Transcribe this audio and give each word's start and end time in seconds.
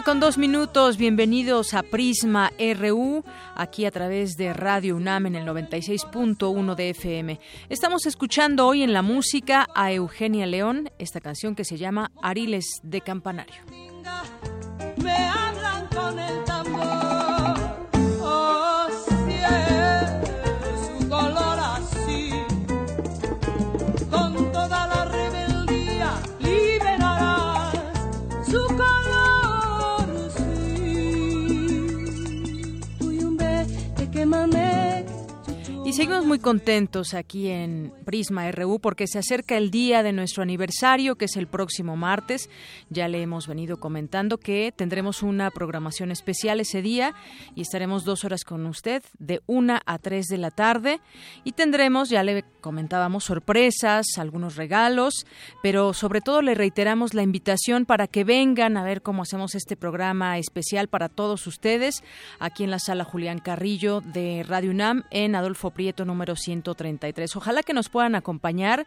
Con 0.00 0.20
dos 0.20 0.38
minutos, 0.38 0.96
bienvenidos 0.96 1.74
a 1.74 1.82
Prisma 1.82 2.50
RU, 2.78 3.22
aquí 3.54 3.84
a 3.84 3.90
través 3.90 4.36
de 4.36 4.54
Radio 4.54 4.96
UNAM 4.96 5.26
en 5.26 5.34
el 5.34 5.46
96.1 5.46 6.74
de 6.74 6.90
FM. 6.90 7.38
Estamos 7.68 8.06
escuchando 8.06 8.66
hoy 8.66 8.82
en 8.82 8.94
la 8.94 9.02
música 9.02 9.68
a 9.74 9.92
Eugenia 9.92 10.46
León, 10.46 10.90
esta 10.98 11.20
canción 11.20 11.54
que 11.54 11.64
se 11.64 11.76
llama 11.76 12.10
Ariles 12.22 12.80
de 12.82 13.02
Campanario. 13.02 13.62
my 34.24 34.46
man. 34.46 34.71
Seguimos 35.92 36.24
muy 36.24 36.38
contentos 36.38 37.12
aquí 37.12 37.48
en 37.48 37.92
Prisma 38.06 38.50
RU 38.50 38.80
porque 38.80 39.06
se 39.06 39.18
acerca 39.18 39.58
el 39.58 39.70
día 39.70 40.02
de 40.02 40.14
nuestro 40.14 40.42
aniversario, 40.42 41.16
que 41.16 41.26
es 41.26 41.36
el 41.36 41.46
próximo 41.46 41.96
martes. 41.96 42.48
Ya 42.88 43.08
le 43.08 43.20
hemos 43.20 43.46
venido 43.46 43.78
comentando 43.78 44.38
que 44.38 44.72
tendremos 44.74 45.22
una 45.22 45.50
programación 45.50 46.10
especial 46.10 46.60
ese 46.60 46.80
día 46.80 47.14
y 47.54 47.60
estaremos 47.60 48.04
dos 48.04 48.24
horas 48.24 48.44
con 48.44 48.64
usted 48.64 49.02
de 49.18 49.42
una 49.46 49.82
a 49.84 49.98
tres 49.98 50.28
de 50.28 50.38
la 50.38 50.50
tarde. 50.50 50.98
Y 51.44 51.52
tendremos, 51.52 52.08
ya 52.08 52.22
le 52.22 52.42
comentábamos, 52.62 53.24
sorpresas, 53.24 54.06
algunos 54.16 54.56
regalos, 54.56 55.26
pero 55.62 55.92
sobre 55.92 56.22
todo 56.22 56.40
le 56.40 56.54
reiteramos 56.54 57.12
la 57.12 57.22
invitación 57.22 57.84
para 57.84 58.06
que 58.06 58.24
vengan 58.24 58.78
a 58.78 58.82
ver 58.82 59.02
cómo 59.02 59.22
hacemos 59.22 59.54
este 59.54 59.76
programa 59.76 60.38
especial 60.38 60.88
para 60.88 61.10
todos 61.10 61.46
ustedes 61.46 62.02
aquí 62.38 62.64
en 62.64 62.70
la 62.70 62.78
sala 62.78 63.04
Julián 63.04 63.40
Carrillo 63.40 64.00
de 64.00 64.42
Radio 64.48 64.70
UNAM 64.70 65.04
en 65.10 65.34
Adolfo 65.34 65.70
número 66.04 66.36
133. 66.36 67.36
Ojalá 67.36 67.62
que 67.62 67.72
nos 67.72 67.88
puedan 67.88 68.14
acompañar, 68.14 68.86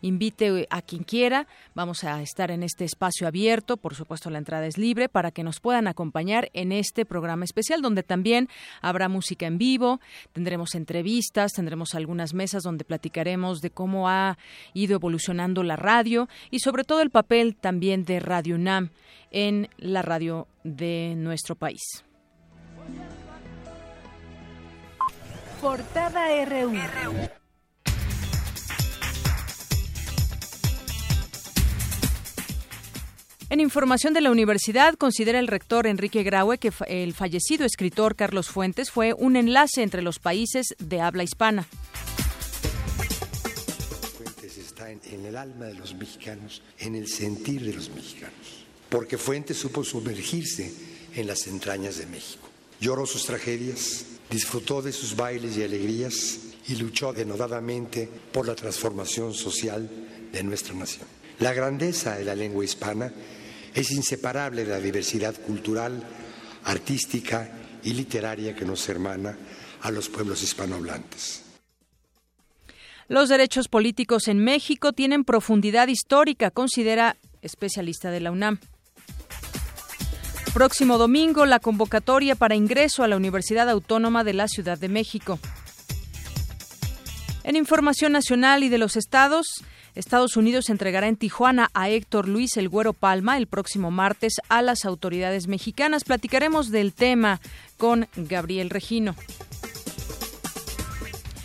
invite 0.00 0.66
a 0.70 0.82
quien 0.82 1.02
quiera, 1.02 1.46
vamos 1.74 2.04
a 2.04 2.22
estar 2.22 2.50
en 2.50 2.62
este 2.62 2.84
espacio 2.84 3.26
abierto, 3.26 3.76
por 3.76 3.94
supuesto 3.94 4.30
la 4.30 4.38
entrada 4.38 4.66
es 4.66 4.78
libre, 4.78 5.08
para 5.08 5.30
que 5.30 5.42
nos 5.42 5.60
puedan 5.60 5.88
acompañar 5.88 6.48
en 6.52 6.72
este 6.72 7.04
programa 7.04 7.44
especial 7.44 7.82
donde 7.82 8.02
también 8.02 8.48
habrá 8.80 9.08
música 9.08 9.46
en 9.46 9.58
vivo, 9.58 10.00
tendremos 10.32 10.74
entrevistas, 10.74 11.52
tendremos 11.52 11.94
algunas 11.94 12.34
mesas 12.34 12.62
donde 12.62 12.84
platicaremos 12.84 13.60
de 13.60 13.70
cómo 13.70 14.08
ha 14.08 14.38
ido 14.74 14.94
evolucionando 14.94 15.62
la 15.62 15.76
radio 15.76 16.28
y 16.50 16.60
sobre 16.60 16.84
todo 16.84 17.00
el 17.00 17.10
papel 17.10 17.56
también 17.56 18.04
de 18.04 18.20
Radio 18.20 18.54
UNAM 18.54 18.90
en 19.30 19.68
la 19.78 20.02
radio 20.02 20.46
de 20.64 21.14
nuestro 21.16 21.56
país. 21.56 22.04
Portada 25.66 26.28
RU. 26.44 26.72
En 33.50 33.58
información 33.58 34.14
de 34.14 34.20
la 34.20 34.30
universidad, 34.30 34.94
considera 34.94 35.40
el 35.40 35.48
rector 35.48 35.88
Enrique 35.88 36.22
Graue 36.22 36.58
que 36.58 36.70
el 36.86 37.14
fallecido 37.14 37.66
escritor 37.66 38.14
Carlos 38.14 38.48
Fuentes 38.48 38.92
fue 38.92 39.12
un 39.12 39.34
enlace 39.34 39.82
entre 39.82 40.02
los 40.02 40.20
países 40.20 40.76
de 40.78 41.00
habla 41.00 41.24
hispana. 41.24 41.66
Fuentes 44.16 44.58
está 44.58 44.92
en, 44.92 45.00
en 45.10 45.26
el 45.26 45.36
alma 45.36 45.64
de 45.64 45.74
los 45.74 45.96
mexicanos, 45.96 46.62
en 46.78 46.94
el 46.94 47.08
sentir 47.08 47.64
de 47.64 47.72
los 47.72 47.90
mexicanos, 47.90 48.66
porque 48.88 49.18
Fuentes 49.18 49.56
supo 49.56 49.82
sumergirse 49.82 50.72
en 51.16 51.26
las 51.26 51.48
entrañas 51.48 51.98
de 51.98 52.06
México. 52.06 52.48
Lloró 52.78 53.04
sus 53.04 53.24
tragedias, 53.24 54.15
disfrutó 54.30 54.82
de 54.82 54.92
sus 54.92 55.14
bailes 55.14 55.56
y 55.56 55.62
alegrías 55.62 56.38
y 56.68 56.76
luchó 56.76 57.12
denodadamente 57.12 58.08
por 58.32 58.46
la 58.46 58.54
transformación 58.54 59.34
social 59.34 59.88
de 60.32 60.42
nuestra 60.42 60.74
nación. 60.74 61.06
La 61.38 61.52
grandeza 61.52 62.16
de 62.16 62.24
la 62.24 62.34
lengua 62.34 62.64
hispana 62.64 63.12
es 63.74 63.90
inseparable 63.90 64.64
de 64.64 64.70
la 64.70 64.80
diversidad 64.80 65.34
cultural, 65.34 66.02
artística 66.64 67.50
y 67.84 67.92
literaria 67.92 68.54
que 68.54 68.64
nos 68.64 68.88
hermana 68.88 69.36
a 69.82 69.90
los 69.90 70.08
pueblos 70.08 70.42
hispanohablantes. 70.42 71.42
Los 73.08 73.28
derechos 73.28 73.68
políticos 73.68 74.26
en 74.26 74.38
México 74.38 74.92
tienen 74.92 75.24
profundidad 75.24 75.86
histórica, 75.86 76.50
considera 76.50 77.16
especialista 77.42 78.10
de 78.10 78.20
la 78.20 78.32
UNAM. 78.32 78.58
Próximo 80.56 80.96
domingo, 80.96 81.44
la 81.44 81.60
convocatoria 81.60 82.34
para 82.34 82.54
ingreso 82.54 83.02
a 83.02 83.08
la 83.08 83.18
Universidad 83.18 83.68
Autónoma 83.68 84.24
de 84.24 84.32
la 84.32 84.48
Ciudad 84.48 84.78
de 84.78 84.88
México. 84.88 85.38
En 87.44 87.56
información 87.56 88.12
nacional 88.12 88.64
y 88.64 88.70
de 88.70 88.78
los 88.78 88.96
estados, 88.96 89.62
Estados 89.94 90.34
Unidos 90.34 90.70
entregará 90.70 91.08
en 91.08 91.16
Tijuana 91.16 91.68
a 91.74 91.90
Héctor 91.90 92.26
Luis 92.26 92.56
El 92.56 92.70
Güero 92.70 92.94
Palma 92.94 93.36
el 93.36 93.48
próximo 93.48 93.90
martes 93.90 94.36
a 94.48 94.62
las 94.62 94.86
autoridades 94.86 95.46
mexicanas. 95.46 96.04
Platicaremos 96.04 96.70
del 96.70 96.94
tema 96.94 97.42
con 97.76 98.08
Gabriel 98.16 98.70
Regino. 98.70 99.14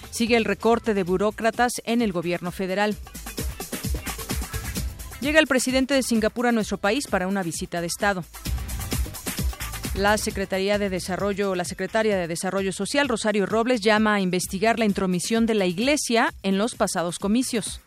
Sigue 0.09 0.37
el 0.37 0.45
recorte 0.45 0.93
de 0.93 1.03
burócratas 1.03 1.73
en 1.83 2.01
el 2.01 2.13
gobierno 2.13 2.51
federal. 2.51 2.95
Llega 5.19 5.41
el 5.41 5.47
presidente 5.47 5.95
de 5.95 6.01
Singapur 6.01 6.47
a 6.47 6.53
nuestro 6.53 6.77
país 6.77 7.07
para 7.07 7.27
una 7.27 7.43
visita 7.43 7.81
de 7.81 7.87
Estado. 7.87 8.23
La 9.95 10.17
Secretaría 10.17 10.77
de 10.77 10.89
Desarrollo, 10.89 11.53
la 11.53 11.65
secretaria 11.65 12.15
de 12.15 12.29
Desarrollo 12.29 12.71
Social, 12.71 13.09
Rosario 13.09 13.45
Robles, 13.45 13.81
llama 13.81 14.15
a 14.15 14.21
investigar 14.21 14.79
la 14.79 14.85
intromisión 14.85 15.45
de 15.45 15.53
la 15.53 15.65
Iglesia 15.65 16.33
en 16.43 16.57
los 16.57 16.75
pasados 16.75 17.19
comicios. 17.19 17.81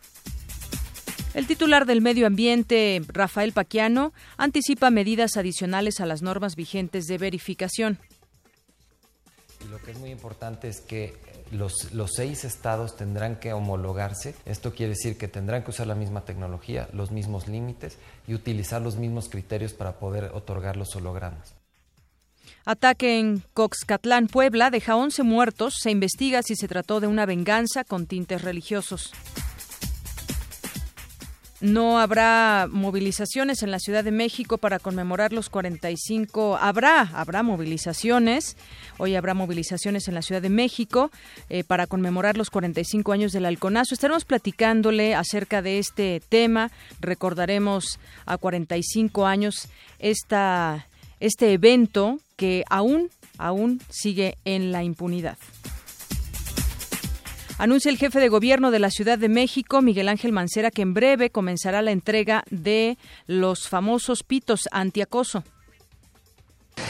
El 1.33 1.47
titular 1.47 1.87
del 1.87 2.01
Medio 2.01 2.27
Ambiente, 2.27 3.01
Rafael 3.07 3.53
Paquiano, 3.53 4.13
anticipa 4.37 4.91
medidas 4.91 5.35
adicionales 5.35 5.99
a 5.99 6.05
las 6.05 6.21
normas 6.21 6.55
vigentes 6.55 7.07
de 7.07 7.17
verificación. 7.17 7.97
lo 9.71 9.79
que 9.79 9.89
es 9.89 9.97
muy 9.97 10.11
importante 10.11 10.67
es 10.67 10.81
que 10.81 11.17
los, 11.51 11.91
los, 11.91 12.11
seis 12.13 12.43
estados 12.43 12.95
tendrán 12.95 13.37
que 13.37 13.51
homologarse. 13.51 14.35
Esto 14.45 14.75
quiere 14.75 14.91
decir 14.91 15.17
que 15.17 15.27
tendrán 15.27 15.63
que 15.63 15.71
usar 15.71 15.87
la 15.87 15.95
misma 15.95 16.23
tecnología, 16.23 16.87
los 16.93 17.09
mismos 17.09 17.47
límites 17.47 17.97
y 18.27 18.35
utilizar 18.35 18.79
los 18.79 18.95
mismos 18.95 19.27
criterios 19.27 19.73
para 19.73 19.97
poder 19.97 20.25
otorgar 20.35 20.77
los 20.77 20.95
hologramas. 20.95 21.54
Ataque 22.65 23.19
en 23.19 23.43
Coxcatlán, 23.53 24.27
Puebla, 24.27 24.71
deja 24.71 24.95
11 24.95 25.21
muertos. 25.21 25.75
Se 25.79 25.91
investiga 25.91 26.41
si 26.41 26.55
se 26.55 26.67
trató 26.67 26.99
de 26.99 27.05
una 27.05 27.27
venganza 27.27 27.83
con 27.83 28.07
tintes 28.07 28.41
religiosos. 28.41 29.13
No 31.61 31.99
habrá 31.99 32.67
movilizaciones 32.69 33.63
en 33.63 33.71
la 33.71 33.79
Ciudad 33.79 34.03
de 34.03 34.11
México 34.11 34.57
para 34.57 34.79
conmemorar 34.79 35.31
los 35.31 35.49
45. 35.49 36.57
Habrá, 36.57 37.01
habrá 37.13 37.43
movilizaciones. 37.43 38.57
Hoy 38.97 39.15
habrá 39.15 39.33
movilizaciones 39.35 40.07
en 40.07 40.15
la 40.15 40.21
Ciudad 40.23 40.41
de 40.41 40.49
México 40.49 41.11
eh, 41.49 41.63
para 41.63 41.85
conmemorar 41.85 42.35
los 42.35 42.49
45 42.49 43.11
años 43.13 43.31
del 43.31 43.45
halconazo. 43.45 43.93
Estaremos 43.93 44.25
platicándole 44.25 45.15
acerca 45.15 45.61
de 45.61 45.79
este 45.79 46.21
tema. 46.29 46.71
Recordaremos 46.99 47.99
a 48.25 48.37
45 48.37 49.25
años 49.25 49.69
esta, 49.99 50.87
este 51.19 51.53
evento 51.53 52.19
que 52.35 52.63
aún, 52.69 53.09
aún 53.37 53.81
sigue 53.89 54.37
en 54.45 54.71
la 54.71 54.83
impunidad. 54.83 55.37
Anuncia 57.57 57.89
el 57.89 57.97
jefe 57.97 58.19
de 58.19 58.27
gobierno 58.27 58.69
de 58.69 58.79
la 58.79 58.89
Ciudad 58.89 59.17
de 59.17 59.29
México, 59.29 59.81
Miguel 59.81 60.09
Ángel 60.09 60.33
Mancera, 60.33 60.71
que 60.71 60.81
en 60.81 60.93
breve 60.93 61.29
comenzará 61.29 61.81
la 61.81 61.91
entrega 61.91 62.43
de 62.49 62.97
los 63.27 63.69
famosos 63.69 64.23
pitos 64.23 64.67
antiacoso. 64.71 65.43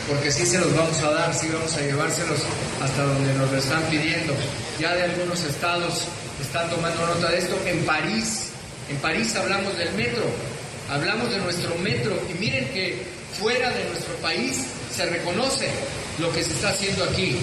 porque 0.07 0.31
sí 0.31 0.45
se 0.45 0.59
los 0.59 0.75
vamos 0.75 0.97
a 1.03 1.11
dar, 1.11 1.33
sí 1.33 1.47
vamos 1.53 1.75
a 1.77 1.81
llevárselos 1.81 2.39
hasta 2.81 3.03
donde 3.03 3.33
nos 3.35 3.51
lo 3.51 3.57
están 3.57 3.83
pidiendo. 3.83 4.33
Ya 4.79 4.95
de 4.95 5.03
algunos 5.03 5.43
estados 5.43 6.07
están 6.41 6.67
tomando 6.71 7.05
nota 7.05 7.29
de 7.29 7.37
esto. 7.37 7.55
En 7.67 7.85
París, 7.85 8.49
en 8.89 8.97
París 8.97 9.35
hablamos 9.35 9.77
del 9.77 9.93
metro, 9.93 10.23
hablamos 10.89 11.29
de 11.29 11.37
nuestro 11.39 11.75
metro 11.77 12.19
y 12.29 12.39
miren 12.39 12.65
que 12.69 13.03
fuera 13.39 13.69
de 13.71 13.83
nuestro 13.89 14.15
país 14.15 14.65
se 14.91 15.05
reconoce 15.05 15.69
lo 16.19 16.31
que 16.31 16.43
se 16.43 16.53
está 16.53 16.69
haciendo 16.69 17.03
aquí. 17.03 17.37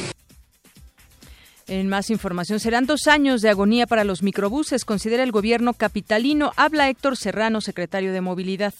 En 1.69 1.89
más 1.89 2.11
información, 2.11 2.61
serán 2.61 2.87
dos 2.87 3.07
años 3.07 3.41
de 3.41 3.49
agonía 3.49 3.87
para 3.87 4.05
los 4.05 4.23
microbuses, 4.23 4.85
considera 4.85 5.23
el 5.23 5.33
gobierno 5.33 5.75
capitalino. 5.75 6.53
Habla 6.57 6.89
Héctor 6.89 7.17
Serrano, 7.17 7.61
secretario 7.61 8.13
de 8.13 8.21
Movilidad. 8.21 8.75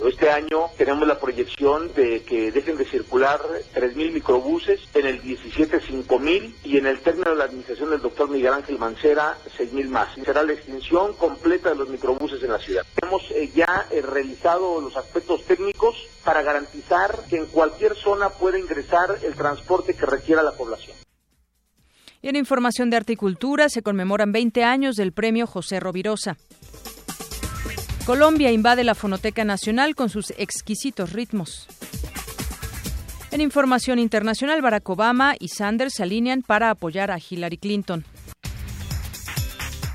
Este 0.00 0.28
año 0.28 0.70
tenemos 0.76 1.06
la 1.06 1.20
proyección 1.20 1.92
de 1.94 2.24
que 2.24 2.50
dejen 2.50 2.76
de 2.76 2.84
circular 2.84 3.40
3.000 3.74 4.12
microbuses, 4.12 4.80
en 4.92 5.06
el 5.06 5.22
17 5.22 5.80
5.000 5.80 6.52
y 6.64 6.78
en 6.78 6.86
el 6.86 6.98
término 6.98 7.30
de 7.30 7.36
la 7.36 7.44
administración 7.44 7.90
del 7.90 8.00
doctor 8.00 8.28
Miguel 8.28 8.54
Ángel 8.54 8.76
Mancera 8.78 9.38
6.000 9.56 9.88
más. 9.88 10.08
Será 10.14 10.42
la 10.42 10.52
extinción 10.52 11.12
completa 11.14 11.70
de 11.70 11.76
los 11.76 11.88
microbuses 11.88 12.42
en 12.42 12.50
la 12.50 12.58
ciudad. 12.58 12.84
Hemos 13.00 13.22
eh, 13.30 13.52
ya 13.54 13.86
eh, 13.92 14.02
realizado 14.02 14.80
los 14.80 14.96
aspectos 14.96 15.44
técnicos 15.44 15.94
para 16.24 16.42
garantizar 16.42 17.16
que 17.30 17.36
en 17.36 17.46
cualquier 17.46 17.94
zona 17.94 18.30
pueda 18.30 18.58
ingresar 18.58 19.16
el 19.22 19.34
transporte 19.34 19.94
que 19.94 20.06
requiera 20.06 20.42
la 20.42 20.52
población. 20.52 20.96
En 22.20 22.34
información 22.36 22.90
de 22.90 22.96
articultura 22.96 23.68
se 23.68 23.82
conmemoran 23.82 24.32
20 24.32 24.64
años 24.64 24.96
del 24.96 25.12
premio 25.12 25.46
José 25.46 25.78
Rovirosa. 25.78 26.36
Colombia 28.04 28.52
invade 28.52 28.84
la 28.84 28.94
Fonoteca 28.94 29.44
Nacional 29.44 29.94
con 29.94 30.10
sus 30.10 30.30
exquisitos 30.36 31.14
ritmos. 31.14 31.66
En 33.30 33.40
información 33.40 33.98
internacional, 33.98 34.60
Barack 34.60 34.86
Obama 34.90 35.34
y 35.40 35.48
Sanders 35.48 35.94
se 35.94 36.02
alinean 36.02 36.42
para 36.42 36.68
apoyar 36.68 37.10
a 37.10 37.18
Hillary 37.18 37.56
Clinton. 37.56 38.04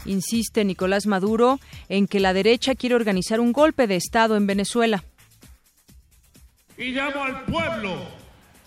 Insiste 0.05 0.65
Nicolás 0.65 1.05
Maduro 1.05 1.59
en 1.87 2.07
que 2.07 2.19
la 2.19 2.33
derecha 2.33 2.73
quiere 2.73 2.95
organizar 2.95 3.39
un 3.39 3.53
golpe 3.53 3.85
de 3.85 3.97
Estado 3.97 4.35
en 4.35 4.47
Venezuela. 4.47 5.03
Y 6.79 6.91
llamo 6.91 7.23
al 7.23 7.43
pueblo 7.45 7.95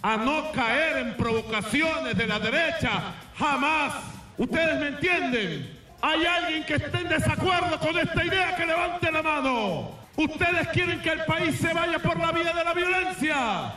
a 0.02 0.16
no 0.18 0.52
caer 0.52 0.98
en 0.98 1.16
provocaciones 1.16 2.16
de 2.16 2.26
la 2.28 2.38
derecha. 2.38 3.14
Jamás. 3.36 3.94
¿Ustedes 4.38 4.78
me 4.78 4.86
entienden? 4.86 5.81
¿Hay 6.02 6.26
alguien 6.26 6.64
que 6.64 6.74
esté 6.74 6.98
en 6.98 7.08
desacuerdo 7.08 7.78
con 7.78 7.96
esta 7.96 8.24
idea 8.24 8.56
que 8.56 8.66
levante 8.66 9.12
la 9.12 9.22
mano? 9.22 9.92
¿Ustedes 10.16 10.68
quieren 10.72 11.00
que 11.00 11.10
el 11.10 11.24
país 11.24 11.56
se 11.60 11.72
vaya 11.72 11.98
por 12.00 12.18
la 12.18 12.32
vía 12.32 12.52
de 12.52 12.64
la 12.64 12.74
violencia? 12.74 13.72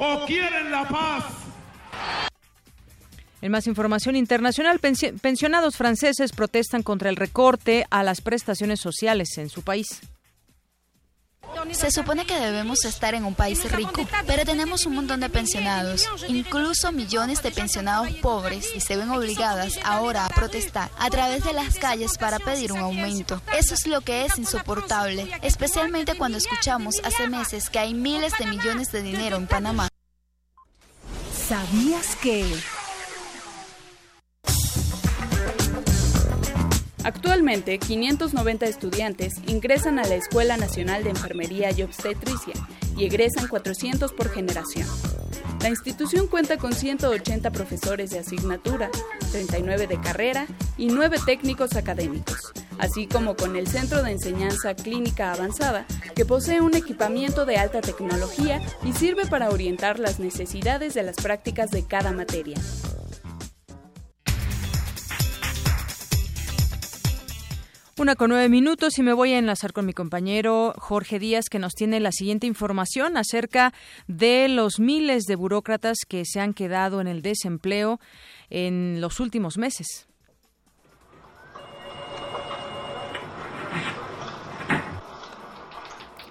¿O 0.00 0.26
quieren 0.26 0.72
la 0.72 0.84
paz? 0.88 1.24
En 3.40 3.52
más 3.52 3.66
información 3.68 4.16
internacional, 4.16 4.80
pensionados 4.80 5.76
franceses 5.76 6.32
protestan 6.32 6.82
contra 6.82 7.08
el 7.08 7.16
recorte 7.16 7.86
a 7.90 8.02
las 8.02 8.20
prestaciones 8.20 8.80
sociales 8.80 9.38
en 9.38 9.48
su 9.48 9.62
país. 9.62 10.00
Se 11.72 11.90
supone 11.90 12.26
que 12.26 12.38
debemos 12.38 12.84
estar 12.84 13.14
en 13.14 13.24
un 13.24 13.34
país 13.34 13.70
rico, 13.70 14.06
pero 14.26 14.44
tenemos 14.44 14.86
un 14.86 14.94
montón 14.94 15.20
de 15.20 15.28
pensionados, 15.28 16.08
incluso 16.28 16.92
millones 16.92 17.42
de 17.42 17.50
pensionados 17.50 18.10
pobres 18.16 18.68
y 18.74 18.80
se 18.80 18.96
ven 18.96 19.10
obligadas 19.10 19.78
ahora 19.84 20.26
a 20.26 20.28
protestar 20.28 20.90
a 20.98 21.10
través 21.10 21.44
de 21.44 21.52
las 21.52 21.78
calles 21.78 22.18
para 22.18 22.38
pedir 22.38 22.72
un 22.72 22.80
aumento. 22.80 23.40
Eso 23.56 23.74
es 23.74 23.86
lo 23.86 24.00
que 24.00 24.24
es 24.24 24.38
insoportable, 24.38 25.30
especialmente 25.42 26.16
cuando 26.16 26.38
escuchamos 26.38 26.96
hace 27.04 27.28
meses 27.28 27.70
que 27.70 27.78
hay 27.78 27.94
miles 27.94 28.32
de 28.38 28.46
millones 28.46 28.92
de 28.92 29.02
dinero 29.02 29.36
en 29.36 29.46
Panamá. 29.46 29.88
¿Sabías 31.48 32.16
que... 32.16 32.46
Actualmente, 37.04 37.78
590 37.78 38.66
estudiantes 38.66 39.34
ingresan 39.46 39.98
a 39.98 40.04
la 40.04 40.14
Escuela 40.14 40.56
Nacional 40.56 41.02
de 41.02 41.10
Enfermería 41.10 41.70
y 41.76 41.82
Obstetricia 41.82 42.54
y 42.96 43.04
egresan 43.04 43.48
400 43.48 44.12
por 44.12 44.30
generación. 44.30 44.86
La 45.62 45.68
institución 45.68 46.28
cuenta 46.28 46.58
con 46.58 46.72
180 46.72 47.50
profesores 47.50 48.10
de 48.10 48.20
asignatura, 48.20 48.90
39 49.32 49.86
de 49.88 50.00
carrera 50.00 50.46
y 50.76 50.86
9 50.86 51.18
técnicos 51.24 51.74
académicos, 51.76 52.52
así 52.78 53.06
como 53.06 53.36
con 53.36 53.56
el 53.56 53.66
Centro 53.66 54.02
de 54.02 54.12
Enseñanza 54.12 54.74
Clínica 54.74 55.32
Avanzada, 55.32 55.86
que 56.14 56.24
posee 56.24 56.60
un 56.60 56.74
equipamiento 56.74 57.46
de 57.46 57.56
alta 57.56 57.80
tecnología 57.80 58.60
y 58.84 58.92
sirve 58.92 59.26
para 59.26 59.50
orientar 59.50 59.98
las 59.98 60.20
necesidades 60.20 60.94
de 60.94 61.02
las 61.02 61.16
prácticas 61.16 61.70
de 61.70 61.84
cada 61.84 62.12
materia. 62.12 62.58
Una 68.02 68.16
con 68.16 68.30
nueve 68.30 68.48
minutos 68.48 68.98
y 68.98 69.02
me 69.04 69.12
voy 69.12 69.32
a 69.32 69.38
enlazar 69.38 69.72
con 69.72 69.86
mi 69.86 69.92
compañero 69.92 70.74
Jorge 70.76 71.20
Díaz 71.20 71.44
que 71.48 71.60
nos 71.60 71.74
tiene 71.74 72.00
la 72.00 72.10
siguiente 72.10 72.48
información 72.48 73.16
acerca 73.16 73.72
de 74.08 74.48
los 74.48 74.80
miles 74.80 75.22
de 75.26 75.36
burócratas 75.36 75.98
que 76.08 76.24
se 76.24 76.40
han 76.40 76.52
quedado 76.52 77.00
en 77.00 77.06
el 77.06 77.22
desempleo 77.22 78.00
en 78.50 79.00
los 79.00 79.20
últimos 79.20 79.56
meses. 79.56 80.08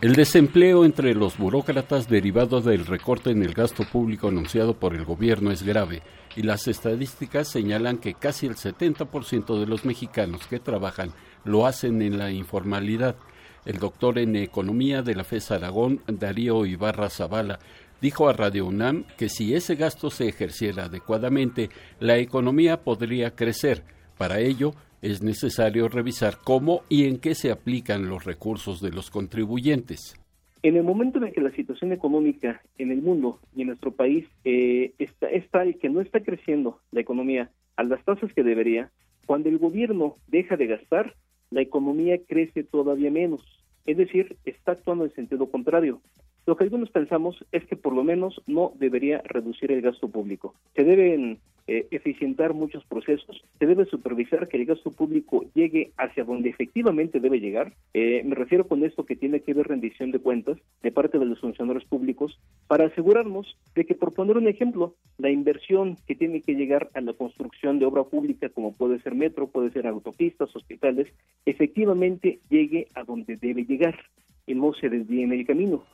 El 0.02 0.16
desempleo 0.16 0.84
entre 0.84 1.14
los 1.14 1.38
burócratas 1.38 2.10
derivado 2.10 2.60
del 2.60 2.88
recorte 2.88 3.30
en 3.30 3.44
el 3.44 3.54
gasto 3.54 3.84
público 3.84 4.30
anunciado 4.30 4.74
por 4.74 4.96
el 4.96 5.06
gobierno 5.06 5.52
es 5.52 5.62
grave 5.62 6.02
y 6.36 6.42
las 6.42 6.68
estadísticas 6.68 7.48
señalan 7.48 8.00
que 8.00 8.16
casi 8.16 8.48
el 8.48 8.56
70% 8.56 9.60
de 9.60 9.68
los 9.68 9.86
mexicanos 9.86 10.48
que 10.48 10.60
trabajan 10.60 11.12
lo 11.44 11.68
hacen 11.68 12.02
en 12.02 12.18
la 12.18 12.32
informalidad. 12.32 13.16
El 13.64 13.78
doctor 13.78 14.18
en 14.18 14.36
economía 14.38 15.04
de 15.04 15.14
la 15.14 15.24
FES 15.24 15.52
Aragón, 15.52 16.02
Darío 16.08 16.66
Ibarra 16.66 17.12
Zavala, 17.12 17.60
dijo 18.02 18.28
a 18.28 18.34
Radio 18.34 18.66
UNAM 18.66 19.06
que 19.20 19.30
si 19.30 19.54
ese 19.54 19.76
gasto 19.76 20.10
se 20.10 20.28
ejerciera 20.28 20.86
adecuadamente, 20.86 21.70
la 22.00 22.18
economía 22.18 22.82
podría 22.82 23.36
crecer. 23.36 23.84
Para 24.18 24.40
ello, 24.40 24.74
es 25.02 25.22
necesario 25.22 25.88
revisar 25.88 26.36
cómo 26.44 26.82
y 26.90 27.06
en 27.06 27.20
qué 27.20 27.36
se 27.36 27.52
aplican 27.52 28.08
los 28.08 28.26
recursos 28.26 28.82
de 28.82 28.92
los 28.92 29.10
contribuyentes. 29.10 30.16
En 30.64 30.78
el 30.78 30.84
momento 30.84 31.24
en 31.24 31.34
que 31.34 31.42
la 31.42 31.52
situación 31.52 31.92
económica 31.92 32.62
en 32.78 32.92
el 32.92 33.02
mundo 33.02 33.40
y 33.56 33.62
en 33.62 33.68
nuestro 33.68 33.92
país 33.92 34.28
eh, 34.44 34.94
está, 35.00 35.28
es 35.28 35.50
tal 35.50 35.76
que 35.78 35.90
no 35.90 36.02
está 36.02 36.22
creciendo 36.22 36.80
la 36.92 37.02
economía 37.02 37.50
a 37.78 37.84
las 37.84 38.04
tasas 38.06 38.32
que 38.34 38.44
debería, 38.44 38.92
cuando 39.26 39.50
el 39.50 39.58
gobierno 39.58 40.18
deja 40.28 40.58
de 40.58 40.68
gastar, 40.68 41.16
la 41.50 41.62
economía 41.62 42.20
crece 42.28 42.64
todavía 42.64 43.10
menos. 43.10 43.42
Es 43.86 43.98
decir, 43.98 44.38
está 44.46 44.74
actuando 44.74 45.06
en 45.06 45.14
sentido 45.14 45.50
contrario. 45.50 46.02
Lo 46.46 46.56
que 46.56 46.64
algunos 46.64 46.90
pensamos 46.90 47.44
es 47.52 47.66
que 47.66 47.76
por 47.76 47.94
lo 47.94 48.04
menos 48.04 48.42
no 48.46 48.74
debería 48.76 49.22
reducir 49.24 49.72
el 49.72 49.82
gasto 49.82 50.10
público. 50.10 50.54
Se 50.76 50.84
deben 50.84 51.40
eh, 51.74 51.88
eficientar 51.92 52.54
muchos 52.54 52.84
procesos, 52.84 53.42
se 53.58 53.66
debe 53.66 53.86
supervisar 53.86 54.50
que 54.50 54.58
el 54.58 54.66
gasto 54.66 54.92
público 54.92 55.46
llegue 55.54 55.94
hacia 55.96 56.26
donde 56.26 56.50
efectivamente 56.50 57.22
debe 57.22 57.40
llegar. 57.40 57.72
Eh, 57.94 58.24
me 58.26 58.36
refiero 58.36 58.68
con 58.68 58.84
esto 58.84 59.06
que 59.06 59.16
tiene 59.16 59.40
que 59.40 59.54
ver 59.54 59.70
rendición 59.70 60.12
de 60.12 60.20
cuentas 60.20 60.58
de 60.84 60.92
parte 60.92 61.18
de 61.18 61.24
los 61.24 61.40
funcionarios 61.40 61.86
públicos 61.86 62.38
para 62.68 62.88
asegurarnos 62.88 63.56
de 63.74 63.86
que, 63.86 63.96
por 63.96 64.14
poner 64.14 64.36
un 64.36 64.50
ejemplo, 64.50 64.96
la 65.18 65.30
inversión 65.30 65.96
que 66.08 66.16
tiene 66.16 66.42
que 66.42 66.56
llegar 66.56 66.90
a 66.94 67.00
la 67.00 67.14
construcción 67.14 67.80
de 67.80 67.86
obra 67.86 68.04
pública, 68.04 68.50
como 68.50 68.74
puede 68.74 69.00
ser 69.00 69.16
metro, 69.16 69.48
puede 69.48 69.72
ser 69.72 69.88
autopistas, 69.88 70.54
hospitales, 70.54 71.08
efectivamente 71.46 72.40
llegue 72.50 72.90
a 72.96 73.06
donde 73.06 73.38
debe 73.38 73.64
llegar 73.64 73.98
y 74.46 74.56
no 74.56 74.74
se 74.74 74.90
desvíe 74.90 75.24
en 75.24 75.32
el 75.32 75.48
camino. 75.48 75.86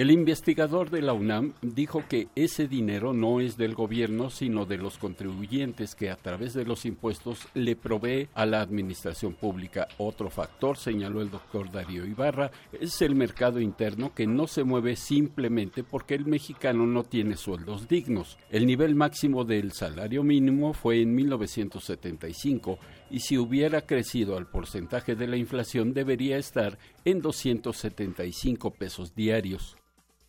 El 0.00 0.10
investigador 0.10 0.88
de 0.88 1.02
la 1.02 1.12
UNAM 1.12 1.52
dijo 1.60 2.04
que 2.08 2.28
ese 2.34 2.66
dinero 2.66 3.12
no 3.12 3.38
es 3.38 3.58
del 3.58 3.74
gobierno, 3.74 4.30
sino 4.30 4.64
de 4.64 4.78
los 4.78 4.96
contribuyentes 4.96 5.94
que 5.94 6.08
a 6.08 6.16
través 6.16 6.54
de 6.54 6.64
los 6.64 6.86
impuestos 6.86 7.46
le 7.52 7.76
provee 7.76 8.26
a 8.32 8.46
la 8.46 8.62
administración 8.62 9.34
pública. 9.34 9.88
Otro 9.98 10.30
factor, 10.30 10.78
señaló 10.78 11.20
el 11.20 11.30
doctor 11.30 11.70
Darío 11.70 12.06
Ibarra, 12.06 12.50
es 12.72 13.02
el 13.02 13.14
mercado 13.14 13.60
interno 13.60 14.14
que 14.14 14.26
no 14.26 14.46
se 14.46 14.64
mueve 14.64 14.96
simplemente 14.96 15.84
porque 15.84 16.14
el 16.14 16.24
mexicano 16.24 16.86
no 16.86 17.04
tiene 17.04 17.36
sueldos 17.36 17.86
dignos. 17.86 18.38
El 18.48 18.64
nivel 18.66 18.94
máximo 18.94 19.44
del 19.44 19.72
salario 19.72 20.22
mínimo 20.22 20.72
fue 20.72 21.02
en 21.02 21.14
1975 21.14 22.78
y 23.10 23.20
si 23.20 23.36
hubiera 23.36 23.82
crecido 23.82 24.38
al 24.38 24.46
porcentaje 24.46 25.14
de 25.14 25.26
la 25.26 25.36
inflación 25.36 25.92
debería 25.92 26.38
estar 26.38 26.78
en 27.04 27.20
275 27.20 28.70
pesos 28.70 29.14
diarios. 29.14 29.76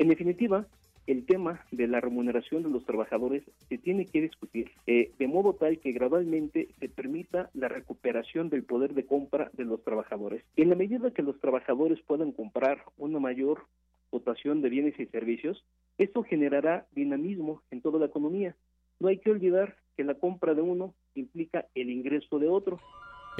En 0.02 0.08
definitiva, 0.08 0.66
el 1.06 1.28
tema 1.28 1.64
de 1.70 1.86
la 1.86 2.02
remuneración 2.02 2.64
de 2.64 2.72
los 2.72 2.84
trabajadores 2.88 3.44
se 3.70 3.78
tiene 3.78 4.08
que 4.08 4.20
discutir 4.20 4.72
eh, 4.88 5.12
de 5.20 5.28
modo 5.28 5.54
tal 5.54 5.78
que 5.78 5.92
gradualmente 5.92 6.70
se 6.80 6.90
permita 6.90 7.52
la 7.54 7.68
recuperación 7.68 8.50
del 8.50 8.64
poder 8.64 8.96
de 8.96 9.06
compra 9.06 9.52
de 9.54 9.64
los 9.64 9.84
trabajadores. 9.84 10.44
En 10.56 10.70
la 10.70 10.76
medida 10.76 11.12
que 11.12 11.22
los 11.22 11.40
trabajadores 11.40 12.02
puedan 12.02 12.32
comprar 12.32 12.84
una 12.98 13.20
mayor 13.20 13.68
dotación 14.12 14.64
de 14.64 14.70
bienes 14.70 15.00
y 15.00 15.06
servicios, 15.06 15.64
Esto 16.00 16.24
generará 16.24 16.88
dinamismo 16.94 17.62
en 17.70 17.82
toda 17.82 18.00
la 18.00 18.08
economía. 18.08 18.56
No 19.00 19.08
hay 19.08 19.20
que 19.20 19.30
olvidar 19.30 19.76
que 19.96 20.04
la 20.04 20.16
compra 20.16 20.56
de 20.56 20.64
uno 20.64 20.96
implica 21.14 21.68
el 21.76 21.92
ingreso 21.92 22.40
de 22.40 22.48
otro. 22.48 22.80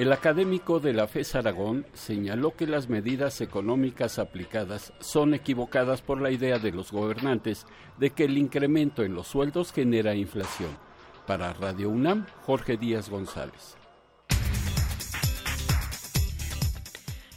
El 0.02 0.12
académico 0.12 0.80
de 0.80 0.92
la 0.92 1.06
FES 1.06 1.36
Aragón 1.36 1.86
señaló 1.92 2.56
que 2.56 2.66
las 2.66 2.88
medidas 2.88 3.40
económicas 3.40 4.18
aplicadas 4.18 4.92
son 4.98 5.32
equivocadas 5.32 6.02
por 6.02 6.20
la 6.20 6.32
idea 6.32 6.58
de 6.58 6.72
los 6.72 6.90
gobernantes 6.90 7.66
de 8.00 8.10
que 8.10 8.24
el 8.24 8.36
incremento 8.36 9.04
en 9.04 9.14
los 9.14 9.28
sueldos 9.28 9.72
genera 9.72 10.16
inflación. 10.16 10.76
Para 11.24 11.52
Radio 11.52 11.88
UNAM, 11.88 12.26
Jorge 12.44 12.76
Díaz 12.76 13.10
González. 13.10 13.76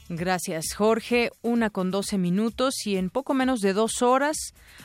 Gracias, 0.08 0.76
Jorge. 0.76 1.32
Una 1.42 1.72
con 1.72 1.90
doce 1.90 2.20
minutos 2.20 2.86
y 2.86 2.96
en 2.96 3.10
poco 3.10 3.34
menos 3.34 3.60
de 3.62 3.74
dos 3.74 4.04
horas, 4.04 4.38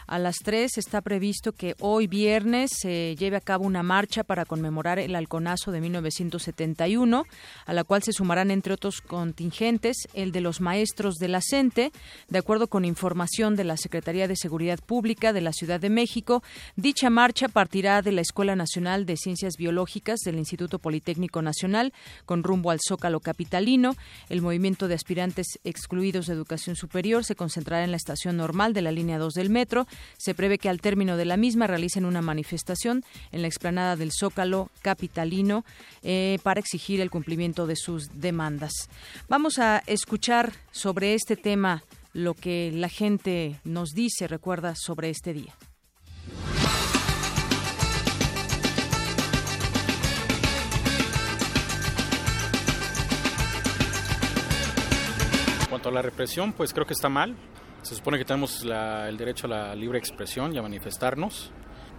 a 0.07 0.19
las 0.19 0.37
tres, 0.39 0.79
está 0.79 1.03
previsto 1.03 1.53
que 1.53 1.75
hoy 1.79 2.07
viernes 2.07 2.71
se 2.81 3.17
lleve 3.17 3.37
a 3.37 3.43
cabo 3.43 3.67
una 3.67 3.83
marcha 3.83 4.25
para 4.25 4.47
conmemorar 4.47 4.99
el 4.99 5.15
halconazo 5.15 5.73
de 5.73 5.83
1971, 5.83 7.25
a 7.67 7.73
la 7.75 7.85
cual 7.85 8.03
se 8.03 8.15
sumarán, 8.15 8.51
entre 8.51 8.73
otros 8.73 9.03
contingentes, 9.03 10.09
el 10.15 10.33
de 10.33 10.41
los 10.41 10.63
maestros 10.63 11.17
de 11.17 11.29
la 11.29 11.43
CENTE. 11.43 11.93
De 12.29 12.39
acuerdo 12.39 12.69
con 12.69 12.87
información 12.87 13.57
de 13.57 13.65
la 13.65 13.77
Secretaría 13.77 14.27
de 14.27 14.37
Seguridad 14.37 14.79
Pública 14.79 15.35
de 15.35 15.43
la 15.43 15.53
Ciudad 15.53 15.81
de 15.81 15.91
México, 15.91 16.43
dicha 16.77 17.11
marcha 17.11 17.49
partirá 17.49 18.01
de 18.01 18.13
la 18.13 18.23
Escuela 18.23 18.57
Nacional 18.57 19.05
de 19.05 19.19
Ciencias 19.19 19.59
Biológicas 19.59 20.21
del 20.21 20.39
Instituto 20.39 20.79
Politécnico 20.79 21.43
Nacional 21.43 21.93
con 22.25 22.43
rumbo 22.43 22.71
al 22.71 22.81
Zócalo 22.81 23.21
Capitalino. 23.21 23.97
El 24.31 24.41
movimiento 24.41 24.89
de 24.89 24.95
excluidos 25.65 26.27
de 26.27 26.35
educación 26.35 26.77
superior 26.77 27.25
se 27.25 27.35
concentrará 27.35 27.85
en 27.85 27.91
la 27.91 27.97
estación 27.97 28.37
normal 28.37 28.73
de 28.73 28.83
la 28.83 28.93
línea 28.93 29.19
2 29.19 29.35
del 29.35 29.51
metro. 29.51 29.87
Se 30.19 30.35
prevé 30.35 30.59
que 30.59 30.69
al 30.69 30.81
término 30.81 31.17
de 31.17 31.25
la 31.25 31.37
misma 31.37 31.67
realicen 31.67 32.05
una 32.05 32.23
manifestación 32.23 33.05
en 33.33 33.43
la 33.43 33.49
explanada 33.49 33.97
del 33.97 34.13
Zócalo 34.13 34.71
capitalino 34.83 35.65
eh, 36.03 36.39
para 36.43 36.61
exigir 36.61 37.01
el 37.01 37.11
cumplimiento 37.11 37.67
de 37.67 37.77
sus 37.77 38.21
demandas. 38.21 38.73
Vamos 39.29 39.59
a 39.59 39.83
escuchar 39.87 40.53
sobre 40.71 41.15
este 41.15 41.37
tema 41.37 41.83
lo 42.13 42.35
que 42.35 42.73
la 42.75 42.89
gente 42.89 43.61
nos 43.65 43.91
dice, 43.91 44.27
recuerda, 44.27 44.75
sobre 44.77 45.11
este 45.11 45.33
día. 45.33 45.55
A 55.91 55.95
la 55.95 56.03
represión, 56.03 56.53
pues 56.53 56.73
creo 56.73 56.87
que 56.87 56.95
está 56.95 57.09
mal. 57.09 57.37
Se 57.83 57.95
supone 57.95 58.19
que 58.19 58.25
tenemos 58.25 58.63
el 58.63 59.17
derecho 59.17 59.47
a 59.47 59.51
la 59.51 59.75
libre 59.75 59.99
expresión 59.99 60.55
y 60.55 60.59
a 60.59 60.63
manifestarnos. 60.63 61.51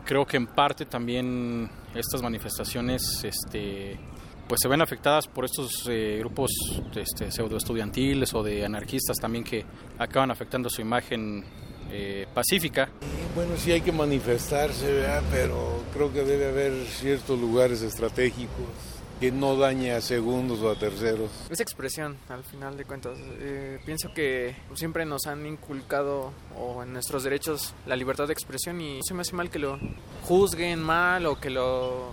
Creo 0.05 0.25
que 0.25 0.37
en 0.37 0.47
parte 0.47 0.85
también 0.85 1.69
estas 1.93 2.21
manifestaciones 2.21 3.23
este, 3.23 3.99
pues 4.47 4.59
se 4.61 4.67
ven 4.67 4.81
afectadas 4.81 5.27
por 5.27 5.45
estos 5.45 5.87
eh, 5.87 6.17
grupos 6.19 6.51
este, 6.95 7.31
pseudo 7.31 7.57
estudiantiles 7.57 8.33
o 8.33 8.43
de 8.43 8.65
anarquistas 8.65 9.17
también 9.17 9.43
que 9.43 9.65
acaban 9.97 10.31
afectando 10.31 10.69
su 10.69 10.81
imagen 10.81 11.43
eh, 11.91 12.27
pacífica. 12.33 12.89
Bueno, 13.35 13.55
sí 13.57 13.71
hay 13.71 13.81
que 13.81 13.91
manifestarse, 13.91 15.05
pero 15.31 15.83
creo 15.93 16.11
que 16.11 16.23
debe 16.23 16.49
haber 16.49 16.85
ciertos 16.85 17.39
lugares 17.39 17.81
estratégicos 17.81 18.90
que 19.21 19.31
no 19.31 19.55
dañe 19.55 19.91
a 19.91 20.01
segundos 20.01 20.61
o 20.61 20.71
a 20.71 20.75
terceros. 20.75 21.29
Es 21.51 21.59
expresión, 21.59 22.17
al 22.27 22.43
final 22.43 22.75
de 22.75 22.85
cuentas. 22.85 23.19
Eh, 23.39 23.79
pienso 23.85 24.11
que 24.15 24.55
siempre 24.73 25.05
nos 25.05 25.27
han 25.27 25.45
inculcado 25.45 26.33
o 26.57 26.81
en 26.81 26.91
nuestros 26.91 27.23
derechos 27.23 27.75
la 27.85 27.95
libertad 27.95 28.25
de 28.25 28.33
expresión 28.33 28.81
y 28.81 28.99
se 29.03 29.13
me 29.13 29.21
hace 29.21 29.33
mal 29.33 29.51
que 29.51 29.59
lo 29.59 29.77
juzguen 30.23 30.81
mal 30.81 31.27
o 31.27 31.39
que 31.39 31.51
lo 31.51 32.09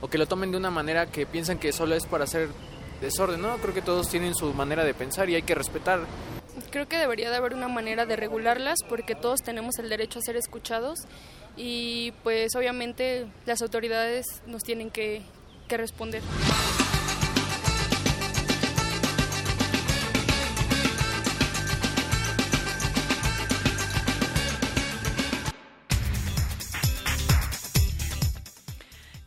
o 0.00 0.08
que 0.10 0.18
lo 0.18 0.26
tomen 0.26 0.50
de 0.50 0.56
una 0.56 0.70
manera 0.70 1.06
que 1.06 1.26
piensan 1.26 1.60
que 1.60 1.72
solo 1.72 1.94
es 1.94 2.06
para 2.06 2.24
hacer 2.24 2.48
desorden, 3.00 3.40
¿no? 3.40 3.56
Creo 3.58 3.72
que 3.72 3.82
todos 3.82 4.08
tienen 4.08 4.34
su 4.34 4.52
manera 4.52 4.82
de 4.82 4.94
pensar 4.94 5.30
y 5.30 5.36
hay 5.36 5.42
que 5.42 5.54
respetar. 5.54 6.00
Creo 6.72 6.88
que 6.88 6.98
debería 6.98 7.30
de 7.30 7.36
haber 7.36 7.54
una 7.54 7.68
manera 7.68 8.04
de 8.04 8.16
regularlas 8.16 8.80
porque 8.88 9.14
todos 9.14 9.42
tenemos 9.42 9.78
el 9.78 9.88
derecho 9.88 10.18
a 10.18 10.22
ser 10.22 10.36
escuchados 10.36 10.98
y 11.56 12.12
pues 12.24 12.56
obviamente 12.56 13.26
las 13.46 13.62
autoridades 13.62 14.26
nos 14.46 14.62
tienen 14.64 14.90
que, 14.90 15.22
que 15.68 15.76
responder. 15.76 16.22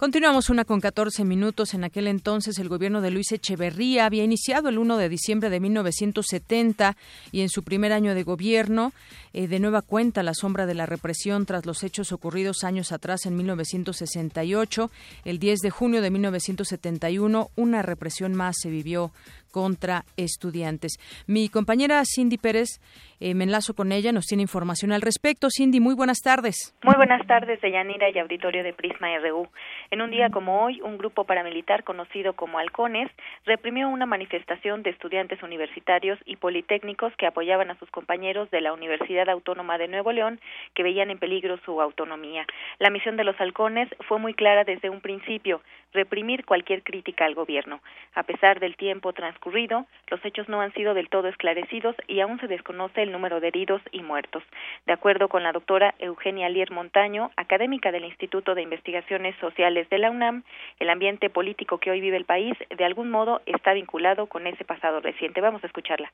Continuamos 0.01 0.49
una 0.49 0.65
con 0.65 0.81
14 0.81 1.23
minutos. 1.25 1.75
En 1.75 1.83
aquel 1.83 2.07
entonces 2.07 2.57
el 2.57 2.69
gobierno 2.69 3.01
de 3.01 3.11
Luis 3.11 3.31
Echeverría 3.31 4.07
había 4.07 4.23
iniciado 4.23 4.67
el 4.67 4.79
1 4.79 4.97
de 4.97 5.09
diciembre 5.09 5.51
de 5.51 5.59
1970 5.59 6.97
y 7.31 7.41
en 7.41 7.49
su 7.49 7.61
primer 7.61 7.93
año 7.93 8.15
de 8.15 8.23
gobierno 8.23 8.93
eh, 9.33 9.47
de 9.47 9.59
nueva 9.59 9.83
cuenta 9.83 10.23
la 10.23 10.33
sombra 10.33 10.65
de 10.65 10.73
la 10.73 10.87
represión 10.87 11.45
tras 11.45 11.67
los 11.67 11.83
hechos 11.83 12.11
ocurridos 12.11 12.63
años 12.63 12.91
atrás 12.91 13.27
en 13.27 13.37
1968. 13.37 14.89
El 15.23 15.37
10 15.37 15.59
de 15.59 15.69
junio 15.69 16.01
de 16.01 16.09
1971 16.09 17.51
una 17.55 17.83
represión 17.83 18.33
más 18.33 18.55
se 18.59 18.71
vivió 18.71 19.11
contra 19.51 20.03
estudiantes. 20.17 20.97
Mi 21.27 21.49
compañera 21.49 22.01
Cindy 22.05 22.37
Pérez, 22.37 22.79
eh, 23.19 23.35
me 23.35 23.43
enlazo 23.43 23.73
con 23.73 23.91
ella, 23.91 24.11
nos 24.11 24.25
tiene 24.25 24.41
información 24.41 24.91
al 24.91 25.01
respecto. 25.01 25.49
Cindy, 25.55 25.79
muy 25.79 25.93
buenas 25.93 26.19
tardes. 26.23 26.75
Muy 26.83 26.95
buenas 26.95 27.25
tardes, 27.27 27.61
Deyanira 27.61 28.09
y 28.09 28.17
auditorio 28.17 28.63
de 28.63 28.73
Prisma 28.73 29.07
RU. 29.19 29.47
En 29.91 30.01
un 30.01 30.09
día 30.09 30.29
como 30.29 30.63
hoy, 30.63 30.81
un 30.81 30.97
grupo 30.97 31.25
paramilitar 31.25 31.83
conocido 31.83 32.33
como 32.33 32.57
Halcones 32.57 33.11
reprimió 33.45 33.89
una 33.89 34.05
manifestación 34.05 34.83
de 34.83 34.91
estudiantes 34.91 35.43
universitarios 35.43 36.17
y 36.25 36.37
politécnicos 36.37 37.13
que 37.17 37.27
apoyaban 37.27 37.69
a 37.71 37.77
sus 37.77 37.89
compañeros 37.91 38.49
de 38.51 38.61
la 38.61 38.73
Universidad 38.73 39.29
Autónoma 39.29 39.77
de 39.77 39.87
Nuevo 39.87 40.11
León 40.11 40.39
que 40.73 40.83
veían 40.83 41.11
en 41.11 41.19
peligro 41.19 41.57
su 41.65 41.81
autonomía. 41.81 42.45
La 42.79 42.89
misión 42.89 43.17
de 43.17 43.23
los 43.23 43.39
halcones 43.39 43.89
fue 44.07 44.19
muy 44.19 44.33
clara 44.33 44.63
desde 44.63 44.89
un 44.89 45.01
principio, 45.01 45.61
reprimir 45.93 46.45
cualquier 46.45 46.83
crítica 46.83 47.25
al 47.25 47.35
gobierno. 47.35 47.81
A 48.13 48.23
pesar 48.23 48.59
del 48.59 48.75
tiempo 48.75 49.13
transcurrido, 49.13 49.85
los 50.07 50.23
hechos 50.25 50.49
no 50.49 50.61
han 50.61 50.73
sido 50.73 50.93
del 50.93 51.09
todo 51.09 51.27
esclarecidos 51.27 51.95
y 52.07 52.19
aún 52.19 52.39
se 52.39 52.47
desconoce 52.47 53.01
el 53.01 53.11
número 53.11 53.39
de 53.39 53.47
heridos 53.49 53.81
y 53.91 54.01
muertos. 54.01 54.43
De 54.85 54.93
acuerdo 54.93 55.27
con 55.29 55.43
la 55.43 55.51
doctora 55.51 55.95
Eugenia 55.99 56.49
Lier 56.49 56.71
Montaño, 56.71 57.31
académica 57.35 57.91
del 57.91 58.05
Instituto 58.05 58.55
de 58.55 58.61
Investigaciones 58.61 59.35
Sociales 59.39 59.89
de 59.89 59.99
la 59.99 60.11
UNAM, 60.11 60.43
el 60.79 60.89
ambiente 60.89 61.29
político 61.29 61.77
que 61.77 61.91
hoy 61.91 62.01
vive 62.01 62.17
el 62.17 62.25
país 62.25 62.57
de 62.69 62.85
algún 62.85 63.09
modo 63.09 63.41
está 63.45 63.73
vinculado 63.73 64.27
con 64.27 64.47
ese 64.47 64.65
pasado 64.65 64.99
reciente. 64.99 65.41
Vamos 65.41 65.63
a 65.63 65.67
escucharla 65.67 66.11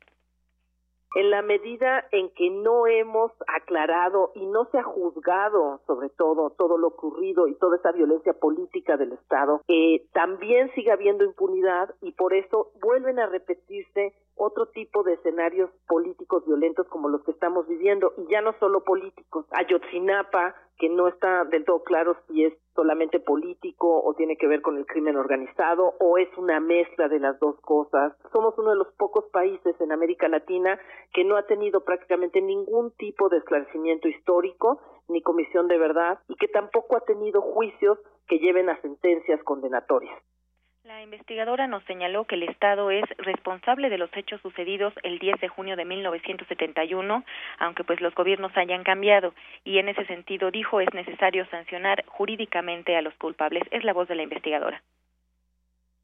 en 1.17 1.31
la 1.31 1.41
medida 1.41 2.05
en 2.11 2.29
que 2.29 2.51
no 2.51 2.85
hemos 2.85 3.31
aclarado 3.47 4.31
y 4.35 4.45
no 4.45 4.65
se 4.65 4.77
ha 4.77 4.83
juzgado 4.83 5.81
sobre 5.87 6.09
todo 6.09 6.51
todo 6.51 6.77
lo 6.77 6.89
ocurrido 6.89 7.47
y 7.47 7.55
toda 7.55 7.77
esa 7.77 7.91
violencia 7.91 8.33
política 8.33 8.97
del 8.97 9.13
Estado, 9.13 9.61
eh, 9.67 10.05
también 10.13 10.71
sigue 10.75 10.91
habiendo 10.91 11.23
impunidad 11.23 11.89
y 12.03 12.11
por 12.11 12.35
eso 12.35 12.69
vuelven 12.81 13.17
a 13.17 13.25
repetirse 13.25 14.13
otro 14.37 14.67
tipo 14.67 15.03
de 15.03 15.13
escenarios 15.13 15.69
políticos 15.87 16.45
violentos 16.45 16.87
como 16.87 17.09
los 17.09 17.23
que 17.23 17.31
estamos 17.31 17.67
viviendo 17.67 18.13
y 18.17 18.31
ya 18.31 18.41
no 18.41 18.53
solo 18.59 18.83
políticos. 18.83 19.45
Ayotzinapa, 19.51 20.55
que 20.77 20.89
no 20.89 21.07
está 21.07 21.43
del 21.45 21.65
todo 21.65 21.83
claro 21.83 22.15
si 22.27 22.45
es 22.45 22.53
solamente 22.75 23.19
político 23.19 24.03
o 24.03 24.13
tiene 24.13 24.37
que 24.37 24.47
ver 24.47 24.61
con 24.61 24.77
el 24.77 24.85
crimen 24.85 25.17
organizado 25.17 25.95
o 25.99 26.17
es 26.17 26.29
una 26.37 26.59
mezcla 26.59 27.07
de 27.07 27.19
las 27.19 27.39
dos 27.39 27.59
cosas. 27.61 28.13
Somos 28.31 28.57
uno 28.57 28.69
de 28.69 28.77
los 28.77 28.87
pocos 28.93 29.25
países 29.31 29.75
en 29.81 29.91
América 29.91 30.27
Latina 30.27 30.79
que 31.13 31.23
no 31.23 31.35
ha 31.37 31.47
tenido 31.47 31.83
prácticamente 31.83 32.41
ningún 32.41 32.91
tipo 32.91 33.29
de 33.29 33.37
esclarecimiento 33.37 34.07
histórico 34.07 34.79
ni 35.07 35.21
comisión 35.21 35.67
de 35.67 35.77
verdad 35.77 36.19
y 36.27 36.35
que 36.35 36.47
tampoco 36.47 36.97
ha 36.97 37.01
tenido 37.01 37.41
juicios 37.41 37.97
que 38.27 38.39
lleven 38.39 38.69
a 38.69 38.79
sentencias 38.81 39.41
condenatorias. 39.43 40.21
La 40.87 41.03
investigadora 41.03 41.67
nos 41.67 41.83
señaló 41.83 42.23
que 42.23 42.35
el 42.35 42.43
Estado 42.43 42.91
es 42.91 43.03
responsable 43.17 43.89
de 43.89 43.97
los 43.97 44.09
hechos 44.15 44.39
sucedidos 44.39 44.93
el 45.03 45.19
10 45.19 45.41
de 45.41 45.49
junio 45.49 45.75
de 45.75 45.83
1971, 45.83 47.25
aunque 47.59 47.83
pues 47.83 47.99
los 47.99 48.15
gobiernos 48.15 48.55
hayan 48.55 48.85
cambiado, 48.85 49.33
y 49.65 49.79
en 49.79 49.89
ese 49.89 50.05
sentido 50.05 50.49
dijo 50.49 50.79
es 50.79 50.87
necesario 50.93 51.45
sancionar 51.47 52.05
jurídicamente 52.05 52.95
a 52.95 53.01
los 53.01 53.13
culpables. 53.15 53.63
Es 53.71 53.83
la 53.83 53.91
voz 53.91 54.07
de 54.07 54.15
la 54.15 54.23
investigadora. 54.23 54.81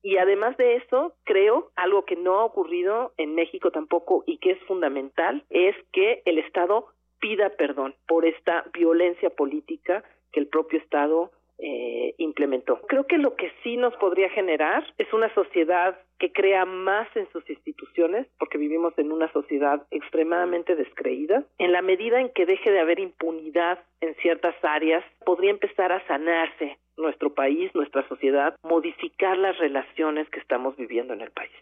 Y 0.02 0.18
además 0.18 0.58
de 0.58 0.76
eso, 0.76 1.14
creo, 1.24 1.72
algo 1.78 2.04
que 2.04 2.18
no 2.18 2.40
ha 2.40 2.44
ocurrido 2.44 3.14
en 3.16 3.36
México 3.36 3.72
tampoco 3.72 4.26
y 4.28 4.38
que 4.40 4.52
es 4.52 4.60
fundamental, 4.64 5.46
es 5.50 5.78
que 5.94 6.24
el 6.26 6.40
Estado 6.40 6.88
pida 7.22 7.52
perdón 7.52 7.96
por 8.06 8.26
esta 8.26 8.66
violencia 8.74 9.30
política 9.30 10.04
que 10.34 10.42
el 10.42 10.48
propio 10.48 10.80
Estado 10.80 11.32
eh, 11.66 12.14
implementó. 12.18 12.82
Creo 12.88 13.08
que 13.08 13.18
lo 13.18 13.38
que 13.38 13.50
sí 13.64 13.78
nos 13.78 13.96
podría 13.96 14.28
generar 14.30 14.84
es 14.98 15.14
una 15.14 15.34
sociedad 15.34 15.98
que 16.20 16.34
crea 16.34 16.66
más 16.66 17.08
en 17.16 17.26
sus 17.32 17.50
instituciones, 17.50 18.28
porque 18.38 18.58
vivimos 18.58 18.94
en 18.98 19.14
una 19.14 19.32
sociedad 19.32 19.82
extremadamente 19.90 20.76
descreída. 20.76 21.44
En 21.60 21.72
la 21.72 21.82
medida 21.82 22.20
en 22.20 22.30
que 22.34 22.46
deje 22.46 22.70
de 22.70 22.82
haber 22.82 23.00
impunidad 23.00 23.80
en 24.02 24.14
ciertas 24.16 24.56
áreas, 24.62 25.06
podría 25.26 25.52
empezar 25.52 25.94
a 25.94 26.06
sanarse 26.06 26.78
nuestro 26.98 27.34
país, 27.34 27.74
nuestra 27.74 28.06
sociedad, 28.10 28.58
modificar 28.62 29.38
las 29.38 29.58
relaciones 29.58 30.30
que 30.32 30.40
estamos 30.40 30.76
viviendo 30.76 31.14
en 31.14 31.22
el 31.22 31.32
país. 31.32 31.54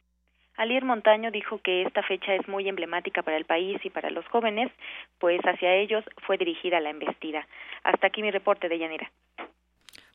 Alier 0.57 0.83
Montaño 0.83 1.29
dijo 1.29 1.59
que 1.59 1.83
esta 1.83 2.01
fecha 2.01 2.33
es 2.33 2.47
muy 2.47 2.67
emblemática 2.67 3.21
para 3.21 3.37
el 3.37 3.45
país 3.45 3.79
y 3.83 3.91
para 3.91 4.09
los 4.09 4.27
jóvenes, 4.29 4.71
pues 5.19 5.39
hacia 5.41 5.75
ellos 5.75 6.03
fue 6.25 6.39
dirigida 6.39 6.79
la 6.79 6.89
embestida. 6.89 7.47
Hasta 7.83 8.07
aquí 8.07 8.23
mi 8.23 8.31
reporte 8.31 8.67
de 8.67 8.79
Yanira. 8.79 9.11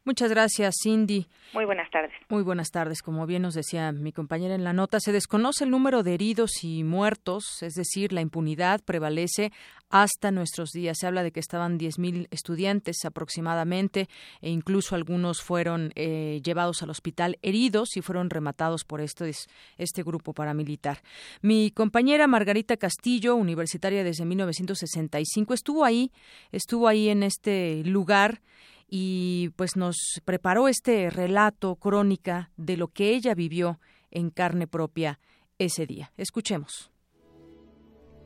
Muchas 0.07 0.31
gracias, 0.31 0.77
Cindy. 0.81 1.27
Muy 1.53 1.65
buenas 1.65 1.91
tardes. 1.91 2.13
Muy 2.29 2.45
buenas 2.45 2.71
tardes. 2.71 3.03
Como 3.03 3.27
bien 3.27 3.43
nos 3.43 3.55
decía 3.55 3.91
mi 3.91 4.13
compañera 4.13 4.55
en 4.55 4.63
la 4.63 4.73
nota, 4.73 5.01
se 5.01 5.11
desconoce 5.11 5.65
el 5.65 5.71
número 5.71 6.05
de 6.05 6.15
heridos 6.15 6.63
y 6.63 6.85
muertos, 6.85 7.61
es 7.61 7.75
decir, 7.75 8.13
la 8.13 8.21
impunidad 8.21 8.85
prevalece 8.85 9.51
hasta 9.91 10.31
nuestros 10.31 10.71
días. 10.71 10.99
Se 11.01 11.09
habla 11.09 11.25
de 11.25 11.33
que 11.33 11.41
estaban 11.41 11.77
10.000 11.77 12.29
estudiantes 12.31 13.05
aproximadamente 13.05 14.07
e 14.41 14.51
incluso 14.51 14.95
algunos 14.95 15.43
fueron 15.43 15.91
eh, 15.97 16.41
llevados 16.45 16.85
al 16.85 16.91
hospital 16.91 17.37
heridos 17.43 17.97
y 17.97 18.01
fueron 18.01 18.31
rematados 18.31 18.85
por 18.85 19.01
este, 19.01 19.33
este 19.77 20.05
grupo 20.05 20.35
paramilitar. 20.35 20.99
Mi 21.43 21.73
compañera 21.73 22.29
Margarita 22.29 22.77
Castillo, 22.77 23.35
universitaria 23.35 24.05
desde 24.05 24.25
1965, 24.25 25.53
estuvo 25.53 25.85
ahí, 25.85 26.13
estuvo 26.53 26.87
ahí 26.87 27.09
en 27.09 27.25
este 27.25 27.83
lugar 27.85 28.41
y 28.89 29.51
pues 29.57 29.77
nos 29.77 29.97
preparó 30.25 30.69
este 30.69 31.11
relato 31.11 31.77
crónica 31.77 32.51
de 32.57 32.77
lo 32.77 32.89
que 32.89 33.15
ella 33.15 33.35
vivió 33.35 33.81
en 34.11 34.31
carne 34.31 34.67
propia 34.67 35.19
ese 35.59 35.87
día. 35.87 36.13
Escuchemos. 36.17 36.91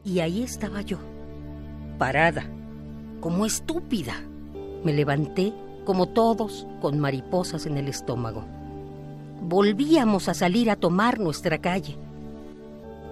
Y 0.04 0.20
ahí 0.20 0.42
estaba 0.42 0.80
yo, 0.80 0.98
parada, 1.98 2.50
como 3.20 3.46
estúpida. 3.46 4.14
Me 4.84 4.92
levanté, 4.92 5.52
como 5.84 6.08
todos, 6.08 6.66
con 6.80 6.98
mariposas 6.98 7.66
en 7.66 7.76
el 7.76 7.88
estómago. 7.88 8.46
Volvíamos 9.42 10.28
a 10.28 10.34
salir 10.34 10.70
a 10.70 10.76
tomar 10.76 11.18
nuestra 11.18 11.58
calle. 11.58 11.96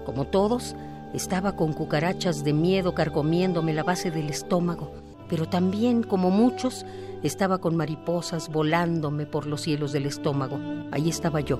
Como 0.05 0.25
todos, 0.25 0.75
estaba 1.13 1.55
con 1.55 1.73
cucarachas 1.73 2.43
de 2.43 2.53
miedo 2.53 2.93
carcomiéndome 2.95 3.73
la 3.73 3.83
base 3.83 4.09
del 4.11 4.29
estómago, 4.29 4.93
pero 5.29 5.47
también, 5.47 6.03
como 6.03 6.31
muchos, 6.31 6.85
estaba 7.23 7.59
con 7.59 7.75
mariposas 7.75 8.49
volándome 8.49 9.25
por 9.25 9.45
los 9.45 9.61
cielos 9.61 9.91
del 9.91 10.05
estómago. 10.05 10.59
Ahí 10.91 11.07
estaba 11.09 11.39
yo, 11.39 11.59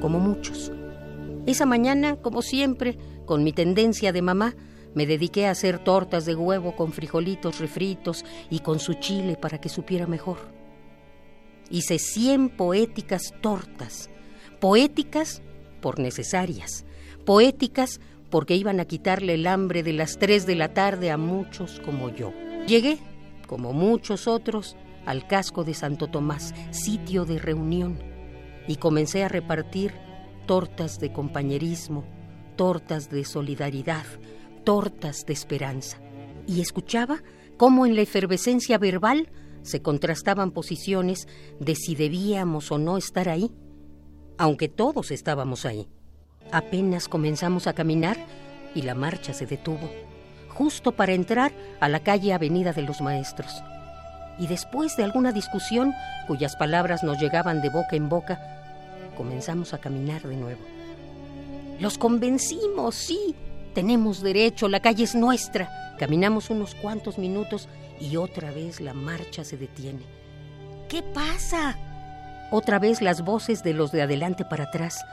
como 0.00 0.20
muchos. 0.20 0.70
Esa 1.46 1.64
mañana, 1.64 2.16
como 2.16 2.42
siempre, 2.42 2.98
con 3.24 3.42
mi 3.42 3.52
tendencia 3.52 4.12
de 4.12 4.22
mamá, 4.22 4.54
me 4.94 5.06
dediqué 5.06 5.46
a 5.46 5.52
hacer 5.52 5.78
tortas 5.78 6.26
de 6.26 6.34
huevo 6.34 6.76
con 6.76 6.92
frijolitos 6.92 7.58
refritos 7.58 8.24
y 8.50 8.60
con 8.60 8.78
su 8.80 8.94
chile 8.94 9.36
para 9.40 9.58
que 9.60 9.68
supiera 9.68 10.06
mejor. 10.06 10.38
Hice 11.70 11.98
cien 11.98 12.48
poéticas 12.48 13.34
tortas, 13.40 14.10
poéticas 14.60 15.42
por 15.80 15.98
necesarias, 15.98 16.84
poéticas 17.24 18.00
porque 18.30 18.56
iban 18.56 18.80
a 18.80 18.84
quitarle 18.84 19.34
el 19.34 19.46
hambre 19.46 19.82
de 19.82 19.92
las 19.92 20.18
tres 20.18 20.46
de 20.46 20.54
la 20.54 20.74
tarde 20.74 21.10
a 21.10 21.16
muchos 21.16 21.80
como 21.80 22.10
yo. 22.10 22.32
Llegué 22.68 22.98
como 23.46 23.72
muchos 23.72 24.28
otros, 24.28 24.76
al 25.06 25.26
casco 25.26 25.64
de 25.64 25.72
Santo 25.72 26.08
Tomás, 26.08 26.54
sitio 26.70 27.24
de 27.24 27.38
reunión, 27.38 27.98
y 28.66 28.76
comencé 28.76 29.24
a 29.24 29.28
repartir 29.28 29.94
tortas 30.44 30.98
de 30.98 31.10
compañerismo, 31.10 32.04
tortas 32.56 33.08
de 33.08 33.24
solidaridad, 33.24 34.04
tortas 34.64 35.24
de 35.24 35.32
esperanza. 35.32 35.98
Y 36.46 36.60
escuchaba 36.60 37.22
cómo 37.56 37.86
en 37.86 37.96
la 37.96 38.02
efervescencia 38.02 38.76
verbal 38.76 39.30
se 39.62 39.80
contrastaban 39.80 40.50
posiciones 40.50 41.26
de 41.58 41.74
si 41.74 41.94
debíamos 41.94 42.70
o 42.70 42.76
no 42.76 42.98
estar 42.98 43.30
ahí, 43.30 43.50
aunque 44.36 44.68
todos 44.68 45.10
estábamos 45.10 45.64
ahí. 45.64 45.88
Apenas 46.52 47.08
comenzamos 47.08 47.66
a 47.66 47.72
caminar 47.72 48.18
y 48.74 48.82
la 48.82 48.94
marcha 48.94 49.32
se 49.32 49.46
detuvo 49.46 49.88
justo 50.58 50.90
para 50.90 51.12
entrar 51.12 51.52
a 51.78 51.88
la 51.88 52.00
calle 52.00 52.32
Avenida 52.32 52.72
de 52.72 52.82
los 52.82 53.00
Maestros. 53.00 53.62
Y 54.40 54.48
después 54.48 54.96
de 54.96 55.04
alguna 55.04 55.30
discusión, 55.30 55.94
cuyas 56.26 56.56
palabras 56.56 57.04
nos 57.04 57.20
llegaban 57.20 57.62
de 57.62 57.70
boca 57.70 57.94
en 57.94 58.08
boca, 58.08 58.40
comenzamos 59.16 59.72
a 59.72 59.78
caminar 59.78 60.22
de 60.22 60.36
nuevo. 60.36 60.60
Los 61.78 61.96
convencimos, 61.96 62.96
sí, 62.96 63.36
tenemos 63.72 64.20
derecho, 64.20 64.68
la 64.68 64.80
calle 64.80 65.04
es 65.04 65.14
nuestra. 65.14 65.94
Caminamos 65.96 66.50
unos 66.50 66.74
cuantos 66.74 67.18
minutos 67.18 67.68
y 68.00 68.16
otra 68.16 68.50
vez 68.50 68.80
la 68.80 68.94
marcha 68.94 69.44
se 69.44 69.56
detiene. 69.56 70.02
¿Qué 70.88 71.04
pasa? 71.04 71.76
Otra 72.50 72.80
vez 72.80 73.00
las 73.00 73.22
voces 73.22 73.62
de 73.62 73.74
los 73.74 73.92
de 73.92 74.02
adelante 74.02 74.44
para 74.44 74.64
atrás. 74.64 75.04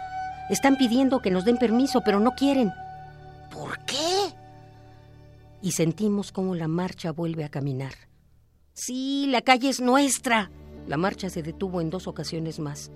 Están 0.50 0.76
pidiendo 0.76 1.22
que 1.22 1.30
nos 1.30 1.46
den 1.46 1.58
permiso, 1.58 2.02
pero 2.02 2.20
no 2.20 2.32
quieren. 2.32 2.72
¿Por 3.52 3.78
qué? 3.86 4.35
Y 5.66 5.72
sentimos 5.72 6.32
cómo 6.32 6.54
la 6.54 6.68
marcha 6.68 7.12
vuelve 7.12 7.44
a 7.44 7.50
caminar. 7.50 7.94
Sí, 8.74 9.26
la 9.32 9.42
calle 9.42 9.70
es 9.70 9.82
nuestra. 9.82 10.52
La 10.88 10.96
marcha 10.96 11.32
se 11.32 11.42
detuvo 11.42 11.82
en 11.82 11.90
dos 11.90 12.06
ocasiones 12.06 12.60
más, 12.60 12.92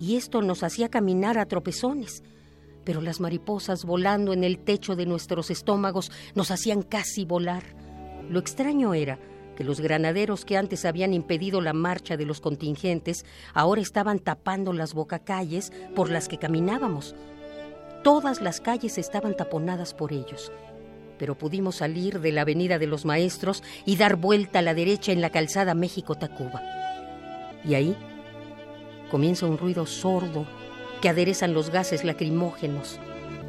y 0.00 0.16
esto 0.16 0.42
nos 0.42 0.64
hacía 0.64 0.88
caminar 0.88 1.38
a 1.38 1.46
tropezones, 1.46 2.24
pero 2.82 3.02
las 3.02 3.20
mariposas 3.20 3.84
volando 3.84 4.32
en 4.32 4.42
el 4.42 4.58
techo 4.58 4.96
de 4.96 5.06
nuestros 5.06 5.52
estómagos 5.52 6.10
nos 6.34 6.50
hacían 6.50 6.82
casi 6.82 7.24
volar. 7.24 7.62
Lo 8.28 8.40
extraño 8.40 8.94
era 8.94 9.20
que 9.56 9.62
los 9.62 9.80
granaderos 9.80 10.44
que 10.44 10.56
antes 10.56 10.84
habían 10.84 11.14
impedido 11.14 11.60
la 11.60 11.72
marcha 11.72 12.16
de 12.16 12.26
los 12.26 12.40
contingentes 12.40 13.24
ahora 13.54 13.80
estaban 13.80 14.18
tapando 14.18 14.72
las 14.72 14.92
bocacalles 14.92 15.72
por 15.94 16.10
las 16.10 16.26
que 16.26 16.38
caminábamos. 16.38 17.14
Todas 18.02 18.40
las 18.40 18.60
calles 18.60 18.98
estaban 18.98 19.36
taponadas 19.36 19.94
por 19.94 20.12
ellos 20.12 20.50
pero 21.18 21.36
pudimos 21.36 21.76
salir 21.76 22.20
de 22.20 22.32
la 22.32 22.42
Avenida 22.42 22.78
de 22.78 22.86
los 22.86 23.04
Maestros 23.04 23.62
y 23.84 23.96
dar 23.96 24.16
vuelta 24.16 24.58
a 24.58 24.62
la 24.62 24.74
derecha 24.74 25.12
en 25.12 25.20
la 25.20 25.30
calzada 25.30 25.74
México-Tacuba. 25.74 26.62
Y 27.64 27.74
ahí 27.74 27.96
comienza 29.10 29.46
un 29.46 29.58
ruido 29.58 29.86
sordo 29.86 30.46
que 31.00 31.08
aderezan 31.08 31.54
los 31.54 31.70
gases 31.70 32.04
lacrimógenos. 32.04 32.98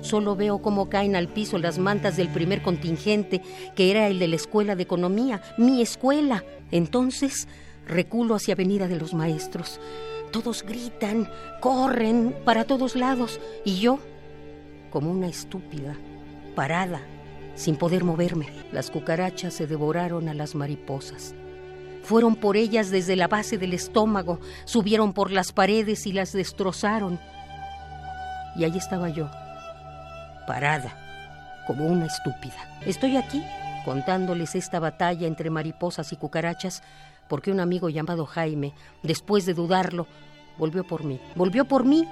Solo 0.02 0.36
veo 0.36 0.62
cómo 0.62 0.90
caen 0.90 1.16
al 1.16 1.30
piso 1.30 1.58
las 1.58 1.80
mantas 1.80 2.18
del 2.18 2.28
primer 2.28 2.62
contingente, 2.62 3.42
que 3.76 3.90
era 3.90 4.08
el 4.08 4.20
de 4.20 4.28
la 4.28 4.36
Escuela 4.36 4.76
de 4.76 4.84
Economía, 4.84 5.42
mi 5.58 5.82
escuela. 5.82 6.44
Entonces 6.72 7.48
reculo 7.88 8.36
hacia 8.36 8.54
Avenida 8.54 8.88
de 8.88 8.98
los 8.98 9.14
Maestros. 9.14 9.80
Todos 10.32 10.64
gritan, 10.64 11.30
corren 11.62 12.36
para 12.44 12.66
todos 12.66 12.96
lados, 12.96 13.40
y 13.64 13.80
yo, 13.80 14.00
como 14.90 15.12
una 15.12 15.28
estúpida, 15.28 15.96
parada 16.56 17.02
sin 17.56 17.76
poder 17.76 18.04
moverme. 18.04 18.48
Las 18.72 18.90
cucarachas 18.90 19.54
se 19.54 19.68
devoraron 19.68 20.30
a 20.30 20.34
las 20.34 20.56
mariposas. 20.56 21.36
Fueron 22.04 22.36
por 22.36 22.58
ellas 22.58 22.92
desde 22.92 23.16
la 23.16 23.28
base 23.28 23.58
del 23.58 23.74
estómago, 23.74 24.40
subieron 24.66 25.14
por 25.14 25.32
las 25.32 25.54
paredes 25.54 26.06
y 26.06 26.12
las 26.12 26.34
destrozaron. 26.34 27.20
Y 28.58 28.66
ahí 28.66 28.78
estaba 28.78 29.10
yo, 29.10 29.30
parada, 30.46 31.64
como 31.66 31.88
una 31.88 32.08
estúpida. 32.08 32.80
Estoy 32.86 33.16
aquí 33.16 33.42
contándoles 33.86 34.56
esta 34.56 34.80
batalla 34.80 35.28
entre 35.28 35.50
mariposas 35.50 36.12
y 36.12 36.18
cucarachas 36.18 36.84
porque 37.30 37.52
un 37.52 37.60
amigo 37.60 37.90
llamado 37.90 38.26
Jaime, 38.26 38.74
después 39.02 39.46
de 39.46 39.54
dudarlo, 39.54 40.08
volvió 40.58 40.84
por 40.84 41.06
mí. 41.06 41.22
Volvió 41.36 41.66
por 41.66 41.86
mí 41.86 42.06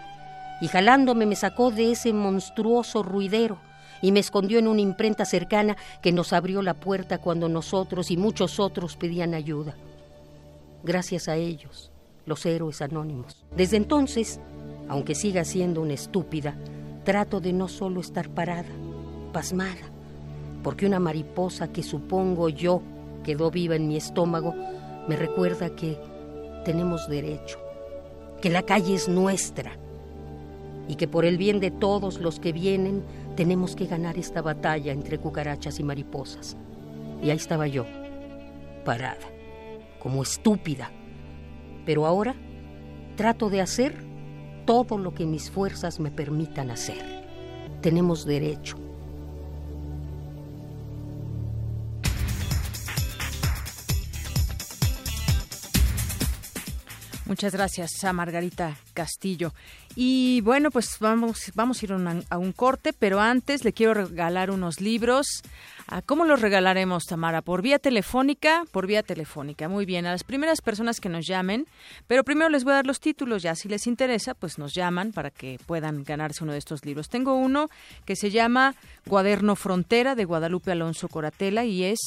y 0.62 0.68
jalándome 0.68 1.26
me 1.26 1.36
sacó 1.36 1.70
de 1.70 1.92
ese 1.92 2.14
monstruoso 2.14 3.04
ruidero 3.04 3.58
y 4.02 4.12
me 4.12 4.20
escondió 4.20 4.60
en 4.60 4.68
una 4.68 4.82
imprenta 4.82 5.26
cercana 5.26 5.78
que 6.02 6.12
nos 6.12 6.34
abrió 6.34 6.62
la 6.62 6.74
puerta 6.74 7.20
cuando 7.20 7.50
nosotros 7.50 8.12
y 8.12 8.18
muchos 8.18 8.60
otros 8.60 8.98
pedían 8.98 9.34
ayuda. 9.34 9.76
Gracias 10.84 11.28
a 11.28 11.36
ellos, 11.36 11.92
los 12.26 12.46
héroes 12.46 12.82
anónimos. 12.82 13.46
Desde 13.56 13.78
entonces, 13.78 14.40
aunque 14.90 15.16
siga 15.16 15.46
siendo 15.46 15.82
una 15.82 15.94
estúpida, 15.94 16.56
trato 17.04 17.40
de 17.40 17.54
no 17.54 17.68
solo 17.68 18.02
estar 18.02 18.30
parada, 18.30 18.70
pasmada, 19.32 19.92
porque 20.64 20.86
una 20.86 21.00
mariposa 21.00 21.72
que 21.72 21.84
supongo 21.84 22.50
yo 22.50 22.82
quedó 23.24 23.52
viva 23.52 23.76
en 23.76 23.88
mi 23.88 23.98
estómago 23.98 24.56
me 25.08 25.16
recuerda 25.16 25.76
que 25.76 25.98
tenemos 26.66 27.08
derecho, 27.08 27.60
que 28.42 28.50
la 28.50 28.64
calle 28.64 28.94
es 28.96 29.08
nuestra 29.08 29.72
y 30.88 30.96
que 30.96 31.08
por 31.08 31.26
el 31.26 31.38
bien 31.38 31.60
de 31.60 31.72
todos 31.72 32.20
los 32.20 32.40
que 32.40 32.52
vienen 32.52 33.04
tenemos 33.42 33.76
que 33.76 33.88
ganar 33.88 34.20
esta 34.20 34.44
batalla 34.44 34.92
entre 34.94 35.18
cucarachas 35.18 35.80
y 35.80 35.84
mariposas. 35.84 36.56
Y 37.24 37.32
ahí 37.32 37.38
estaba 37.38 37.66
yo, 37.66 37.88
parada, 38.86 39.28
como 39.98 40.22
estúpida, 40.22 40.92
Pero 41.84 42.06
ahora 42.06 42.36
trato 43.16 43.50
de 43.50 43.60
hacer 43.60 43.96
todo 44.68 45.00
lo 45.00 45.16
que 45.16 45.26
mis 45.26 45.50
fuerzas 45.50 46.00
me 46.00 46.12
permitan 46.12 46.70
hacer. 46.70 47.04
Tenemos 47.82 48.28
derecho. 48.28 48.78
Muchas 57.32 57.54
gracias 57.54 58.04
a 58.04 58.12
Margarita 58.12 58.76
Castillo. 58.94 59.54
Y 59.96 60.42
bueno, 60.42 60.70
pues 60.70 60.98
vamos, 61.00 61.54
vamos 61.56 61.82
a 61.82 61.86
ir 61.86 61.94
a 62.30 62.38
un 62.38 62.52
corte, 62.52 62.92
pero 62.92 63.22
antes 63.22 63.64
le 63.64 63.72
quiero 63.72 63.94
regalar 63.94 64.52
unos 64.52 64.82
libros 64.82 65.42
¿Cómo 66.06 66.24
los 66.24 66.40
regalaremos, 66.40 67.04
Tamara? 67.04 67.42
¿Por 67.42 67.62
vía 67.62 67.78
telefónica? 67.78 68.64
Por 68.72 68.88
vía 68.88 69.04
telefónica. 69.04 69.68
Muy 69.68 69.86
bien. 69.86 70.06
A 70.06 70.12
las 70.12 70.24
primeras 70.24 70.62
personas 70.62 71.02
que 71.02 71.10
nos 71.10 71.28
llamen, 71.28 71.68
pero 72.08 72.24
primero 72.24 72.50
les 72.50 72.64
voy 72.64 72.72
a 72.72 72.76
dar 72.78 72.88
los 72.88 73.02
títulos. 73.02 73.44
Ya 73.44 73.56
si 73.56 73.68
les 73.68 73.88
interesa, 73.88 74.34
pues 74.34 74.58
nos 74.58 74.74
llaman 74.74 75.12
para 75.12 75.32
que 75.32 75.60
puedan 75.66 76.06
ganarse 76.06 76.46
uno 76.46 76.54
de 76.54 76.60
estos 76.60 76.86
libros. 76.86 77.10
Tengo 77.10 77.36
uno 77.36 77.70
que 78.06 78.16
se 78.16 78.32
llama 78.32 78.74
Cuaderno 79.06 79.58
Frontera 79.58 80.16
de 80.16 80.24
Guadalupe 80.24 80.72
Alonso 80.72 81.10
Coratela 81.10 81.66
y 81.66 81.84
es 81.84 82.00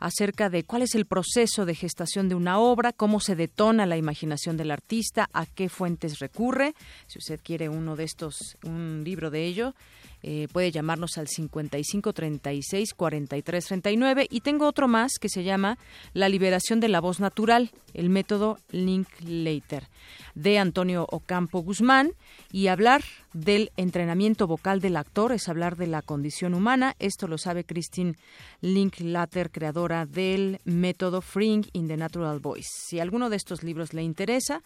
acerca 0.00 0.50
de 0.50 0.64
cuál 0.64 0.82
es 0.82 0.96
el 0.96 1.06
proceso 1.06 1.66
de 1.66 1.76
gestación 1.76 2.28
de 2.28 2.34
una 2.34 2.58
obra, 2.58 2.92
cómo 2.92 3.20
se 3.20 3.36
detona 3.36 3.86
la 3.86 3.96
imaginación 3.96 4.56
del 4.56 4.72
artista, 4.72 5.28
a 5.32 5.46
qué 5.46 5.68
fuentes 5.68 6.18
recurre. 6.18 6.74
Si 7.06 7.18
usted 7.18 7.38
quiere 7.40 7.68
uno 7.68 7.94
de 7.94 8.04
estos, 8.04 8.56
un 8.64 9.02
libro 9.04 9.30
de 9.30 9.44
ello, 9.46 9.74
eh, 10.22 10.48
puede 10.52 10.70
llamarnos 10.70 11.18
al 11.18 11.28
55 11.28 12.12
36 12.12 12.94
43 12.94 13.64
39 13.64 14.26
y 14.30 14.40
tengo 14.40 14.66
otro 14.66 14.88
más 14.88 15.18
que 15.18 15.28
se 15.28 15.44
llama 15.44 15.78
La 16.12 16.28
liberación 16.28 16.80
de 16.80 16.88
la 16.88 17.00
voz 17.00 17.20
natural, 17.20 17.70
el 17.94 18.10
método 18.10 18.58
Linklater 18.70 19.88
de 20.34 20.58
Antonio 20.58 21.06
Ocampo 21.10 21.60
Guzmán 21.60 22.12
y 22.52 22.68
hablar 22.68 23.02
del 23.32 23.70
entrenamiento 23.76 24.46
vocal 24.46 24.80
del 24.80 24.96
actor 24.96 25.32
es 25.32 25.48
hablar 25.48 25.76
de 25.76 25.86
la 25.86 26.02
condición 26.02 26.54
humana. 26.54 26.94
Esto 26.98 27.26
lo 27.26 27.38
sabe 27.38 27.64
Christine 27.64 28.14
Linklater, 28.60 29.50
creadora 29.50 30.06
del 30.06 30.60
método 30.64 31.20
Freeing 31.20 31.66
in 31.72 31.88
the 31.88 31.96
Natural 31.96 32.40
Voice. 32.40 32.68
Si 32.72 33.00
alguno 33.00 33.30
de 33.30 33.36
estos 33.36 33.62
libros 33.62 33.94
le 33.94 34.02
interesa, 34.02 34.62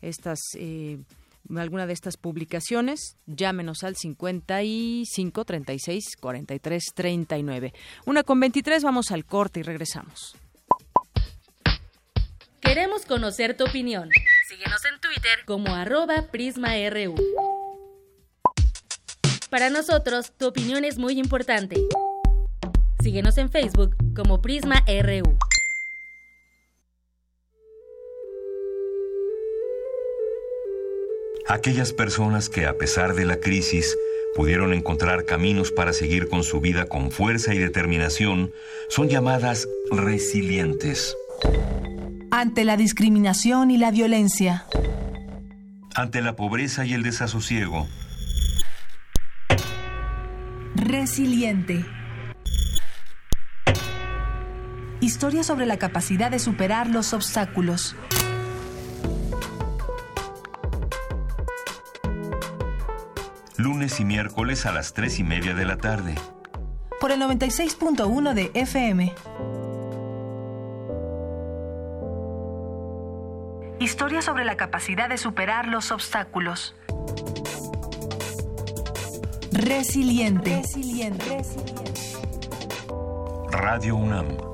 estas 0.00 0.40
eh, 0.54 0.98
alguna 1.56 1.86
de 1.86 1.92
estas 1.92 2.16
publicaciones, 2.16 3.16
llámenos 3.26 3.84
al 3.84 3.96
55 3.96 5.44
36 5.44 6.16
43 6.20 6.84
39. 6.94 7.72
Una 8.06 8.22
con 8.22 8.40
23, 8.40 8.82
vamos 8.82 9.10
al 9.10 9.24
corte 9.24 9.60
y 9.60 9.62
regresamos. 9.62 10.36
Queremos 12.60 13.06
conocer 13.06 13.56
tu 13.56 13.64
opinión. 13.64 14.10
Síguenos 14.48 14.84
en 14.84 15.00
Twitter 15.00 15.38
como 15.46 15.74
arroba 15.74 16.22
PrismaRU. 16.30 17.14
Para 19.50 19.70
nosotros, 19.70 20.32
tu 20.36 20.48
opinión 20.48 20.84
es 20.84 20.98
muy 20.98 21.18
importante. 21.18 21.76
Síguenos 23.02 23.38
en 23.38 23.50
Facebook 23.50 23.96
como 24.14 24.42
PrismaRU. 24.42 25.38
Aquellas 31.48 31.92
personas 31.92 32.48
que 32.48 32.66
a 32.66 32.76
pesar 32.76 33.14
de 33.14 33.24
la 33.24 33.36
crisis 33.36 33.96
pudieron 34.34 34.72
encontrar 34.72 35.24
caminos 35.24 35.72
para 35.72 35.92
seguir 35.92 36.28
con 36.28 36.42
su 36.42 36.60
vida 36.60 36.86
con 36.86 37.10
fuerza 37.10 37.54
y 37.54 37.58
determinación, 37.58 38.50
son 38.88 39.08
llamadas 39.08 39.68
resilientes. 39.90 41.16
Ante 42.30 42.64
la 42.64 42.76
discriminación 42.76 43.70
y 43.70 43.78
la 43.78 43.90
violencia. 43.90 44.66
Ante 45.94 46.20
la 46.20 46.36
pobreza 46.36 46.84
y 46.84 46.92
el 46.92 47.02
desasosiego. 47.02 47.86
Resiliente. 50.74 51.86
Historia 55.00 55.42
sobre 55.42 55.64
la 55.64 55.78
capacidad 55.78 56.30
de 56.30 56.38
superar 56.38 56.90
los 56.90 57.14
obstáculos. 57.14 57.96
Lunes 63.66 63.98
y 63.98 64.04
miércoles 64.04 64.64
a 64.64 64.70
las 64.70 64.92
3 64.92 65.18
y 65.18 65.24
media 65.24 65.52
de 65.52 65.64
la 65.64 65.76
tarde. 65.76 66.14
Por 67.00 67.10
el 67.10 67.20
96.1 67.20 68.32
de 68.32 68.52
FM. 68.54 69.12
Historia 73.80 74.22
sobre 74.22 74.44
la 74.44 74.56
capacidad 74.56 75.08
de 75.08 75.18
superar 75.18 75.66
los 75.66 75.90
obstáculos. 75.90 76.76
Resiliente. 79.50 80.58
Resiliente. 80.58 81.42
Radio 83.50 83.96
UNAM. 83.96 84.45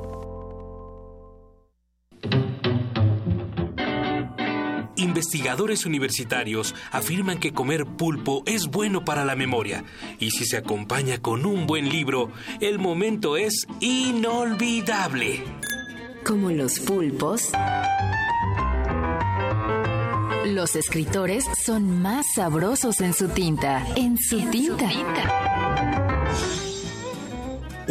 Investigadores 5.03 5.85
universitarios 5.85 6.77
afirman 6.93 7.41
que 7.41 7.53
comer 7.53 7.87
pulpo 7.87 8.45
es 8.47 8.69
bueno 8.69 9.05
para 9.05 9.25
la 9.25 9.35
memoria 9.35 9.83
y 10.21 10.31
si 10.31 10.47
se 10.47 10.57
acompaña 10.57 11.19
con 11.19 11.45
un 11.45 11.67
buen 11.67 11.89
libro, 11.89 12.31
el 12.61 12.79
momento 12.79 13.37
es 13.37 13.67
inolvidable. 13.81 15.43
Como 16.25 16.53
los 16.53 16.79
pulpos, 16.79 17.51
los 20.47 20.77
escritores 20.77 21.47
son 21.65 22.01
más 22.01 22.25
sabrosos 22.37 23.01
en 23.01 23.13
su 23.13 23.29
tinta. 23.29 23.85
En 23.97 24.17
su 24.17 24.39
tinta. 24.51 24.89
Su 24.89 24.99
tinta 24.99 25.62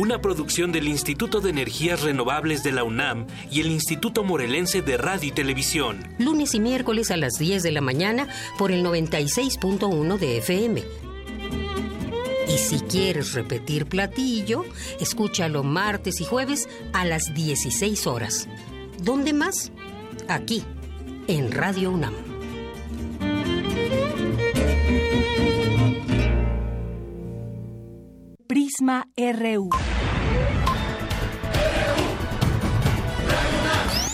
una 0.02 0.20
producción 0.20 0.72
del 0.72 0.88
Instituto 0.88 1.42
de 1.42 1.52
Energías 1.52 2.02
Renovables 2.02 2.64
de 2.64 2.72
la 2.72 2.84
UNAM 2.84 3.28
y 3.52 3.62
el 3.62 3.68
Instituto 3.68 4.24
Morelense 4.24 4.82
de 4.82 4.98
Radio 4.98 5.30
y 5.30 5.32
Televisión. 5.32 6.00
Lunes 6.18 6.56
y 6.56 6.60
miércoles 6.60 7.12
a 7.12 7.18
las 7.18 7.38
10 7.38 7.62
de 7.62 7.72
la 7.72 7.82
mañana 7.82 8.28
por 8.58 8.72
el 8.72 8.84
96.1 8.84 10.18
de 10.18 10.38
FM. 10.40 10.84
Y 12.48 12.58
si 12.58 12.80
quieres 12.80 13.34
repetir 13.34 13.86
platillo, 13.86 14.66
escúchalo 15.00 15.62
martes 15.62 16.20
y 16.20 16.26
jueves 16.26 16.68
a 16.94 17.06
las 17.06 17.36
16 17.36 18.08
horas. 18.08 18.48
¿Dónde 19.04 19.34
más? 19.34 19.72
Aquí, 20.28 20.64
en 21.28 21.52
Radio 21.52 21.92
UNAM. 21.92 22.31
RU. 28.82 29.70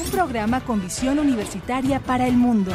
Un 0.03 0.11
programa 0.11 0.59
con 0.65 0.81
visión 0.81 1.19
universitaria 1.19 2.01
para 2.01 2.27
el 2.27 2.35
mundo. 2.35 2.73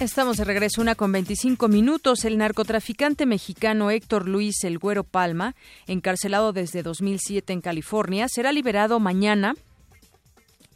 Estamos 0.00 0.38
de 0.38 0.44
regreso 0.44 0.80
una 0.80 0.94
con 0.94 1.12
25 1.12 1.68
minutos. 1.68 2.24
El 2.24 2.38
narcotraficante 2.38 3.26
mexicano 3.26 3.90
Héctor 3.90 4.26
Luis 4.26 4.64
El 4.64 4.78
Güero 4.78 5.04
Palma, 5.04 5.54
encarcelado 5.86 6.54
desde 6.54 6.82
2007 6.82 7.52
en 7.52 7.60
California, 7.60 8.28
será 8.28 8.50
liberado 8.50 8.98
mañana 8.98 9.56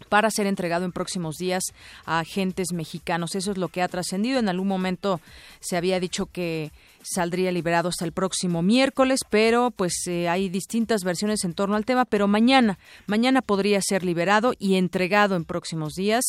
para 0.08 0.30
ser 0.30 0.46
entregado 0.46 0.84
en 0.84 0.92
próximos 0.92 1.36
días 1.36 1.62
a 2.04 2.20
agentes 2.20 2.72
mexicanos. 2.72 3.34
Eso 3.34 3.52
es 3.52 3.58
lo 3.58 3.68
que 3.68 3.82
ha 3.82 3.88
trascendido. 3.88 4.38
En 4.38 4.48
algún 4.48 4.68
momento 4.68 5.20
se 5.60 5.76
había 5.76 6.00
dicho 6.00 6.26
que 6.26 6.70
saldría 7.02 7.52
liberado 7.52 7.88
hasta 7.88 8.04
el 8.04 8.12
próximo 8.12 8.62
miércoles, 8.62 9.20
pero 9.28 9.70
pues 9.70 10.06
eh, 10.06 10.28
hay 10.28 10.48
distintas 10.48 11.04
versiones 11.04 11.44
en 11.44 11.54
torno 11.54 11.76
al 11.76 11.84
tema, 11.84 12.04
pero 12.04 12.28
mañana, 12.28 12.78
mañana 13.06 13.42
podría 13.42 13.80
ser 13.80 14.04
liberado 14.04 14.54
y 14.58 14.76
entregado 14.76 15.36
en 15.36 15.44
próximos 15.44 15.94
días 15.94 16.24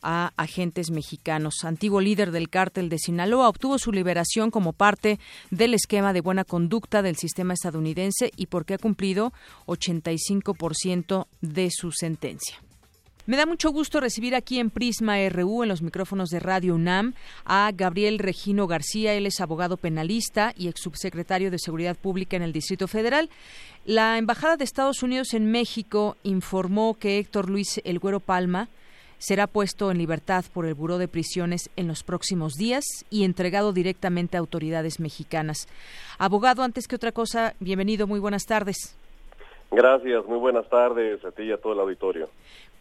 a 0.00 0.32
agentes 0.36 0.90
mexicanos. 0.90 1.64
Antiguo 1.64 2.00
líder 2.00 2.30
del 2.30 2.48
cártel 2.48 2.88
de 2.88 2.98
Sinaloa 2.98 3.48
obtuvo 3.48 3.78
su 3.78 3.92
liberación 3.92 4.50
como 4.50 4.72
parte 4.72 5.18
del 5.50 5.74
esquema 5.74 6.12
de 6.12 6.20
buena 6.20 6.44
conducta 6.44 7.02
del 7.02 7.16
sistema 7.16 7.54
estadounidense 7.54 8.32
y 8.36 8.46
porque 8.46 8.74
ha 8.74 8.78
cumplido 8.78 9.32
85% 9.66 11.26
de 11.40 11.68
su 11.70 11.92
sentencia. 11.92 12.58
Me 13.24 13.36
da 13.36 13.46
mucho 13.46 13.70
gusto 13.70 14.00
recibir 14.00 14.34
aquí 14.34 14.58
en 14.58 14.70
Prisma 14.70 15.16
RU, 15.28 15.62
en 15.62 15.68
los 15.68 15.80
micrófonos 15.80 16.28
de 16.30 16.40
Radio 16.40 16.74
UNAM, 16.74 17.14
a 17.44 17.70
Gabriel 17.72 18.18
Regino 18.18 18.66
García. 18.66 19.14
Él 19.14 19.26
es 19.26 19.40
abogado 19.40 19.76
penalista 19.76 20.52
y 20.56 20.66
ex 20.66 20.80
subsecretario 20.80 21.52
de 21.52 21.60
Seguridad 21.60 21.96
Pública 21.96 22.36
en 22.36 22.42
el 22.42 22.52
Distrito 22.52 22.88
Federal. 22.88 23.30
La 23.84 24.18
Embajada 24.18 24.56
de 24.56 24.64
Estados 24.64 25.04
Unidos 25.04 25.34
en 25.34 25.52
México 25.52 26.16
informó 26.24 26.94
que 26.98 27.20
Héctor 27.20 27.48
Luis 27.48 27.80
El 27.84 28.00
Güero 28.00 28.18
Palma 28.18 28.68
será 29.18 29.46
puesto 29.46 29.92
en 29.92 29.98
libertad 29.98 30.44
por 30.52 30.66
el 30.66 30.74
Buró 30.74 30.98
de 30.98 31.06
Prisiones 31.06 31.70
en 31.76 31.86
los 31.86 32.02
próximos 32.02 32.54
días 32.54 32.84
y 33.08 33.22
entregado 33.22 33.72
directamente 33.72 34.36
a 34.36 34.40
autoridades 34.40 34.98
mexicanas. 34.98 35.68
Abogado, 36.18 36.64
antes 36.64 36.88
que 36.88 36.96
otra 36.96 37.12
cosa, 37.12 37.54
bienvenido, 37.60 38.08
muy 38.08 38.18
buenas 38.18 38.46
tardes. 38.46 38.98
Gracias, 39.70 40.26
muy 40.26 40.38
buenas 40.38 40.68
tardes 40.68 41.24
a 41.24 41.30
ti 41.30 41.44
y 41.44 41.52
a 41.52 41.56
todo 41.56 41.72
el 41.72 41.80
auditorio. 41.80 42.28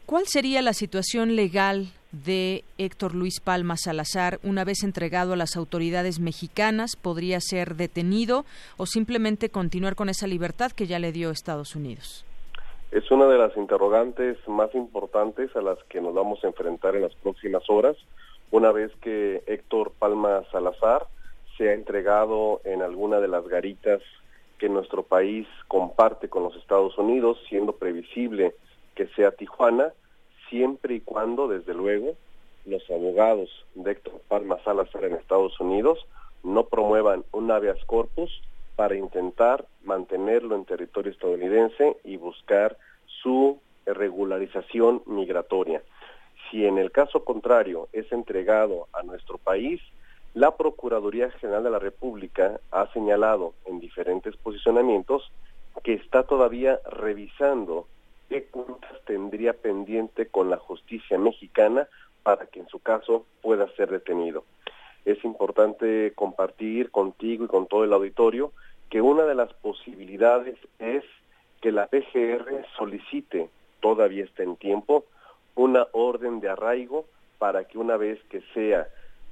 ¿Cuál 0.06 0.26
sería 0.28 0.62
la 0.62 0.74
situación 0.74 1.36
legal 1.36 1.88
de 2.12 2.64
Héctor 2.78 3.16
Luis 3.16 3.40
Palma 3.40 3.78
Salazar 3.78 4.40
una 4.44 4.66
vez 4.66 4.84
entregado 4.84 5.34
a 5.34 5.38
las 5.38 5.56
autoridades 5.56 6.20
mexicanas? 6.20 6.98
¿Podría 7.02 7.40
ser 7.40 7.76
detenido 7.76 8.44
o 8.78 8.86
simplemente 8.86 9.50
continuar 9.50 9.96
con 9.96 10.10
esa 10.10 10.28
libertad 10.28 10.72
que 10.72 10.88
ya 10.88 11.00
le 11.00 11.12
dio 11.12 11.30
Estados 11.30 11.76
Unidos? 11.76 12.26
Es 12.92 13.10
una 13.10 13.28
de 13.28 13.38
las 13.38 13.56
interrogantes 13.56 14.38
más 14.48 14.76
importantes 14.76 15.56
a 15.56 15.62
las 15.62 15.78
que 15.86 16.02
nos 16.02 16.14
vamos 16.14 16.44
a 16.44 16.48
enfrentar 16.48 16.96
en 16.98 17.04
las 17.04 17.16
próximas 17.16 17.64
horas, 17.70 17.96
una 18.52 18.74
vez 18.74 18.92
que 19.02 19.44
Héctor 19.48 19.94
Palma 19.98 20.44
Salazar 20.52 21.08
se 21.58 21.70
ha 21.70 21.74
entregado 21.74 22.60
en 22.66 22.82
alguna 22.82 23.22
de 23.22 23.30
las 23.30 23.48
garitas 23.48 24.02
que 24.58 24.68
nuestro 24.68 25.04
país 25.04 25.48
comparte 25.70 26.28
con 26.28 26.44
los 26.44 26.56
Estados 26.58 26.98
Unidos, 26.98 27.38
siendo 27.48 27.74
previsible 27.74 28.56
que 28.96 29.08
sea 29.08 29.32
Tijuana, 29.32 29.94
siempre 30.50 30.96
y 30.96 31.02
cuando, 31.02 31.48
desde 31.48 31.74
luego, 31.74 32.16
los 32.66 32.90
abogados 32.90 33.50
de 33.76 33.92
Héctor 33.92 34.22
Palma 34.28 34.60
Salazar 34.64 35.06
en 35.06 35.16
Estados 35.16 35.60
Unidos 35.60 36.00
no 36.44 36.66
promuevan 36.66 37.24
un 37.32 37.52
habeas 37.52 37.84
corpus 37.86 38.42
para 38.76 38.96
intentar 38.96 39.66
mantenerlo 39.84 40.56
en 40.56 40.66
territorio 40.66 41.12
estadounidense 41.12 41.98
y 42.04 42.18
buscar 42.18 42.78
su 43.22 43.60
regularización 43.86 45.04
migratoria. 45.06 45.82
Si 46.50 46.66
en 46.66 46.78
el 46.78 46.92
caso 46.92 47.24
contrario 47.24 47.88
es 47.94 48.12
entregado 48.12 48.88
a 48.94 49.04
nuestro 49.04 49.38
país, 49.38 49.82
la 50.34 50.56
Procuraduría 50.56 51.30
General 51.32 51.64
de 51.64 51.70
la 51.70 51.80
República 51.80 52.60
ha 52.72 52.92
señalado 52.94 53.54
en 53.66 53.80
diferentes 53.80 54.36
posicionamientos 54.38 55.32
que 55.84 55.94
está 55.94 56.24
todavía 56.24 56.80
revisando 56.90 57.88
qué 58.32 58.46
cuentas 58.46 58.94
tendría 59.06 59.52
pendiente 59.52 60.26
con 60.26 60.50
la 60.50 60.56
justicia 60.56 61.18
mexicana 61.18 61.90
para 62.24 62.46
que 62.46 62.62
en 62.62 62.68
su 62.70 62.80
caso 62.80 63.26
pueda 63.42 63.68
ser 63.76 63.92
detenido. 63.92 64.46
Es 65.04 65.22
importante 65.26 66.14
compartir 66.16 66.92
contigo 66.92 67.44
y 67.44 67.48
con 67.50 67.68
todo 67.68 67.84
el 67.84 67.92
auditorio 67.92 68.54
que 68.90 69.02
una 69.02 69.24
de 69.26 69.36
las 69.36 69.52
posibilidades 69.56 70.58
es 70.80 71.04
que 71.60 71.74
la 71.74 71.88
PGR 71.88 72.66
solicite, 72.78 73.50
todavía 73.82 74.24
está 74.24 74.44
en 74.44 74.56
tiempo, 74.56 75.04
una 75.56 75.88
orden 75.92 76.40
de 76.40 76.48
arraigo 76.48 77.06
para 77.38 77.66
que 77.66 77.78
una 77.78 77.98
vez 77.98 78.18
que 78.30 78.42
sea 78.54 78.88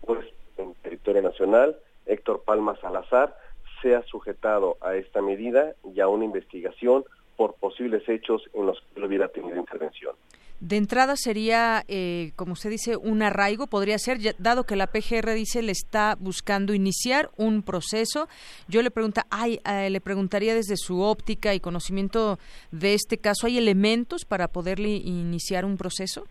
puesto 0.05 0.33
en 0.57 0.73
territorio 0.73 1.21
nacional, 1.21 1.77
Héctor 2.05 2.43
Palma 2.43 2.75
Salazar 2.81 3.33
sea 3.81 4.03
sujetado 4.03 4.75
a 4.81 4.95
esta 4.95 5.21
medida 5.21 5.73
y 5.95 6.01
a 6.01 6.09
una 6.09 6.25
investigación 6.25 7.05
por 7.39 7.53
posibles 7.53 8.03
hechos 8.09 8.41
en 8.53 8.65
los 8.65 8.77
que 8.93 9.01
hubiera 9.01 9.29
tenido 9.29 9.55
intervención. 9.55 10.13
De 10.59 10.75
entrada 10.75 11.15
sería, 11.15 11.85
eh, 11.87 12.33
como 12.35 12.51
usted 12.51 12.69
dice, 12.69 12.97
un 12.97 13.21
arraigo, 13.21 13.67
podría 13.67 13.97
ser, 13.97 14.17
dado 14.39 14.65
que 14.65 14.75
la 14.75 14.87
PGR 14.87 15.33
dice 15.35 15.61
le 15.61 15.71
está 15.71 16.17
buscando 16.19 16.73
iniciar 16.73 17.29
un 17.37 17.63
proceso. 17.63 18.27
Yo 18.67 18.81
le 18.81 18.91
pregunta, 18.91 19.25
ay, 19.29 19.61
eh, 19.65 19.89
le 19.89 20.01
preguntaría 20.01 20.53
desde 20.53 20.75
su 20.75 20.99
óptica 21.01 21.55
y 21.55 21.61
conocimiento 21.61 22.39
de 22.73 22.93
este 22.93 23.17
caso, 23.17 23.47
¿hay 23.47 23.57
elementos 23.57 24.25
para 24.25 24.49
poderle 24.49 24.89
iniciar 24.89 25.63
un 25.63 25.77
proceso? 25.77 26.25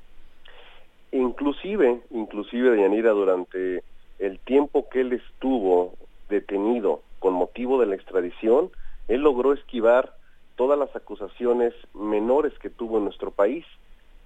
Inclusive, 1.12 2.02
inclusive, 2.10 2.78
Yanira, 2.78 3.12
durante 3.12 3.82
el 4.18 4.38
tiempo 4.40 4.90
que 4.90 5.00
él 5.00 5.14
estuvo 5.14 5.94
detenido 6.28 7.00
con 7.18 7.32
motivo 7.32 7.80
de 7.80 7.86
la 7.86 7.94
extradición, 7.94 8.68
él 9.08 9.22
logró 9.22 9.54
esquivar 9.54 10.17
todas 10.58 10.76
las 10.76 10.94
acusaciones 10.96 11.72
menores 11.94 12.52
que 12.58 12.68
tuvo 12.68 12.98
en 12.98 13.04
nuestro 13.04 13.30
país 13.30 13.64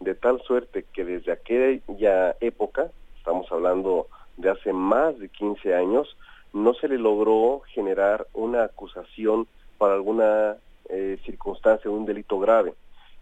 de 0.01 0.15
tal 0.15 0.41
suerte 0.41 0.87
que 0.95 1.05
desde 1.05 1.31
aquella 1.31 2.35
época, 2.41 2.91
estamos 3.19 3.53
hablando 3.53 4.09
de 4.39 4.49
hace 4.49 4.73
más 4.73 5.19
de 5.19 5.29
15 5.29 5.75
años, 5.75 6.17
no 6.55 6.73
se 6.73 6.89
le 6.89 6.97
logró 6.97 7.61
generar 7.75 8.27
una 8.33 8.65
acusación 8.65 9.47
para 9.77 9.93
alguna 9.93 10.57
eh, 10.89 11.19
circunstancia 11.27 11.91
un 11.91 12.07
delito 12.07 12.41
grave. 12.41 12.73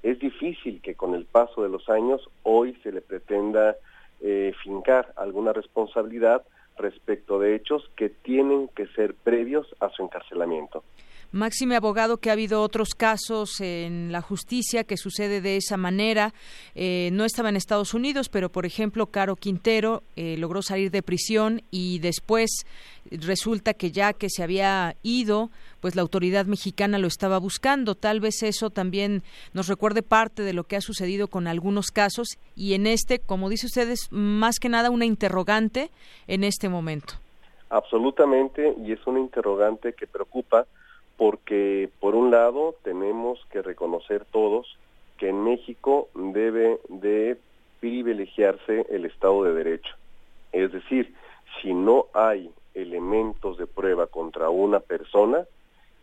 Es 0.04 0.20
difícil 0.20 0.80
que 0.80 0.94
con 0.94 1.16
el 1.16 1.24
paso 1.24 1.64
de 1.64 1.68
los 1.68 1.88
años 1.88 2.30
hoy 2.44 2.74
se 2.84 2.92
le 2.92 3.00
pretenda 3.00 3.74
eh, 4.20 4.54
fincar 4.62 5.12
alguna 5.16 5.52
responsabilidad 5.52 6.44
respecto 6.78 7.40
de 7.40 7.56
hechos 7.56 7.90
que 7.96 8.08
tienen 8.08 8.68
que 8.68 8.86
ser 8.86 9.14
previos 9.14 9.66
a 9.80 9.88
su 9.88 10.02
encarcelamiento. 10.04 10.84
Máxime 11.32 11.76
abogado 11.76 12.16
que 12.16 12.28
ha 12.28 12.32
habido 12.32 12.60
otros 12.60 12.94
casos 12.96 13.60
en 13.60 14.10
la 14.10 14.20
justicia 14.20 14.82
que 14.82 14.96
sucede 14.96 15.40
de 15.40 15.56
esa 15.56 15.76
manera. 15.76 16.34
Eh, 16.74 17.10
no 17.12 17.24
estaba 17.24 17.50
en 17.50 17.56
Estados 17.56 17.94
Unidos, 17.94 18.28
pero 18.28 18.48
por 18.48 18.66
ejemplo, 18.66 19.06
Caro 19.06 19.36
Quintero 19.36 20.02
eh, 20.16 20.36
logró 20.38 20.60
salir 20.60 20.90
de 20.90 21.04
prisión 21.04 21.62
y 21.70 22.00
después 22.00 22.66
resulta 23.12 23.74
que 23.74 23.92
ya 23.92 24.12
que 24.12 24.28
se 24.28 24.42
había 24.42 24.96
ido, 25.04 25.50
pues 25.80 25.94
la 25.94 26.02
autoridad 26.02 26.46
mexicana 26.46 26.98
lo 26.98 27.06
estaba 27.06 27.38
buscando. 27.38 27.94
Tal 27.94 28.18
vez 28.18 28.42
eso 28.42 28.70
también 28.70 29.22
nos 29.52 29.68
recuerde 29.68 30.02
parte 30.02 30.42
de 30.42 30.52
lo 30.52 30.64
que 30.64 30.74
ha 30.74 30.80
sucedido 30.80 31.28
con 31.28 31.46
algunos 31.46 31.92
casos 31.92 32.38
y 32.56 32.74
en 32.74 32.88
este, 32.88 33.20
como 33.20 33.48
dice 33.48 33.66
usted, 33.66 33.88
es 33.88 34.08
más 34.10 34.58
que 34.58 34.68
nada 34.68 34.90
una 34.90 35.04
interrogante 35.04 35.90
en 36.26 36.42
este 36.42 36.68
momento. 36.68 37.14
Absolutamente, 37.68 38.74
y 38.84 38.90
es 38.90 39.06
una 39.06 39.20
interrogante 39.20 39.92
que 39.92 40.08
preocupa 40.08 40.66
porque 41.20 41.90
por 42.00 42.14
un 42.14 42.30
lado 42.30 42.76
tenemos 42.82 43.44
que 43.50 43.60
reconocer 43.60 44.24
todos 44.24 44.78
que 45.18 45.28
en 45.28 45.44
México 45.44 46.08
debe 46.14 46.80
de 46.88 47.36
privilegiarse 47.78 48.86
el 48.88 49.04
Estado 49.04 49.44
de 49.44 49.52
Derecho. 49.52 49.94
Es 50.50 50.72
decir, 50.72 51.14
si 51.60 51.74
no 51.74 52.06
hay 52.14 52.50
elementos 52.72 53.58
de 53.58 53.66
prueba 53.66 54.06
contra 54.06 54.48
una 54.48 54.80
persona, 54.80 55.44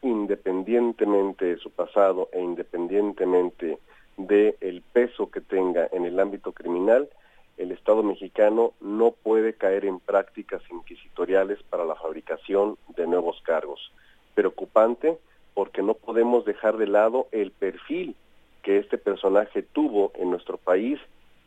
independientemente 0.03 1.45
de 1.45 1.58
su 1.58 1.71
pasado 1.71 2.30
e 2.32 2.39
independientemente 2.39 3.80
del 4.17 4.56
el 4.62 4.84
peso 4.84 5.32
que 5.32 5.41
tenga 5.41 5.89
en 5.93 6.06
el 6.06 6.19
ámbito 6.19 6.51
criminal, 6.51 7.10
el 7.58 7.71
Estado 7.71 8.03
mexicano 8.03 8.73
no 8.82 9.10
puede 9.10 9.53
caer 9.53 9.84
en 9.86 9.99
prácticas 9.99 10.62
inquisitoriales 10.69 11.58
para 11.71 11.86
la 11.86 11.95
fabricación 11.95 12.77
de 12.95 13.08
nuevos 13.08 13.41
cargos 13.41 13.91
preocupante 14.38 15.17
porque 15.56 15.82
no 15.82 15.95
podemos 15.95 16.45
dejar 16.45 16.78
de 16.78 16.86
lado 16.86 17.28
el 17.32 17.50
perfil 17.50 18.15
que 18.62 18.78
este 18.78 19.00
personaje 19.00 19.63
tuvo 19.63 20.12
en 20.13 20.30
nuestro 20.30 20.58
país 20.58 21.00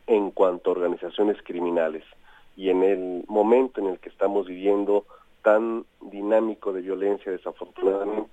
en 0.07 0.29
cuanto 0.29 0.69
a 0.69 0.73
organizaciones 0.73 1.37
criminales. 1.41 2.03
Y 2.57 2.69
en 2.69 2.83
el 2.83 3.23
momento 3.29 3.79
en 3.79 3.87
el 3.87 3.99
que 3.99 4.09
estamos 4.09 4.45
viviendo 4.45 5.05
tan 5.41 5.85
dinámico 6.01 6.73
de 6.73 6.81
violencia, 6.81 7.31
desafortunadamente, 7.31 8.29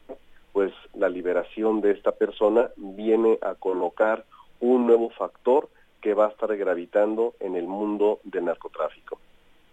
pues 0.53 0.73
la 0.93 1.09
liberación 1.09 1.81
de 1.81 1.93
esta 1.93 2.11
persona 2.11 2.71
viene 2.77 3.39
a 3.41 3.55
colocar 3.55 4.25
un 4.59 4.89
nuevo 4.89 5.11
factor 5.11 5.69
que 6.01 6.15
va 6.15 6.27
a 6.27 6.31
estar 6.31 6.57
gravitando 6.57 7.35
en 7.39 7.55
el 7.55 7.69
mundo 7.69 8.19
del 8.25 8.47
narcotráfico. 8.47 9.21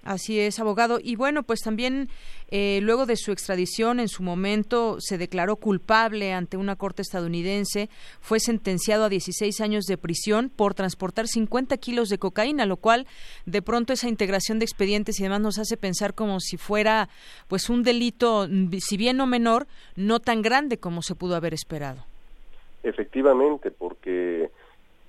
Así 0.06 0.40
es, 0.40 0.60
abogado. 0.60 1.00
Y 1.02 1.16
bueno, 1.16 1.42
pues 1.42 1.62
también 1.62 2.10
eh, 2.50 2.80
luego 2.84 3.08
de 3.08 3.16
su 3.16 3.32
extradición, 3.32 4.00
en 4.00 4.08
su 4.08 4.22
momento 4.22 4.98
se 5.00 5.18
declaró 5.18 5.56
culpable 5.56 6.32
ante 6.32 6.58
una 6.58 6.76
corte 6.76 7.02
estadounidense, 7.02 7.90
fue 8.22 8.40
sentenciado 8.40 9.06
a 9.06 9.10
16 9.10 9.60
años 9.62 9.86
de 9.86 9.98
prisión 9.98 10.52
por 10.56 10.76
transportar 10.76 11.28
50 11.28 11.76
kilos 11.78 12.10
de 12.10 12.20
cocaína, 12.20 12.68
lo 12.68 12.78
cual 12.78 13.08
de 13.48 13.64
pronto 13.64 13.94
esa 13.94 14.08
integración 14.08 14.60
de 14.60 14.66
expedientes 14.66 15.20
y 15.20 15.24
demás 15.24 15.42
nos 15.42 15.58
hace 15.58 15.76
pensar 15.76 16.14
como 16.14 16.40
si 16.40 16.58
fuera 16.58 17.10
pues 17.48 17.72
un 17.72 17.82
delito, 17.82 18.48
si 18.80 18.98
bien 18.98 19.18
no 19.18 19.26
menor, 19.26 19.66
no 19.96 20.20
tan 20.20 20.44
grande 20.44 20.78
como 20.78 21.02
se 21.02 21.16
pudo 21.16 21.36
haber 21.36 21.56
esperado. 21.56 22.06
Efectivamente, 22.84 23.72
porque 23.72 24.52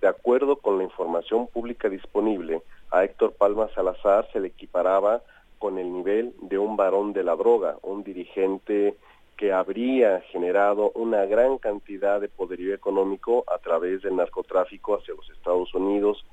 de 0.00 0.08
acuerdo 0.08 0.56
con 0.56 0.78
la 0.78 0.84
información 0.84 1.48
pública 1.48 1.90
disponible, 1.90 2.62
a 2.96 3.04
Héctor 3.04 3.34
Palma 3.34 3.68
Salazar 3.74 4.26
se 4.32 4.40
le 4.40 4.48
equiparaba 4.48 5.22
con 5.58 5.78
el 5.78 5.92
nivel 5.92 6.32
de 6.40 6.58
un 6.58 6.78
varón 6.78 7.12
de 7.12 7.24
la 7.24 7.36
droga, 7.36 7.76
un 7.82 8.02
dirigente 8.02 8.96
que 9.36 9.52
habría 9.52 10.22
generado 10.32 10.92
una 10.94 11.26
gran 11.26 11.58
cantidad 11.58 12.22
de 12.22 12.28
poderío 12.28 12.74
económico 12.74 13.44
a 13.48 13.58
través 13.58 14.00
del 14.00 14.16
narcotráfico 14.16 14.94
hacia 14.94 15.14
los 15.14 15.28
Estados 15.28 15.74
Unidos. 15.74 16.24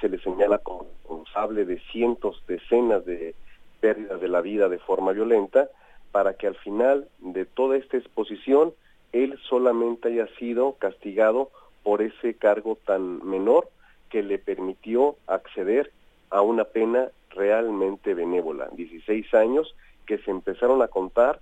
Se 0.00 0.08
le 0.08 0.18
señala 0.18 0.58
como 0.58 0.86
responsable 0.90 1.64
de 1.64 1.78
cientos, 1.92 2.42
decenas 2.48 3.06
de 3.06 3.36
pérdidas 3.78 4.20
de 4.20 4.28
la 4.28 4.40
vida 4.40 4.68
de 4.68 4.80
forma 4.80 5.12
violenta, 5.12 5.68
para 6.10 6.34
que 6.34 6.48
al 6.48 6.56
final 6.56 7.06
de 7.20 7.44
toda 7.44 7.76
esta 7.76 7.96
exposición 7.96 8.74
él 9.12 9.38
solamente 9.48 10.08
haya 10.08 10.26
sido 10.36 10.72
castigado 10.80 11.50
por 11.84 12.02
ese 12.02 12.34
cargo 12.34 12.76
tan 12.84 13.24
menor 13.24 13.68
que 14.10 14.24
le 14.24 14.38
permitió 14.38 15.14
acceder 15.28 15.92
a 16.30 16.42
una 16.42 16.64
pena 16.64 17.08
realmente 17.30 18.14
benévola, 18.14 18.68
16 18.72 19.32
años 19.34 19.74
que 20.06 20.18
se 20.18 20.30
empezaron 20.30 20.82
a 20.82 20.88
contar 20.88 21.40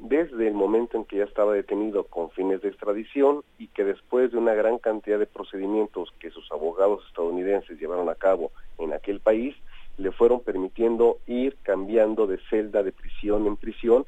desde 0.00 0.46
el 0.46 0.54
momento 0.54 0.96
en 0.96 1.04
que 1.04 1.16
ya 1.16 1.24
estaba 1.24 1.52
detenido 1.52 2.04
con 2.04 2.30
fines 2.30 2.62
de 2.62 2.68
extradición 2.68 3.42
y 3.58 3.68
que 3.68 3.84
después 3.84 4.30
de 4.30 4.38
una 4.38 4.54
gran 4.54 4.78
cantidad 4.78 5.18
de 5.18 5.26
procedimientos 5.26 6.12
que 6.20 6.30
sus 6.30 6.50
abogados 6.52 7.04
estadounidenses 7.08 7.78
llevaron 7.80 8.08
a 8.08 8.14
cabo 8.14 8.52
en 8.78 8.92
aquel 8.92 9.20
país, 9.20 9.56
le 9.96 10.12
fueron 10.12 10.40
permitiendo 10.40 11.18
ir 11.26 11.56
cambiando 11.62 12.26
de 12.26 12.38
celda 12.48 12.82
de 12.82 12.92
prisión 12.92 13.46
en 13.46 13.56
prisión 13.56 14.06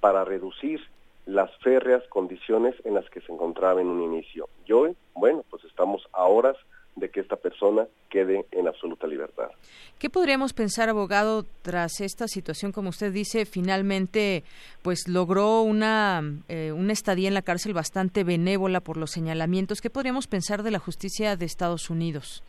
para 0.00 0.24
reducir 0.24 0.80
las 1.26 1.54
férreas 1.58 2.02
condiciones 2.08 2.74
en 2.84 2.94
las 2.94 3.08
que 3.10 3.20
se 3.20 3.32
encontraba 3.32 3.80
en 3.80 3.88
un 3.88 4.02
inicio. 4.02 4.48
Y 4.64 4.72
hoy, 4.72 4.96
bueno, 5.14 5.44
pues 5.50 5.64
estamos 5.64 6.08
a 6.12 6.24
horas 6.24 6.56
de 6.96 7.10
que 7.10 7.20
esta 7.20 7.36
persona 7.36 7.86
quede 8.08 8.46
en 8.50 8.66
absoluta 8.66 9.06
libertad. 9.06 9.50
¿Qué 9.98 10.10
podríamos 10.10 10.52
pensar, 10.52 10.88
abogado, 10.88 11.44
tras 11.62 12.00
esta 12.00 12.26
situación, 12.26 12.72
como 12.72 12.88
usted 12.88 13.12
dice, 13.12 13.44
finalmente, 13.44 14.44
pues 14.82 15.06
logró 15.06 15.60
una, 15.60 16.22
eh, 16.48 16.72
una 16.72 16.92
estadía 16.92 17.28
en 17.28 17.34
la 17.34 17.42
cárcel 17.42 17.74
bastante 17.74 18.24
benévola 18.24 18.80
por 18.80 18.96
los 18.96 19.10
señalamientos? 19.10 19.80
¿Qué 19.80 19.90
podríamos 19.90 20.26
pensar 20.26 20.62
de 20.62 20.70
la 20.70 20.78
justicia 20.78 21.36
de 21.36 21.44
Estados 21.44 21.90
Unidos? 21.90 22.42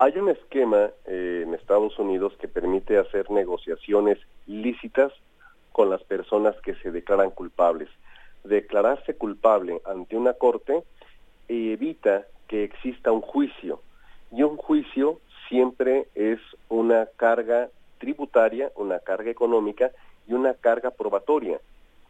Hay 0.00 0.16
un 0.18 0.28
esquema 0.28 0.90
eh, 1.06 1.44
en 1.46 1.54
Estados 1.54 1.98
Unidos 1.98 2.32
que 2.40 2.46
permite 2.48 2.98
hacer 2.98 3.30
negociaciones 3.30 4.18
lícitas 4.46 5.12
con 5.72 5.90
las 5.90 6.02
personas 6.02 6.56
que 6.62 6.74
se 6.76 6.90
declaran 6.90 7.30
culpables. 7.30 7.88
Declararse 8.44 9.14
culpable 9.14 9.80
ante 9.84 10.16
una 10.16 10.34
corte 10.34 10.82
evita 11.48 12.26
que 12.48 12.64
exista 12.64 13.12
un 13.12 13.20
juicio 13.20 13.80
y 14.32 14.42
un 14.42 14.56
juicio 14.56 15.20
siempre 15.48 16.08
es 16.14 16.40
una 16.68 17.06
carga 17.16 17.68
tributaria, 17.98 18.72
una 18.76 18.98
carga 18.98 19.30
económica 19.30 19.90
y 20.26 20.32
una 20.32 20.54
carga 20.54 20.90
probatoria 20.90 21.60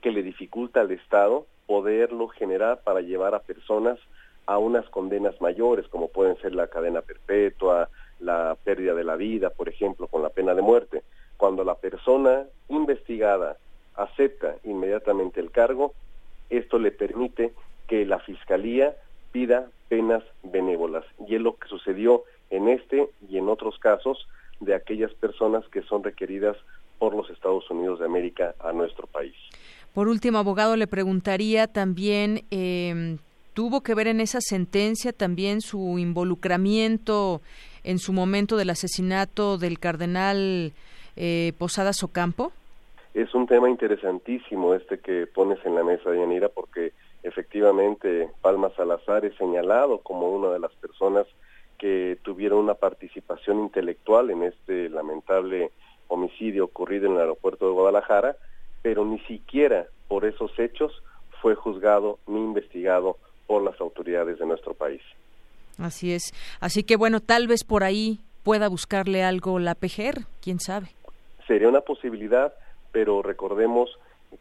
que 0.01 0.11
le 0.11 0.23
dificulta 0.23 0.81
al 0.81 0.91
Estado 0.91 1.47
poderlo 1.67 2.29
generar 2.29 2.81
para 2.83 3.01
llevar 3.01 3.35
a 3.35 3.41
personas 3.41 3.99
a 4.47 4.59
unas 4.59 4.89
condenas 4.89 5.41
mayores, 5.41 5.87
como 5.89 6.09
pueden 6.09 6.37
ser 6.39 6.55
la 6.55 6.69
cadena 6.69 7.03
perpetua, 7.03 7.91
la 8.19 8.57
pérdida 8.65 8.95
de 8.95 9.05
la 9.05 9.17
vida, 9.17 9.51
por 9.51 9.69
ejemplo, 9.69 10.07
con 10.07 10.23
la 10.23 10.31
pena 10.31 10.55
de 10.55 10.63
muerte. 10.63 11.03
Cuando 11.37 11.65
la 11.65 11.75
persona 11.75 12.45
investigada 12.69 13.59
acepta 13.95 14.57
inmediatamente 14.65 15.41
el 15.41 15.51
cargo, 15.51 15.93
esto 16.49 16.79
le 16.79 16.91
permite 16.91 17.53
que 17.87 18.07
la 18.07 18.19
Fiscalía 18.21 18.97
pida 19.33 19.69
penas 19.89 20.23
benévolas. 20.43 21.05
Y 21.27 21.35
es 21.35 21.41
lo 21.41 21.57
que 21.57 21.69
sucedió 21.69 22.25
en 22.51 22.69
este 22.69 23.09
y 23.29 23.39
en 23.39 23.49
otros 23.49 23.79
casos 23.79 24.27
de 24.61 24.75
aquellas 24.75 25.13
personas 25.15 25.65
que 25.69 25.83
son 25.83 26.03
requeridas 26.03 26.57
por 26.99 27.15
los 27.15 27.31
Estados 27.31 27.71
Unidos 27.71 28.01
de 28.01 28.07
América 28.07 28.55
a 28.61 28.73
nuestro 28.73 29.07
país. 29.07 29.35
Por 29.95 30.09
último, 30.09 30.39
abogado, 30.39 30.77
le 30.77 30.87
preguntaría 30.87 31.67
también, 31.67 32.43
eh, 32.51 33.17
¿tuvo 33.55 33.83
que 33.83 33.95
ver 33.95 34.09
en 34.09 34.21
esa 34.21 34.41
sentencia 34.41 35.13
también 35.13 35.61
su 35.61 35.99
involucramiento 35.99 37.41
en 37.85 37.99
su 37.99 38.13
momento 38.13 38.57
del 38.57 38.71
asesinato 38.71 39.59
del 39.59 39.79
cardenal 39.79 40.73
eh, 41.17 41.53
Posadas 41.59 42.03
Ocampo? 42.03 42.53
Es 43.15 43.35
un 43.35 43.47
tema 43.47 43.71
interesantísimo 43.71 44.75
este 44.75 44.99
que 44.99 45.27
pones 45.27 45.59
en 45.65 45.75
la 45.75 45.83
mesa, 45.83 46.15
Yanira, 46.15 46.49
porque 46.49 46.93
efectivamente 47.23 48.29
Palma 48.41 48.71
Salazar 48.77 49.25
es 49.25 49.35
señalado 49.37 49.99
como 49.99 50.31
una 50.31 50.49
de 50.51 50.59
las 50.59 50.73
personas 50.75 51.27
que 51.79 52.19
tuvieron 52.23 52.59
una 52.59 52.75
participación 52.75 53.61
intelectual 53.61 54.31
en 54.31 54.43
este 54.43 54.89
lamentable 54.89 55.71
homicidio 56.09 56.65
ocurrido 56.65 57.07
en 57.07 57.13
el 57.13 57.21
aeropuerto 57.21 57.67
de 57.67 57.73
Guadalajara, 57.73 58.37
pero 58.83 59.05
ni 59.05 59.19
siquiera 59.21 59.87
por 60.09 60.25
esos 60.25 60.57
hechos 60.59 61.03
fue 61.41 61.55
juzgado 61.55 62.19
ni 62.27 62.39
investigado 62.39 63.17
por 63.47 63.63
las 63.63 63.81
autoridades 63.81 64.39
de 64.39 64.47
nuestro 64.47 64.75
país. 64.75 65.03
Así 65.79 66.13
es. 66.13 66.33
Así 66.61 66.83
que 66.83 66.97
bueno, 66.97 67.21
tal 67.21 67.47
vez 67.47 67.63
por 67.63 67.85
ahí 67.85 68.19
pueda 68.43 68.69
buscarle 68.69 69.23
algo 69.23 69.59
la 69.59 69.75
PGR, 69.75 70.27
quién 70.43 70.59
sabe. 70.59 70.89
Sería 71.47 71.69
una 71.69 71.83
posibilidad, 71.83 72.53
pero 72.93 73.23
recordemos 73.23 73.91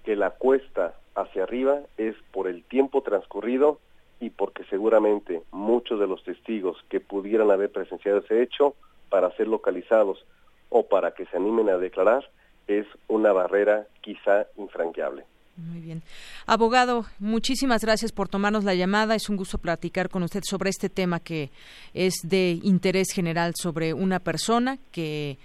que 0.04 0.16
la 0.16 0.32
cuesta 0.32 0.96
hacia 1.18 1.44
arriba 1.44 1.80
es 1.98 2.16
por 2.32 2.48
el 2.48 2.64
tiempo 2.64 3.02
transcurrido 3.02 3.80
y 4.20 4.30
porque 4.30 4.64
seguramente 4.66 5.42
muchos 5.52 6.00
de 6.00 6.08
los 6.08 6.24
testigos 6.24 6.78
que 6.90 7.00
pudieran 7.00 7.52
haber 7.52 7.72
presenciado 7.72 8.20
ese 8.20 8.42
hecho 8.42 8.76
para 9.10 9.36
ser 9.36 9.48
localizados 9.48 10.24
o 10.70 10.84
para 10.84 11.12
que 11.12 11.26
se 11.26 11.38
animen 11.38 11.70
a 11.70 11.78
declarar 11.78 12.30
es 12.68 12.86
una 13.08 13.32
barrera 13.32 13.88
quizá 14.02 14.46
infranqueable. 14.58 15.24
Muy 15.56 15.80
bien. 15.80 16.04
Abogado, 16.46 17.06
muchísimas 17.18 17.82
gracias 17.82 18.12
por 18.12 18.30
tomarnos 18.30 18.64
la 18.64 18.76
llamada. 18.76 19.16
Es 19.16 19.28
un 19.28 19.38
gusto 19.38 19.58
platicar 19.58 20.08
con 20.10 20.22
usted 20.22 20.42
sobre 20.44 20.70
este 20.70 20.88
tema 20.88 21.20
que 21.20 21.50
es 21.96 22.14
de 22.24 22.60
interés 22.62 23.08
general 23.12 23.54
sobre 23.56 23.94
una 23.94 24.20
persona 24.20 24.78
que 24.92 25.40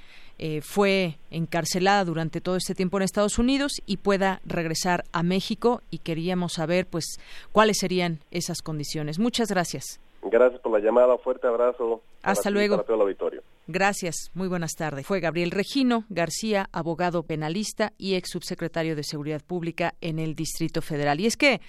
eh, 0.45 0.61
fue 0.61 1.19
encarcelada 1.31 2.05
durante 2.05 2.41
todo 2.41 2.57
este 2.57 2.75
tiempo 2.75 2.97
en 2.97 3.05
Estados 3.05 3.39
Unidos 3.39 3.81
y 3.87 3.99
pueda 3.99 4.41
regresar 4.45 5.05
a 5.13 5.23
México 5.23 5.83
y 5.89 5.99
queríamos 5.99 6.55
saber 6.55 6.85
pues 6.87 7.21
cuáles 7.53 7.79
serían 7.79 8.19
esas 8.33 8.61
condiciones. 8.61 9.21
Muchas 9.21 9.53
gracias. 9.53 10.01
Gracias 10.21 10.61
por 10.61 10.73
la 10.73 10.85
llamada, 10.85 11.17
fuerte 11.19 11.47
abrazo. 11.47 12.03
Hasta 12.25 12.51
luego. 12.51 12.75
Para 12.75 12.87
todo 12.87 12.97
el 12.97 13.03
auditorio. 13.03 13.43
Gracias, 13.69 14.33
muy 14.35 14.49
buenas 14.49 14.73
tardes. 14.73 15.07
Fue 15.07 15.21
Gabriel 15.21 15.53
Regino 15.53 16.05
García, 16.09 16.69
abogado 16.73 17.23
penalista 17.23 17.93
y 17.97 18.17
ex 18.17 18.31
subsecretario 18.31 18.97
de 18.97 19.05
Seguridad 19.05 19.43
Pública 19.47 19.95
en 20.01 20.19
el 20.19 20.35
Distrito 20.35 20.83
Federal. 20.83 21.21
Y 21.21 21.27
es 21.27 21.37
que, 21.37 21.61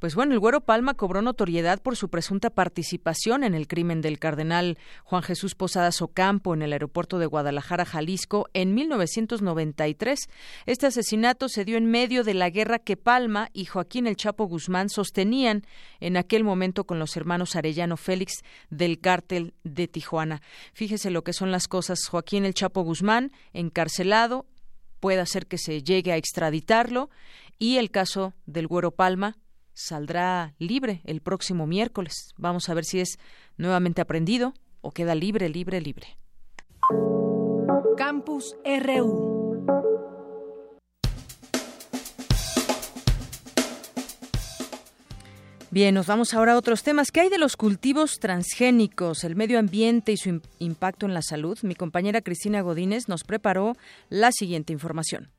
pues 0.00 0.14
bueno, 0.14 0.32
el 0.32 0.40
Güero 0.40 0.62
Palma 0.62 0.94
cobró 0.94 1.20
notoriedad 1.20 1.82
por 1.82 1.94
su 1.94 2.08
presunta 2.08 2.48
participación 2.48 3.44
en 3.44 3.54
el 3.54 3.68
crimen 3.68 4.00
del 4.00 4.18
cardenal 4.18 4.78
Juan 5.04 5.22
Jesús 5.22 5.54
Posadas 5.54 6.00
Ocampo 6.00 6.54
en 6.54 6.62
el 6.62 6.72
aeropuerto 6.72 7.18
de 7.18 7.26
Guadalajara, 7.26 7.84
Jalisco, 7.84 8.48
en 8.54 8.72
1993. 8.74 10.30
Este 10.64 10.86
asesinato 10.86 11.50
se 11.50 11.66
dio 11.66 11.76
en 11.76 11.84
medio 11.84 12.24
de 12.24 12.32
la 12.32 12.48
guerra 12.48 12.78
que 12.78 12.96
Palma 12.96 13.50
y 13.52 13.66
Joaquín 13.66 14.06
El 14.06 14.16
Chapo 14.16 14.46
Guzmán 14.46 14.88
sostenían 14.88 15.66
en 16.00 16.16
aquel 16.16 16.44
momento 16.44 16.84
con 16.84 16.98
los 16.98 17.14
hermanos 17.18 17.54
Arellano 17.54 17.98
Félix 17.98 18.42
del 18.70 19.00
cártel 19.00 19.52
de 19.64 19.86
Tijuana. 19.86 20.40
Fíjese 20.72 21.10
lo 21.10 21.24
que 21.24 21.34
son 21.34 21.52
las 21.52 21.68
cosas. 21.68 22.06
Joaquín 22.08 22.46
El 22.46 22.54
Chapo 22.54 22.80
Guzmán, 22.84 23.32
encarcelado, 23.52 24.46
puede 24.98 25.20
hacer 25.20 25.46
que 25.46 25.58
se 25.58 25.82
llegue 25.82 26.12
a 26.12 26.16
extraditarlo 26.16 27.10
y 27.58 27.76
el 27.76 27.90
caso 27.90 28.32
del 28.46 28.66
Güero 28.66 28.92
Palma 28.92 29.36
saldrá 29.74 30.54
libre 30.58 31.00
el 31.04 31.20
próximo 31.20 31.66
miércoles. 31.66 32.32
Vamos 32.36 32.68
a 32.68 32.74
ver 32.74 32.84
si 32.84 33.00
es 33.00 33.18
nuevamente 33.56 34.00
aprendido 34.00 34.54
o 34.80 34.92
queda 34.92 35.14
libre, 35.14 35.48
libre, 35.48 35.80
libre. 35.80 36.18
Campus 37.96 38.56
RU. 38.64 39.30
Bien, 45.72 45.94
nos 45.94 46.08
vamos 46.08 46.34
ahora 46.34 46.54
a 46.54 46.56
otros 46.56 46.82
temas. 46.82 47.12
¿Qué 47.12 47.20
hay 47.20 47.28
de 47.28 47.38
los 47.38 47.56
cultivos 47.56 48.18
transgénicos, 48.18 49.22
el 49.22 49.36
medio 49.36 49.56
ambiente 49.56 50.10
y 50.10 50.16
su 50.16 50.42
impacto 50.58 51.06
en 51.06 51.14
la 51.14 51.22
salud? 51.22 51.56
Mi 51.62 51.76
compañera 51.76 52.22
Cristina 52.22 52.60
Godínez 52.60 53.06
nos 53.06 53.22
preparó 53.22 53.76
la 54.08 54.32
siguiente 54.32 54.72
información. 54.72 55.30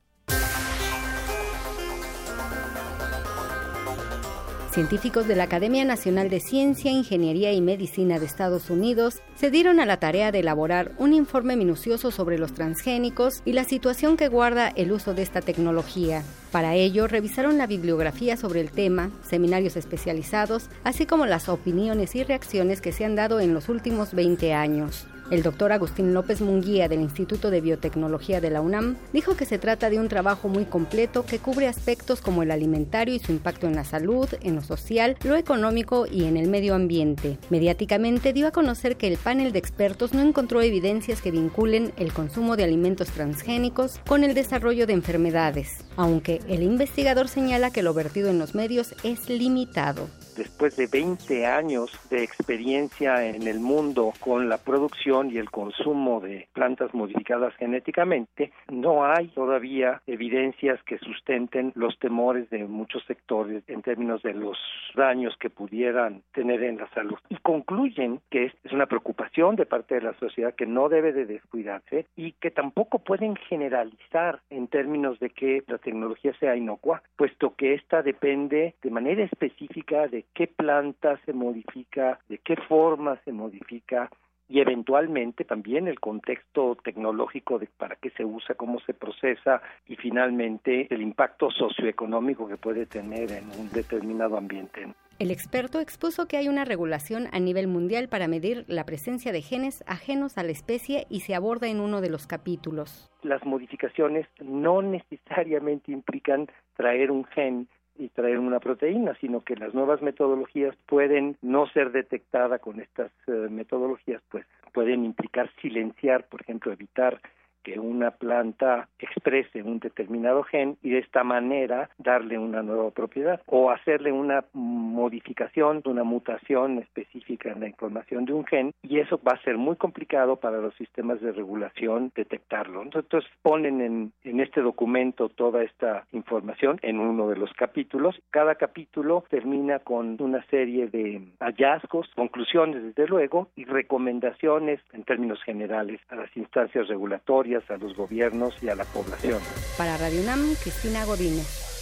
Científicos 4.72 5.28
de 5.28 5.36
la 5.36 5.44
Academia 5.44 5.84
Nacional 5.84 6.30
de 6.30 6.40
Ciencia, 6.40 6.90
Ingeniería 6.90 7.52
y 7.52 7.60
Medicina 7.60 8.18
de 8.18 8.24
Estados 8.24 8.70
Unidos 8.70 9.20
se 9.34 9.50
dieron 9.50 9.80
a 9.80 9.84
la 9.84 9.98
tarea 9.98 10.32
de 10.32 10.38
elaborar 10.38 10.92
un 10.96 11.12
informe 11.12 11.56
minucioso 11.56 12.10
sobre 12.10 12.38
los 12.38 12.54
transgénicos 12.54 13.42
y 13.44 13.52
la 13.52 13.64
situación 13.64 14.16
que 14.16 14.28
guarda 14.28 14.68
el 14.68 14.90
uso 14.90 15.12
de 15.12 15.20
esta 15.20 15.42
tecnología. 15.42 16.22
Para 16.52 16.74
ello, 16.74 17.06
revisaron 17.06 17.58
la 17.58 17.66
bibliografía 17.66 18.38
sobre 18.38 18.62
el 18.62 18.70
tema, 18.70 19.10
seminarios 19.22 19.76
especializados, 19.76 20.70
así 20.84 21.04
como 21.04 21.26
las 21.26 21.50
opiniones 21.50 22.14
y 22.14 22.24
reacciones 22.24 22.80
que 22.80 22.92
se 22.92 23.04
han 23.04 23.14
dado 23.14 23.40
en 23.40 23.52
los 23.52 23.68
últimos 23.68 24.14
20 24.14 24.54
años. 24.54 25.06
El 25.32 25.42
doctor 25.42 25.72
Agustín 25.72 26.12
López 26.12 26.42
Munguía 26.42 26.88
del 26.88 27.00
Instituto 27.00 27.50
de 27.50 27.62
Biotecnología 27.62 28.42
de 28.42 28.50
la 28.50 28.60
UNAM 28.60 28.98
dijo 29.14 29.34
que 29.34 29.46
se 29.46 29.56
trata 29.56 29.88
de 29.88 29.98
un 29.98 30.08
trabajo 30.08 30.46
muy 30.50 30.66
completo 30.66 31.24
que 31.24 31.38
cubre 31.38 31.68
aspectos 31.68 32.20
como 32.20 32.42
el 32.42 32.50
alimentario 32.50 33.14
y 33.14 33.18
su 33.18 33.32
impacto 33.32 33.66
en 33.66 33.74
la 33.74 33.84
salud, 33.84 34.28
en 34.42 34.56
lo 34.56 34.60
social, 34.60 35.16
lo 35.24 35.36
económico 35.36 36.06
y 36.06 36.24
en 36.24 36.36
el 36.36 36.50
medio 36.50 36.74
ambiente. 36.74 37.38
Mediáticamente 37.48 38.34
dio 38.34 38.46
a 38.46 38.50
conocer 38.50 38.98
que 38.98 39.08
el 39.08 39.16
panel 39.16 39.52
de 39.52 39.58
expertos 39.58 40.12
no 40.12 40.20
encontró 40.20 40.60
evidencias 40.60 41.22
que 41.22 41.30
vinculen 41.30 41.94
el 41.96 42.12
consumo 42.12 42.54
de 42.58 42.64
alimentos 42.64 43.08
transgénicos 43.08 44.00
con 44.06 44.24
el 44.24 44.34
desarrollo 44.34 44.86
de 44.86 44.92
enfermedades. 44.92 45.78
Aunque 45.96 46.40
el 46.48 46.62
investigador 46.62 47.28
señala 47.28 47.70
que 47.70 47.82
lo 47.82 47.94
vertido 47.94 48.30
en 48.30 48.38
los 48.38 48.54
medios 48.54 48.94
es 49.04 49.28
limitado 49.28 50.08
después 50.36 50.76
de 50.76 50.86
20 50.86 51.46
años 51.46 51.90
de 52.10 52.22
experiencia 52.22 53.26
en 53.26 53.46
el 53.46 53.60
mundo 53.60 54.12
con 54.20 54.48
la 54.48 54.58
producción 54.58 55.30
y 55.30 55.38
el 55.38 55.50
consumo 55.50 56.20
de 56.20 56.48
plantas 56.52 56.94
modificadas 56.94 57.54
genéticamente, 57.56 58.52
no 58.70 59.04
hay 59.04 59.28
todavía 59.28 60.02
evidencias 60.06 60.82
que 60.84 60.98
sustenten 60.98 61.72
los 61.74 61.98
temores 61.98 62.48
de 62.50 62.64
muchos 62.64 63.04
sectores 63.04 63.62
en 63.68 63.82
términos 63.82 64.22
de 64.22 64.34
los 64.34 64.58
daños 64.94 65.34
que 65.38 65.50
pudieran 65.50 66.22
tener 66.32 66.62
en 66.62 66.78
la 66.78 66.88
salud. 66.90 67.18
Y 67.28 67.36
concluyen 67.36 68.20
que 68.30 68.46
es 68.46 68.72
una 68.72 68.86
preocupación 68.86 69.56
de 69.56 69.66
parte 69.66 69.96
de 69.96 70.02
la 70.02 70.14
sociedad 70.14 70.54
que 70.54 70.66
no 70.66 70.88
debe 70.88 71.12
de 71.12 71.26
descuidarse 71.26 72.06
y 72.16 72.32
que 72.32 72.50
tampoco 72.50 72.98
pueden 72.98 73.36
generalizar 73.36 74.40
en 74.50 74.68
términos 74.68 75.18
de 75.18 75.30
que 75.30 75.62
la 75.66 75.78
tecnología 75.82 76.32
sea 76.40 76.56
inocua, 76.56 77.02
puesto 77.16 77.54
que 77.54 77.74
esta 77.74 78.02
depende 78.02 78.74
de 78.82 78.90
manera 78.90 79.22
específica 79.24 80.08
de 80.08 80.24
qué 80.34 80.46
planta 80.46 81.20
se 81.24 81.32
modifica, 81.32 82.18
de 82.28 82.38
qué 82.38 82.56
forma 82.56 83.20
se 83.24 83.32
modifica 83.32 84.10
y 84.52 84.60
eventualmente 84.60 85.44
también 85.44 85.88
el 85.88 85.98
contexto 85.98 86.76
tecnológico 86.84 87.58
de 87.58 87.68
para 87.78 87.96
qué 87.96 88.10
se 88.10 88.22
usa, 88.22 88.54
cómo 88.54 88.80
se 88.80 88.92
procesa 88.92 89.62
y 89.88 89.96
finalmente 89.96 90.92
el 90.94 91.00
impacto 91.00 91.50
socioeconómico 91.50 92.46
que 92.46 92.58
puede 92.58 92.84
tener 92.84 93.32
en 93.32 93.44
un 93.58 93.70
determinado 93.72 94.36
ambiente. 94.36 94.92
El 95.18 95.30
experto 95.30 95.80
expuso 95.80 96.28
que 96.28 96.36
hay 96.36 96.50
una 96.50 96.66
regulación 96.66 97.28
a 97.32 97.40
nivel 97.40 97.66
mundial 97.66 98.08
para 98.10 98.28
medir 98.28 98.66
la 98.68 98.84
presencia 98.84 99.32
de 99.32 99.40
genes 99.40 99.82
ajenos 99.86 100.36
a 100.36 100.42
la 100.42 100.52
especie 100.52 101.06
y 101.08 101.20
se 101.20 101.34
aborda 101.34 101.68
en 101.68 101.80
uno 101.80 102.02
de 102.02 102.10
los 102.10 102.26
capítulos. 102.26 103.10
Las 103.22 103.42
modificaciones 103.46 104.26
no 104.38 104.82
necesariamente 104.82 105.92
implican 105.92 106.46
traer 106.76 107.10
un 107.10 107.24
gen 107.24 107.68
y 107.98 108.08
traer 108.08 108.38
una 108.38 108.60
proteína, 108.60 109.14
sino 109.20 109.42
que 109.42 109.56
las 109.56 109.74
nuevas 109.74 110.02
metodologías 110.02 110.74
pueden 110.86 111.36
no 111.42 111.66
ser 111.68 111.92
detectadas 111.92 112.60
con 112.60 112.80
estas 112.80 113.10
eh, 113.26 113.48
metodologías, 113.50 114.22
pues 114.30 114.46
pueden 114.72 115.04
implicar 115.04 115.50
silenciar, 115.60 116.26
por 116.28 116.40
ejemplo, 116.40 116.72
evitar 116.72 117.20
que 117.62 117.78
una 117.78 118.10
planta 118.10 118.88
exprese 118.98 119.62
un 119.62 119.78
determinado 119.78 120.42
gen 120.42 120.76
y 120.82 120.90
de 120.90 120.98
esta 120.98 121.24
manera 121.24 121.90
darle 121.98 122.38
una 122.38 122.62
nueva 122.62 122.90
propiedad 122.90 123.40
o 123.46 123.70
hacerle 123.70 124.12
una 124.12 124.44
modificación, 124.52 125.82
una 125.84 126.04
mutación 126.04 126.78
específica 126.78 127.50
en 127.50 127.60
la 127.60 127.68
información 127.68 128.24
de 128.24 128.32
un 128.32 128.44
gen 128.46 128.72
y 128.82 128.98
eso 128.98 129.20
va 129.26 129.32
a 129.32 129.42
ser 129.42 129.56
muy 129.58 129.76
complicado 129.76 130.36
para 130.36 130.58
los 130.58 130.74
sistemas 130.74 131.20
de 131.20 131.32
regulación 131.32 132.12
detectarlo. 132.14 132.82
Entonces 132.82 133.24
ponen 133.42 133.80
en, 133.80 134.12
en 134.24 134.40
este 134.40 134.60
documento 134.60 135.28
toda 135.28 135.62
esta 135.62 136.04
información 136.12 136.78
en 136.82 136.98
uno 136.98 137.28
de 137.28 137.36
los 137.36 137.52
capítulos. 137.54 138.20
Cada 138.30 138.54
capítulo 138.56 139.24
termina 139.28 139.78
con 139.78 140.20
una 140.20 140.44
serie 140.46 140.88
de 140.88 141.22
hallazgos, 141.40 142.10
conclusiones 142.14 142.82
desde 142.82 143.06
luego 143.06 143.48
y 143.56 143.64
recomendaciones 143.64 144.80
en 144.92 145.04
términos 145.04 145.42
generales 145.42 146.00
a 146.08 146.16
las 146.16 146.36
instancias 146.36 146.88
regulatorias 146.88 147.51
a 147.56 147.76
los 147.76 147.94
gobiernos 147.96 148.54
y 148.62 148.68
a 148.68 148.74
la 148.74 148.84
población. 148.84 149.40
Para 149.76 149.96
Radio 149.96 150.22
UNAM, 150.22 150.54
Cristina 150.62 151.04
Godínez. 151.04 151.72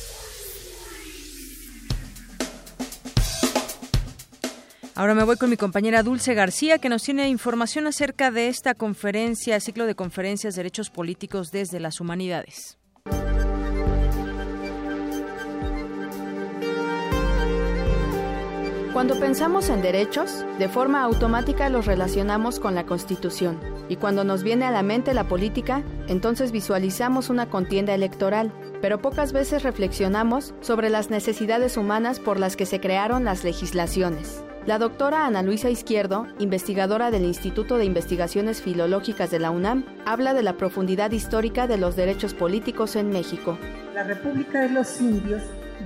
Ahora 4.96 5.14
me 5.14 5.24
voy 5.24 5.36
con 5.36 5.48
mi 5.48 5.56
compañera 5.56 6.02
Dulce 6.02 6.34
García, 6.34 6.78
que 6.78 6.90
nos 6.90 7.02
tiene 7.02 7.28
información 7.28 7.86
acerca 7.86 8.30
de 8.30 8.48
esta 8.48 8.74
conferencia, 8.74 9.58
ciclo 9.60 9.86
de 9.86 9.94
conferencias 9.94 10.56
Derechos 10.56 10.90
Políticos 10.90 11.50
desde 11.50 11.80
las 11.80 12.00
Humanidades. 12.00 12.79
Cuando 19.00 19.18
pensamos 19.18 19.70
en 19.70 19.80
derechos, 19.80 20.44
de 20.58 20.68
forma 20.68 21.02
automática 21.02 21.70
los 21.70 21.86
relacionamos 21.86 22.60
con 22.60 22.74
la 22.74 22.84
Constitución. 22.84 23.58
Y 23.88 23.96
cuando 23.96 24.24
nos 24.24 24.42
viene 24.42 24.66
a 24.66 24.70
la 24.70 24.82
mente 24.82 25.14
la 25.14 25.26
política, 25.26 25.82
entonces 26.06 26.52
visualizamos 26.52 27.30
una 27.30 27.48
contienda 27.48 27.94
electoral. 27.94 28.52
Pero 28.82 29.00
pocas 29.00 29.32
veces 29.32 29.62
reflexionamos 29.62 30.52
sobre 30.60 30.90
las 30.90 31.08
necesidades 31.08 31.78
humanas 31.78 32.20
por 32.20 32.38
las 32.38 32.56
que 32.56 32.66
se 32.66 32.78
crearon 32.78 33.24
las 33.24 33.42
legislaciones. 33.42 34.44
La 34.66 34.78
doctora 34.78 35.24
Ana 35.24 35.42
Luisa 35.42 35.70
Izquierdo, 35.70 36.26
investigadora 36.38 37.10
del 37.10 37.24
Instituto 37.24 37.78
de 37.78 37.86
Investigaciones 37.86 38.60
Filológicas 38.60 39.30
de 39.30 39.38
la 39.38 39.50
UNAM, 39.50 39.86
habla 40.04 40.34
de 40.34 40.42
la 40.42 40.58
profundidad 40.58 41.10
histórica 41.12 41.66
de 41.66 41.78
los 41.78 41.96
derechos 41.96 42.34
políticos 42.34 42.96
en 42.96 43.08
México. 43.08 43.56
La 43.94 44.04
República 44.04 44.60
de 44.60 44.68
los 44.68 45.00
Indios 45.00 45.40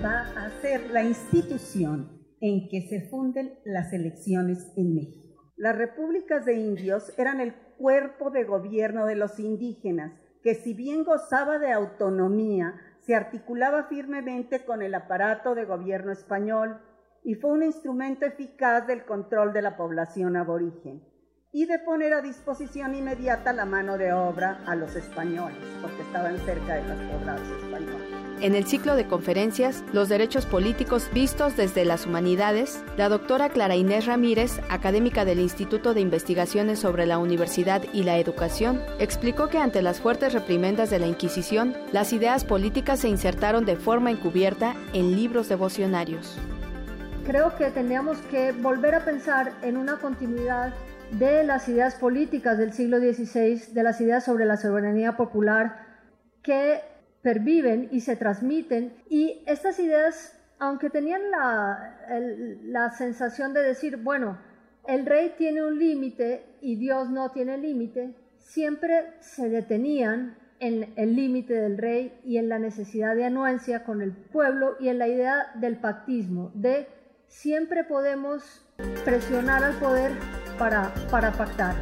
va 0.04 0.26
a 0.36 0.50
ser 0.60 0.90
la 0.90 1.04
institución 1.04 2.13
en 2.46 2.68
que 2.68 2.82
se 2.82 3.08
funden 3.08 3.58
las 3.64 3.94
elecciones 3.94 4.70
en 4.76 4.94
México. 4.94 5.50
Las 5.56 5.78
repúblicas 5.78 6.44
de 6.44 6.52
indios 6.52 7.10
eran 7.16 7.40
el 7.40 7.54
cuerpo 7.78 8.30
de 8.30 8.44
gobierno 8.44 9.06
de 9.06 9.14
los 9.14 9.40
indígenas, 9.40 10.12
que 10.42 10.54
si 10.54 10.74
bien 10.74 11.04
gozaba 11.04 11.58
de 11.58 11.72
autonomía, 11.72 12.74
se 13.00 13.14
articulaba 13.14 13.84
firmemente 13.84 14.62
con 14.66 14.82
el 14.82 14.94
aparato 14.94 15.54
de 15.54 15.64
gobierno 15.64 16.12
español 16.12 16.82
y 17.22 17.36
fue 17.36 17.50
un 17.50 17.62
instrumento 17.62 18.26
eficaz 18.26 18.86
del 18.86 19.06
control 19.06 19.54
de 19.54 19.62
la 19.62 19.78
población 19.78 20.36
aborigen 20.36 21.13
y 21.54 21.66
de 21.66 21.78
poner 21.78 22.12
a 22.12 22.20
disposición 22.20 22.96
inmediata 22.96 23.52
la 23.52 23.64
mano 23.64 23.96
de 23.96 24.12
obra 24.12 24.58
a 24.66 24.74
los 24.74 24.96
españoles, 24.96 25.56
porque 25.80 26.02
estaban 26.02 26.36
cerca 26.38 26.74
de 26.74 26.82
los 26.82 26.98
poblados 27.12 27.48
españoles. 27.62 28.08
En 28.40 28.56
el 28.56 28.66
ciclo 28.66 28.96
de 28.96 29.06
conferencias 29.06 29.84
Los 29.92 30.08
derechos 30.08 30.46
políticos 30.46 31.08
vistos 31.14 31.56
desde 31.56 31.84
las 31.84 32.06
humanidades, 32.06 32.82
la 32.96 33.08
doctora 33.08 33.50
Clara 33.50 33.76
Inés 33.76 34.06
Ramírez, 34.06 34.60
académica 34.68 35.24
del 35.24 35.38
Instituto 35.38 35.94
de 35.94 36.00
Investigaciones 36.00 36.80
sobre 36.80 37.06
la 37.06 37.18
Universidad 37.18 37.84
y 37.92 38.02
la 38.02 38.18
Educación, 38.18 38.82
explicó 38.98 39.48
que 39.48 39.58
ante 39.58 39.80
las 39.80 40.00
fuertes 40.00 40.32
reprimendas 40.32 40.90
de 40.90 40.98
la 40.98 41.06
Inquisición, 41.06 41.76
las 41.92 42.12
ideas 42.12 42.44
políticas 42.44 42.98
se 42.98 43.08
insertaron 43.08 43.64
de 43.64 43.76
forma 43.76 44.10
encubierta 44.10 44.74
en 44.92 45.14
libros 45.14 45.48
devocionarios. 45.48 46.36
Creo 47.24 47.54
que 47.56 47.70
tendríamos 47.70 48.18
que 48.30 48.50
volver 48.50 48.96
a 48.96 49.04
pensar 49.04 49.52
en 49.62 49.76
una 49.76 49.98
continuidad 49.98 50.74
de 51.12 51.44
las 51.44 51.68
ideas 51.68 51.94
políticas 51.94 52.58
del 52.58 52.72
siglo 52.72 52.98
XVI, 52.98 53.72
de 53.72 53.82
las 53.82 54.00
ideas 54.00 54.24
sobre 54.24 54.44
la 54.44 54.56
soberanía 54.56 55.16
popular, 55.16 55.86
que 56.42 56.80
perviven 57.22 57.88
y 57.90 58.00
se 58.00 58.16
transmiten. 58.16 58.94
Y 59.08 59.42
estas 59.46 59.78
ideas, 59.78 60.38
aunque 60.58 60.90
tenían 60.90 61.30
la, 61.30 61.96
la 62.64 62.90
sensación 62.90 63.54
de 63.54 63.62
decir, 63.62 63.96
bueno, 63.96 64.38
el 64.86 65.06
rey 65.06 65.34
tiene 65.38 65.64
un 65.64 65.78
límite 65.78 66.44
y 66.60 66.76
Dios 66.76 67.10
no 67.10 67.30
tiene 67.30 67.56
límite, 67.56 68.14
siempre 68.38 69.14
se 69.20 69.48
detenían 69.48 70.36
en 70.60 70.92
el 70.96 71.16
límite 71.16 71.54
del 71.54 71.78
rey 71.78 72.18
y 72.24 72.38
en 72.38 72.48
la 72.48 72.58
necesidad 72.58 73.14
de 73.14 73.24
anuencia 73.24 73.84
con 73.84 74.02
el 74.02 74.12
pueblo 74.12 74.76
y 74.78 74.88
en 74.88 74.98
la 74.98 75.08
idea 75.08 75.50
del 75.56 75.76
pactismo, 75.78 76.52
de 76.54 76.86
siempre 77.26 77.84
podemos 77.84 78.64
presionar 79.04 79.64
al 79.64 79.74
poder 79.74 80.12
para, 80.58 80.92
pactar. 81.10 81.76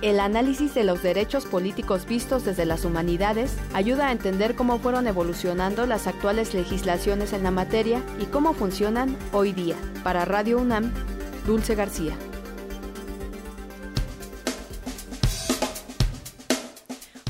El 0.00 0.20
análisis 0.20 0.74
de 0.74 0.84
los 0.84 1.02
derechos 1.02 1.44
políticos 1.44 2.06
vistos 2.06 2.44
desde 2.44 2.64
las 2.64 2.84
humanidades 2.84 3.56
ayuda 3.74 4.08
a 4.08 4.12
entender 4.12 4.54
cómo 4.54 4.78
fueron 4.78 5.08
evolucionando 5.08 5.86
las 5.86 6.06
actuales 6.06 6.54
legislaciones 6.54 7.32
en 7.32 7.42
la 7.42 7.50
materia 7.50 8.00
y 8.20 8.26
cómo 8.26 8.52
funcionan 8.52 9.16
hoy 9.32 9.52
día. 9.52 9.74
Para 10.04 10.24
Radio 10.24 10.58
UNAM, 10.58 10.92
Dulce 11.46 11.74
García. 11.74 12.16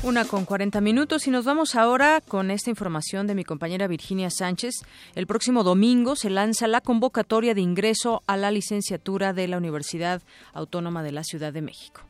Una 0.09 0.25
con 0.25 0.43
40 0.43 0.81
minutos 0.81 1.27
y 1.27 1.29
nos 1.29 1.45
vamos 1.45 1.75
ahora 1.75 2.19
con 2.19 2.49
esta 2.49 2.71
información 2.71 3.27
de 3.27 3.35
mi 3.35 3.43
compañera 3.43 3.85
Virginia 3.85 4.31
Sánchez. 4.31 4.81
El 5.13 5.27
próximo 5.27 5.63
domingo 5.63 6.15
se 6.15 6.31
lanza 6.31 6.65
la 6.65 6.81
convocatoria 6.81 7.53
de 7.53 7.61
ingreso 7.61 8.23
a 8.25 8.35
la 8.35 8.49
licenciatura 8.49 9.33
de 9.33 9.47
la 9.47 9.57
Universidad 9.57 10.23
Autónoma 10.51 11.03
de 11.03 11.11
la 11.11 11.23
Ciudad 11.23 11.53
de 11.53 11.61
México. 11.61 12.01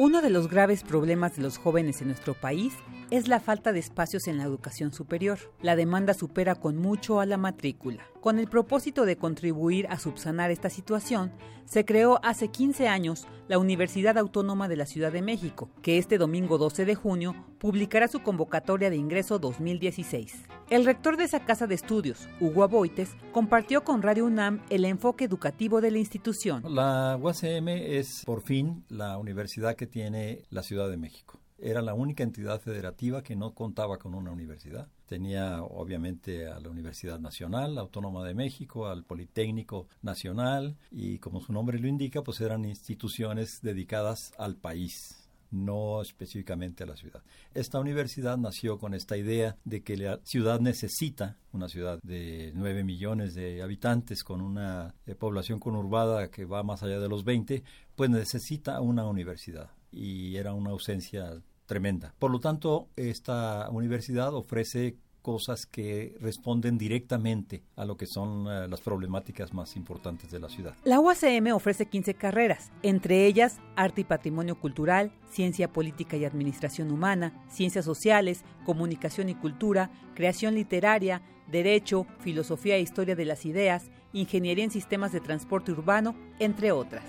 Uno 0.00 0.20
de 0.20 0.30
los 0.30 0.48
graves 0.48 0.82
problemas 0.82 1.36
de 1.36 1.42
los 1.42 1.58
jóvenes 1.58 2.00
en 2.00 2.08
nuestro 2.08 2.34
país 2.34 2.74
es 3.12 3.28
la 3.28 3.38
falta 3.38 3.72
de 3.72 3.78
espacios 3.78 4.26
en 4.26 4.38
la 4.38 4.42
educación 4.42 4.92
superior. 4.92 5.38
La 5.62 5.76
demanda 5.76 6.14
supera 6.14 6.56
con 6.56 6.76
mucho 6.76 7.20
a 7.20 7.26
la 7.26 7.36
matrícula. 7.36 8.04
Con 8.24 8.38
el 8.38 8.48
propósito 8.48 9.04
de 9.04 9.18
contribuir 9.18 9.86
a 9.90 9.98
subsanar 9.98 10.50
esta 10.50 10.70
situación, 10.70 11.30
se 11.66 11.84
creó 11.84 12.20
hace 12.24 12.48
15 12.48 12.88
años 12.88 13.28
la 13.48 13.58
Universidad 13.58 14.16
Autónoma 14.16 14.66
de 14.66 14.78
la 14.78 14.86
Ciudad 14.86 15.12
de 15.12 15.20
México, 15.20 15.68
que 15.82 15.98
este 15.98 16.16
domingo 16.16 16.56
12 16.56 16.86
de 16.86 16.94
junio 16.94 17.34
publicará 17.58 18.08
su 18.08 18.22
convocatoria 18.22 18.88
de 18.88 18.96
ingreso 18.96 19.38
2016. 19.38 20.42
El 20.70 20.86
rector 20.86 21.18
de 21.18 21.24
esa 21.24 21.44
casa 21.44 21.66
de 21.66 21.74
estudios, 21.74 22.26
Hugo 22.40 22.62
Aboites, 22.62 23.14
compartió 23.30 23.84
con 23.84 24.00
Radio 24.00 24.24
UNAM 24.24 24.62
el 24.70 24.86
enfoque 24.86 25.26
educativo 25.26 25.82
de 25.82 25.90
la 25.90 25.98
institución. 25.98 26.62
La 26.66 27.18
UACM 27.20 27.68
es 27.68 28.22
por 28.24 28.40
fin 28.40 28.86
la 28.88 29.18
universidad 29.18 29.76
que 29.76 29.86
tiene 29.86 30.44
la 30.48 30.62
Ciudad 30.62 30.88
de 30.88 30.96
México 30.96 31.44
era 31.58 31.80
la 31.80 31.94
única 31.94 32.22
entidad 32.22 32.60
federativa 32.60 33.22
que 33.22 33.36
no 33.36 33.54
contaba 33.54 33.98
con 33.98 34.14
una 34.14 34.30
universidad. 34.30 34.88
Tenía 35.06 35.62
obviamente 35.62 36.46
a 36.46 36.58
la 36.60 36.70
Universidad 36.70 37.20
Nacional, 37.20 37.78
Autónoma 37.78 38.24
de 38.24 38.34
México, 38.34 38.86
al 38.86 39.04
Politécnico 39.04 39.88
Nacional 40.02 40.76
y 40.90 41.18
como 41.18 41.40
su 41.40 41.52
nombre 41.52 41.78
lo 41.78 41.88
indica, 41.88 42.22
pues 42.22 42.40
eran 42.40 42.64
instituciones 42.64 43.60
dedicadas 43.62 44.32
al 44.38 44.56
país 44.56 45.24
no 45.54 46.02
específicamente 46.02 46.82
a 46.82 46.86
la 46.86 46.96
ciudad. 46.96 47.22
Esta 47.54 47.78
universidad 47.78 48.36
nació 48.36 48.78
con 48.78 48.92
esta 48.92 49.16
idea 49.16 49.56
de 49.64 49.82
que 49.82 49.96
la 49.96 50.20
ciudad 50.24 50.60
necesita, 50.60 51.38
una 51.52 51.68
ciudad 51.68 52.00
de 52.02 52.52
9 52.54 52.84
millones 52.84 53.34
de 53.34 53.62
habitantes 53.62 54.24
con 54.24 54.40
una 54.40 54.94
eh, 55.06 55.14
población 55.14 55.60
conurbada 55.60 56.30
que 56.30 56.44
va 56.44 56.62
más 56.62 56.82
allá 56.82 56.98
de 56.98 57.08
los 57.08 57.24
20, 57.24 57.62
pues 57.94 58.10
necesita 58.10 58.80
una 58.80 59.06
universidad 59.06 59.70
y 59.92 60.36
era 60.36 60.52
una 60.52 60.70
ausencia 60.70 61.40
tremenda. 61.66 62.14
Por 62.18 62.30
lo 62.30 62.40
tanto, 62.40 62.88
esta 62.96 63.68
universidad 63.70 64.34
ofrece 64.34 64.96
cosas 65.24 65.64
que 65.64 66.14
responden 66.20 66.76
directamente 66.76 67.62
a 67.76 67.86
lo 67.86 67.96
que 67.96 68.04
son 68.04 68.46
uh, 68.46 68.68
las 68.68 68.82
problemáticas 68.82 69.54
más 69.54 69.74
importantes 69.74 70.30
de 70.30 70.38
la 70.38 70.50
ciudad. 70.50 70.76
La 70.84 71.00
UACM 71.00 71.54
ofrece 71.54 71.86
15 71.86 72.12
carreras, 72.12 72.70
entre 72.82 73.24
ellas 73.24 73.58
arte 73.74 74.02
y 74.02 74.04
patrimonio 74.04 74.60
cultural, 74.60 75.12
ciencia 75.30 75.72
política 75.72 76.18
y 76.18 76.26
administración 76.26 76.92
humana, 76.92 77.42
ciencias 77.48 77.86
sociales, 77.86 78.44
comunicación 78.66 79.30
y 79.30 79.34
cultura, 79.34 79.90
creación 80.14 80.56
literaria, 80.56 81.22
derecho, 81.50 82.06
filosofía 82.18 82.76
e 82.76 82.82
historia 82.82 83.16
de 83.16 83.24
las 83.24 83.46
ideas, 83.46 83.90
ingeniería 84.12 84.64
en 84.64 84.70
sistemas 84.70 85.10
de 85.12 85.20
transporte 85.20 85.72
urbano, 85.72 86.14
entre 86.38 86.70
otras. 86.70 87.04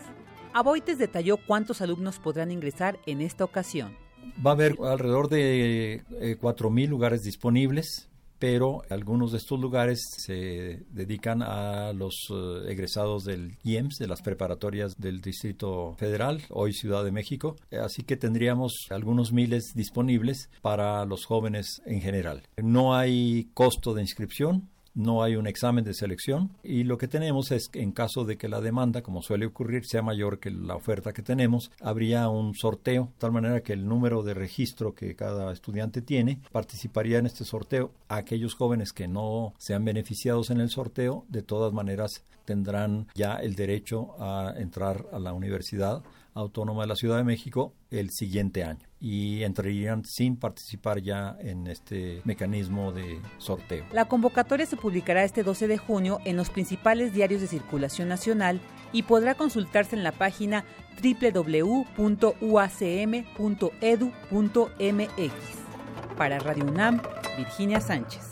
Aboites 0.54 0.98
detalló 0.98 1.36
cuántos 1.36 1.82
alumnos 1.82 2.20
podrán 2.20 2.50
ingresar 2.50 2.98
en 3.06 3.20
esta 3.20 3.44
ocasión. 3.44 4.05
Va 4.46 4.52
a 4.52 4.54
haber 4.54 4.76
alrededor 4.84 5.30
de 5.30 6.04
eh, 6.20 6.38
4.000 6.40 6.88
lugares 6.88 7.22
disponibles, 7.24 8.10
pero 8.40 8.82
algunos 8.90 9.32
de 9.32 9.38
estos 9.38 9.60
lugares 9.60 10.02
se 10.18 10.84
dedican 10.92 11.42
a 11.42 11.94
los 11.94 12.28
eh, 12.30 12.72
egresados 12.72 13.24
del 13.24 13.58
IEMS, 13.64 13.98
de 13.98 14.08
las 14.08 14.22
preparatorias 14.22 14.98
del 14.98 15.22
Distrito 15.22 15.96
Federal, 15.98 16.42
hoy 16.50 16.74
Ciudad 16.74 17.04
de 17.04 17.12
México, 17.12 17.56
así 17.84 18.04
que 18.04 18.18
tendríamos 18.18 18.88
algunos 18.90 19.32
miles 19.32 19.74
disponibles 19.74 20.50
para 20.62 21.06
los 21.06 21.26
jóvenes 21.26 21.82
en 21.86 22.02
general. 22.02 22.44
No 22.58 22.96
hay 22.96 23.50
costo 23.54 23.94
de 23.94 24.02
inscripción, 24.02 24.70
no 24.96 25.22
hay 25.22 25.36
un 25.36 25.46
examen 25.46 25.84
de 25.84 25.94
selección 25.94 26.52
y 26.64 26.84
lo 26.84 26.98
que 26.98 27.08
tenemos 27.08 27.52
es 27.52 27.68
que 27.68 27.82
en 27.82 27.92
caso 27.92 28.26
de 28.26 28.38
que 28.38 28.50
la 28.50 28.62
demanda, 28.62 29.04
como 29.04 29.22
suele 29.22 29.46
ocurrir, 29.46 29.86
sea 29.86 30.02
mayor 30.02 30.40
que 30.40 30.50
la 30.50 30.76
oferta 30.76 31.14
que 31.14 31.22
tenemos, 31.22 31.72
habría 31.82 32.30
un 32.30 32.56
sorteo, 32.56 33.06
de 33.06 33.20
tal 33.20 33.32
manera 33.32 33.62
que 33.62 33.74
el 33.74 33.88
número 33.88 34.24
de 34.24 34.34
registro 34.34 34.96
que 34.96 35.16
cada 35.16 35.52
estudiante 35.52 36.02
tiene 36.02 36.40
participaría 36.52 37.20
en 37.20 37.26
este 37.26 37.44
sorteo. 37.44 37.92
Aquellos 38.08 38.56
jóvenes 38.56 38.94
que 38.94 39.08
no 39.08 39.54
sean 39.58 39.86
beneficiados 39.86 40.50
en 40.50 40.60
el 40.60 40.70
sorteo, 40.70 41.26
de 41.30 41.42
todas 41.42 41.74
maneras 41.74 42.24
tendrán 42.46 43.08
ya 43.16 43.36
el 43.36 43.56
derecho 43.56 44.16
a 44.20 44.54
entrar 44.58 45.06
a 45.12 45.20
la 45.20 45.34
universidad 45.34 46.04
Autónoma 46.36 46.84
de 46.84 46.88
la 46.90 46.96
Ciudad 46.96 47.18
de 47.18 47.24
México 47.24 47.74
el 47.90 48.12
siguiente 48.12 48.64
año 48.64 48.86
y 49.00 49.44
entrarían 49.44 50.04
sin 50.06 50.38
participar 50.38 51.02
ya 51.02 51.36
en 51.40 51.66
este 51.68 52.22
mecanismo 52.26 52.92
de 52.92 53.22
sorteo. 53.38 53.86
La 53.94 54.06
convocatoria 54.06 54.66
se 54.66 54.78
publicará 54.78 55.24
este 55.24 55.44
12 55.44 55.68
de 55.68 55.78
junio 55.78 56.20
en 56.26 56.36
los 56.38 56.50
principales 56.50 57.14
diarios 57.14 57.42
de 57.42 57.48
circulación 57.48 58.10
nacional 58.10 58.60
y 58.92 59.04
podrá 59.04 59.36
consultarse 59.36 59.96
en 59.96 60.04
la 60.04 60.12
página 60.12 60.66
www.uacm.edu.mx. 61.02 61.96
Para 66.18 66.40
Radio 66.40 66.66
UNAM, 66.66 67.02
Virginia 67.38 67.80
Sánchez. 67.82 68.30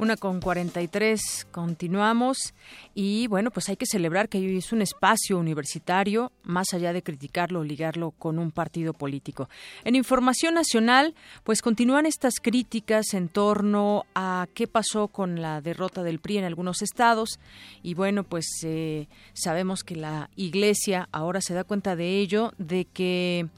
Una 0.00 0.16
con 0.16 0.40
43, 0.40 1.48
continuamos 1.50 2.54
y 2.94 3.26
bueno, 3.26 3.50
pues 3.50 3.68
hay 3.68 3.76
que 3.76 3.84
celebrar 3.84 4.30
que 4.30 4.56
es 4.56 4.72
un 4.72 4.80
espacio 4.80 5.36
universitario, 5.36 6.32
más 6.42 6.72
allá 6.72 6.94
de 6.94 7.02
criticarlo 7.02 7.60
o 7.60 7.64
ligarlo 7.64 8.12
con 8.12 8.38
un 8.38 8.50
partido 8.50 8.94
político. 8.94 9.50
En 9.84 9.96
Información 9.96 10.54
Nacional, 10.54 11.14
pues 11.44 11.60
continúan 11.60 12.06
estas 12.06 12.40
críticas 12.40 13.12
en 13.12 13.28
torno 13.28 14.06
a 14.14 14.48
qué 14.54 14.66
pasó 14.66 15.08
con 15.08 15.42
la 15.42 15.60
derrota 15.60 16.02
del 16.02 16.18
PRI 16.18 16.38
en 16.38 16.44
algunos 16.44 16.80
estados 16.80 17.38
y 17.82 17.92
bueno, 17.92 18.24
pues 18.24 18.46
eh, 18.62 19.06
sabemos 19.34 19.84
que 19.84 19.96
la 19.96 20.30
Iglesia 20.34 21.10
ahora 21.12 21.42
se 21.42 21.52
da 21.52 21.62
cuenta 21.62 21.94
de 21.94 22.20
ello, 22.20 22.54
de 22.56 22.86
que 22.86 23.48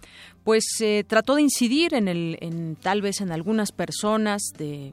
pues 0.42 0.64
eh, 0.80 1.04
trató 1.06 1.36
de 1.36 1.42
incidir 1.42 1.94
en 1.94 2.08
el, 2.08 2.36
en 2.40 2.74
tal 2.74 3.00
vez 3.00 3.20
en 3.20 3.30
algunas 3.30 3.70
personas 3.70 4.42
de 4.58 4.92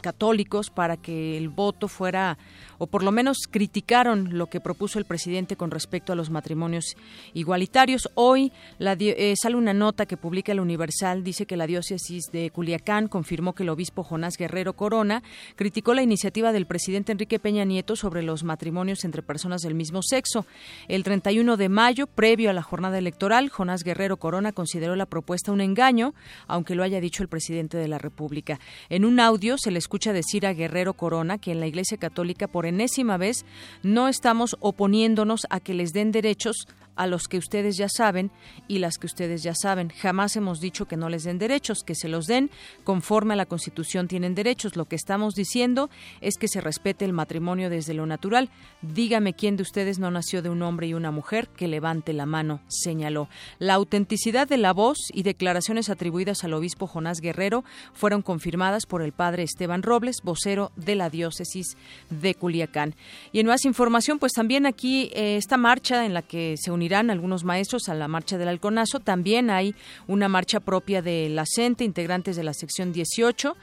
católicos 0.00 0.70
para 0.70 0.96
que 0.96 1.36
el 1.36 1.48
voto 1.48 1.88
fuera, 1.88 2.38
o 2.82 2.88
por 2.88 3.04
lo 3.04 3.12
menos 3.12 3.46
criticaron 3.48 4.36
lo 4.36 4.48
que 4.48 4.58
propuso 4.58 4.98
el 4.98 5.04
presidente 5.04 5.54
con 5.54 5.70
respecto 5.70 6.12
a 6.12 6.16
los 6.16 6.30
matrimonios 6.30 6.96
igualitarios. 7.32 8.10
Hoy 8.16 8.50
eh, 8.80 9.34
sale 9.40 9.54
una 9.54 9.72
nota 9.72 10.04
que 10.04 10.16
publica 10.16 10.50
el 10.50 10.58
Universal, 10.58 11.22
dice 11.22 11.46
que 11.46 11.56
la 11.56 11.68
diócesis 11.68 12.32
de 12.32 12.50
Culiacán 12.50 13.06
confirmó 13.06 13.52
que 13.52 13.62
el 13.62 13.68
obispo 13.68 14.02
Jonás 14.02 14.36
Guerrero 14.36 14.72
Corona 14.72 15.22
criticó 15.54 15.94
la 15.94 16.02
iniciativa 16.02 16.50
del 16.50 16.66
presidente 16.66 17.12
Enrique 17.12 17.38
Peña 17.38 17.64
Nieto 17.64 17.94
sobre 17.94 18.24
los 18.24 18.42
matrimonios 18.42 19.04
entre 19.04 19.22
personas 19.22 19.62
del 19.62 19.76
mismo 19.76 20.02
sexo. 20.02 20.44
El 20.88 21.04
31 21.04 21.56
de 21.56 21.68
mayo, 21.68 22.08
previo 22.08 22.50
a 22.50 22.52
la 22.52 22.62
jornada 22.62 22.98
electoral, 22.98 23.48
Jonás 23.48 23.84
Guerrero 23.84 24.16
Corona 24.16 24.50
consideró 24.50 24.96
la 24.96 25.06
propuesta 25.06 25.52
un 25.52 25.60
engaño, 25.60 26.14
aunque 26.48 26.74
lo 26.74 26.82
haya 26.82 27.00
dicho 27.00 27.22
el 27.22 27.28
presidente 27.28 27.78
de 27.78 27.86
la 27.86 27.98
República. 27.98 28.58
En 28.88 29.04
un 29.04 29.20
audio 29.20 29.56
se 29.56 29.70
le 29.70 29.78
escucha 29.78 30.12
decir 30.12 30.48
a 30.48 30.52
Guerrero 30.52 30.94
Corona 30.94 31.38
que 31.38 31.52
en 31.52 31.60
la 31.60 31.68
Iglesia 31.68 31.96
Católica 31.96 32.48
por 32.48 32.71
enésima 32.72 33.18
vez 33.18 33.44
no 33.82 34.08
estamos 34.08 34.56
oponiéndonos 34.60 35.46
a 35.50 35.60
que 35.60 35.74
les 35.74 35.92
den 35.92 36.10
derechos 36.10 36.66
a 36.96 37.06
los 37.06 37.28
que 37.28 37.38
ustedes 37.38 37.76
ya 37.76 37.88
saben 37.88 38.30
y 38.68 38.78
las 38.78 38.98
que 38.98 39.06
ustedes 39.06 39.42
ya 39.42 39.54
saben. 39.54 39.90
Jamás 39.90 40.36
hemos 40.36 40.60
dicho 40.60 40.86
que 40.86 40.96
no 40.96 41.08
les 41.08 41.24
den 41.24 41.38
derechos, 41.38 41.82
que 41.84 41.94
se 41.94 42.08
los 42.08 42.26
den 42.26 42.50
conforme 42.84 43.34
a 43.34 43.36
la 43.36 43.46
Constitución 43.46 44.08
tienen 44.08 44.34
derechos. 44.34 44.76
Lo 44.76 44.86
que 44.86 44.96
estamos 44.96 45.34
diciendo 45.34 45.90
es 46.20 46.36
que 46.36 46.48
se 46.48 46.60
respete 46.60 47.04
el 47.04 47.12
matrimonio 47.12 47.70
desde 47.70 47.94
lo 47.94 48.06
natural. 48.06 48.50
Dígame 48.82 49.34
quién 49.34 49.56
de 49.56 49.62
ustedes 49.62 49.98
no 49.98 50.10
nació 50.10 50.42
de 50.42 50.50
un 50.50 50.62
hombre 50.62 50.86
y 50.86 50.94
una 50.94 51.10
mujer, 51.10 51.48
que 51.48 51.68
levante 51.68 52.12
la 52.12 52.26
mano, 52.26 52.60
señaló. 52.68 53.28
La 53.58 53.74
autenticidad 53.74 54.48
de 54.48 54.58
la 54.58 54.72
voz 54.72 54.98
y 55.12 55.22
declaraciones 55.22 55.88
atribuidas 55.88 56.44
al 56.44 56.54
obispo 56.54 56.86
Jonás 56.86 57.20
Guerrero 57.20 57.64
fueron 57.92 58.22
confirmadas 58.22 58.86
por 58.86 59.02
el 59.02 59.12
padre 59.12 59.42
Esteban 59.42 59.82
Robles, 59.82 60.22
vocero 60.22 60.72
de 60.76 60.94
la 60.94 61.10
diócesis 61.10 61.76
de 62.10 62.34
Culiacán. 62.34 62.94
Y 63.32 63.40
en 63.40 63.46
más 63.46 63.64
información, 63.64 64.18
pues 64.18 64.32
también 64.32 64.66
aquí 64.66 65.10
eh, 65.14 65.36
esta 65.36 65.56
marcha 65.56 66.04
en 66.04 66.14
la 66.14 66.22
que 66.22 66.56
se 66.58 66.70
unirán 66.82 67.10
algunos 67.10 67.44
maestros 67.44 67.88
a 67.88 67.94
la 67.94 68.08
marcha 68.08 68.38
del 68.38 68.48
Alconazo. 68.48 68.98
También 68.98 69.50
hay 69.50 69.76
una 70.08 70.26
marcha 70.26 70.58
propia 70.58 71.00
de 71.00 71.28
la 71.28 71.44
CENTE, 71.46 71.84
integrantes 71.84 72.34
de 72.34 72.42
la 72.42 72.54
sección 72.54 72.92
18 72.92 73.56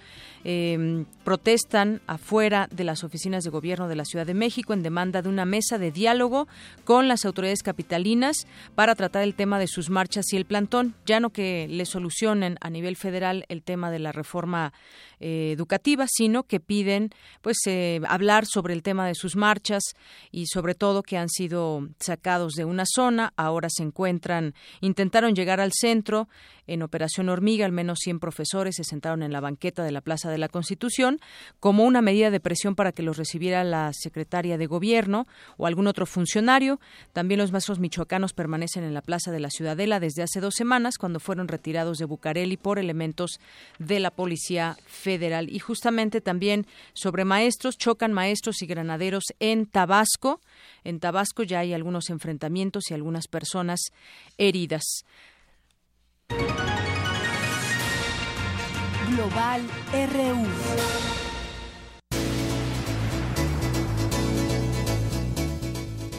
eh, 0.44 1.06
protestan 1.24 2.02
afuera 2.08 2.68
de 2.72 2.84
las 2.84 3.04
oficinas 3.04 3.44
de 3.44 3.50
gobierno 3.50 3.88
de 3.88 3.96
la 3.96 4.06
Ciudad 4.06 4.26
de 4.26 4.34
México 4.34 4.74
en 4.74 4.84
demanda 4.84 5.22
de 5.22 5.30
una 5.30 5.46
mesa 5.46 5.78
de 5.78 5.92
diálogo 5.92 6.48
con 6.84 7.08
las 7.08 7.26
autoridades 7.26 7.64
capitalinas 7.64 8.48
para 8.76 8.96
tratar 8.96 9.24
el 9.24 9.36
tema 9.36 9.60
de 9.60 9.68
sus 9.68 9.90
marchas 9.90 10.32
y 10.34 10.38
el 10.38 10.46
plantón, 10.46 10.96
ya 11.06 11.20
no 11.20 11.30
que 11.30 11.68
le 11.70 11.86
solucionen 11.86 12.58
a 12.62 12.70
nivel 12.70 12.96
federal 12.96 13.46
el 13.50 13.62
tema 13.62 13.92
de 13.92 14.00
la 14.00 14.12
reforma 14.12 14.74
eh, 15.20 15.52
educativa, 15.52 16.06
sino 16.08 16.44
que 16.44 16.60
piden 16.60 17.10
pues 17.42 17.58
eh, 17.66 18.00
hablar 18.08 18.46
sobre 18.46 18.74
el 18.74 18.84
tema 18.84 19.06
de 19.06 19.16
sus 19.16 19.36
marchas 19.36 19.84
y 20.32 20.46
sobre 20.48 20.76
todo 20.76 21.04
que 21.04 21.18
han 21.18 21.30
sido 21.30 21.90
sacados 22.00 22.54
de 22.54 22.66
una 22.66 22.86
zona, 22.86 23.34
ahora 23.36 23.68
se 23.70 23.84
encuentran, 23.84 24.54
intentaron 24.80 25.36
llegar 25.36 25.60
al 25.60 25.74
centro 25.74 26.30
en 26.70 26.84
Operación 26.84 27.30
Hormiga, 27.30 27.66
al 27.66 27.72
menos 27.72 28.00
100 28.00 28.20
profesores 28.20 28.76
se 28.76 28.84
sentaron 28.84 29.24
en 29.24 29.34
la 29.34 29.40
banqueta 29.40 29.84
de 29.84 29.92
la 29.92 30.02
Plaza 30.02 30.30
de 30.30 30.38
la 30.38 30.50
Constitución 30.50 31.20
como 31.60 31.84
una 31.84 32.02
medida 32.02 32.30
de 32.30 32.40
presión 32.40 32.76
para 32.76 32.92
que 32.92 33.02
los 33.02 33.18
recibiera 33.18 33.64
la 33.64 33.92
secretaria 33.94 34.58
de 34.58 34.68
Gobierno 34.68 35.26
o 35.58 35.66
algún 35.66 35.88
otro 35.88 36.06
funcionario. 36.06 36.80
También 37.12 37.40
los 37.40 37.52
maestros 37.52 37.80
michoacanos 37.80 38.34
permanecen 38.34 38.84
en 38.84 38.94
la 38.94 39.02
Plaza 39.02 39.32
de 39.32 39.40
la 39.40 39.50
Ciudadela 39.50 40.00
desde 40.00 40.22
hace 40.22 40.40
dos 40.42 40.54
semanas, 40.56 40.98
cuando 41.00 41.20
fueron 41.20 41.48
retirados 41.48 41.98
de 41.98 42.06
Bucareli 42.06 42.58
por 42.58 42.78
elementos 42.78 43.40
de 43.80 44.00
la 44.00 44.12
Policía 44.12 44.78
Federal. 44.86 45.50
Y 45.50 45.60
justamente 45.60 46.22
también 46.22 46.68
sobre 46.94 47.26
maestros, 47.26 47.78
chocan 47.78 48.14
maestros 48.14 48.62
y 48.62 48.68
granaderos 48.68 49.24
en 49.40 49.66
Tabasco. 49.66 50.40
En 50.84 51.00
Tabasco 51.00 51.44
ya 51.44 51.60
hay 51.60 51.74
algunos 51.74 52.12
enfrentamientos 52.12 52.92
y 52.92 52.94
algunas 52.94 53.28
personas 53.28 53.80
heridas. 54.38 55.04
Global 59.20 59.62
RU. 59.92 60.46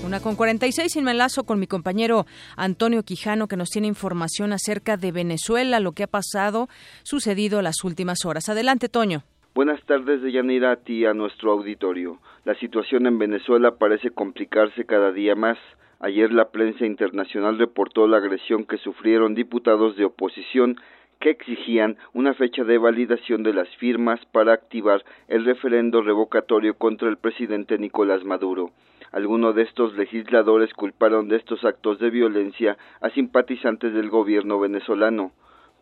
Una 0.05 0.21
con 0.21 0.35
46 0.35 0.97
y 0.97 1.03
me 1.03 1.13
enlazo 1.13 1.45
con 1.45 1.61
mi 1.61 1.67
compañero 1.67 2.27
Antonio 2.57 3.05
Quijano 3.05 3.47
que 3.47 3.57
nos 3.57 3.71
tiene 3.71 3.87
información 3.87 4.53
acerca 4.53 4.97
de 4.97 5.13
Venezuela, 5.13 5.79
lo 5.79 5.93
que 5.93 6.03
ha 6.03 6.09
pasado, 6.09 6.69
sucedido 7.05 7.63
las 7.63 7.85
últimas 7.85 8.25
horas. 8.25 8.49
Adelante, 8.49 8.89
Toño. 8.89 9.23
Buenas 9.55 9.81
tardes, 9.85 10.23
Deyanira, 10.23 10.73
a 10.73 10.77
ti 10.77 11.05
a 11.05 11.15
nuestro 11.15 11.53
auditorio. 11.53 12.19
La 12.45 12.55
situación 12.57 13.07
en 13.07 13.19
Venezuela 13.19 13.77
parece 13.79 14.11
complicarse 14.11 14.85
cada 14.85 15.13
día 15.13 15.35
más. 15.35 15.59
Ayer 16.03 16.33
la 16.33 16.51
prensa 16.51 16.87
internacional 16.87 17.59
reportó 17.59 18.09
la 18.09 18.17
agresión 18.17 18.65
que 18.65 18.79
sufrieron 18.79 19.35
diputados 19.35 19.97
de 19.97 20.07
oposición 20.07 20.81
que 21.19 21.29
exigían 21.29 21.99
una 22.15 22.33
fecha 22.33 22.65
de 22.65 22.79
validación 22.79 23.43
de 23.43 23.53
las 23.53 23.69
firmas 23.77 24.25
para 24.33 24.55
activar 24.55 25.05
el 25.29 25.45
referendo 25.45 26.01
revocatorio 26.01 26.73
contra 26.79 27.11
el 27.11 27.19
presidente 27.19 27.77
Nicolás 27.77 28.25
Maduro. 28.25 28.71
Algunos 29.13 29.55
de 29.55 29.63
estos 29.63 29.95
legisladores 29.95 30.73
culparon 30.73 31.29
de 31.29 31.37
estos 31.37 31.67
actos 31.67 31.99
de 31.99 32.09
violencia 32.09 32.79
a 33.03 33.11
simpatizantes 33.11 33.93
del 33.93 34.09
gobierno 34.09 34.59
venezolano. 34.59 35.33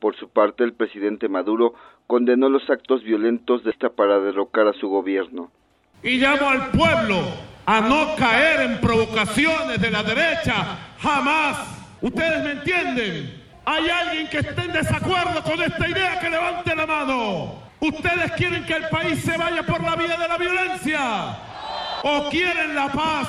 Por 0.01 0.16
su 0.16 0.31
parte, 0.31 0.64
el 0.64 0.73
presidente 0.73 1.29
Maduro 1.29 1.75
condenó 2.09 2.49
los 2.49 2.69
actos 2.69 3.05
violentos 3.05 3.62
de 3.62 3.71
esta 3.71 3.91
para 3.91 4.19
derrocar 4.19 4.66
a 4.66 4.73
su 4.73 4.89
gobierno. 4.89 5.53
Y 6.03 6.18
llamo 6.18 6.49
al 6.49 6.70
pueblo 6.70 7.22
a 7.66 7.80
no 7.80 8.14
caer 8.16 8.70
en 8.70 8.80
provocaciones 8.80 9.80
de 9.80 9.90
la 9.90 10.03
derecha, 10.03 10.94
jamás. 11.01 11.99
¿Ustedes 12.01 12.44
me 12.44 12.53
entienden? 12.53 13.42
¿Hay 13.64 13.88
alguien 13.90 14.28
que 14.28 14.38
esté 14.38 14.62
en 14.62 14.72
desacuerdo 14.72 15.42
con 15.42 15.61
esta 15.61 15.88
idea 15.88 16.20
que 16.20 16.30
levante 16.30 16.74
la 16.74 16.86
mano? 16.86 17.62
¿Ustedes 17.80 18.32
quieren 18.32 18.64
que 18.64 18.74
el 18.74 18.88
país 18.88 19.20
se 19.22 19.36
vaya 19.36 19.64
por 19.64 19.82
la 19.82 19.96
vía 19.96 20.16
de 20.16 20.28
la 20.28 20.38
violencia? 20.38 21.36
¿O 22.05 22.30
quieren 22.30 22.74
la 22.74 22.88
paz? 22.88 23.28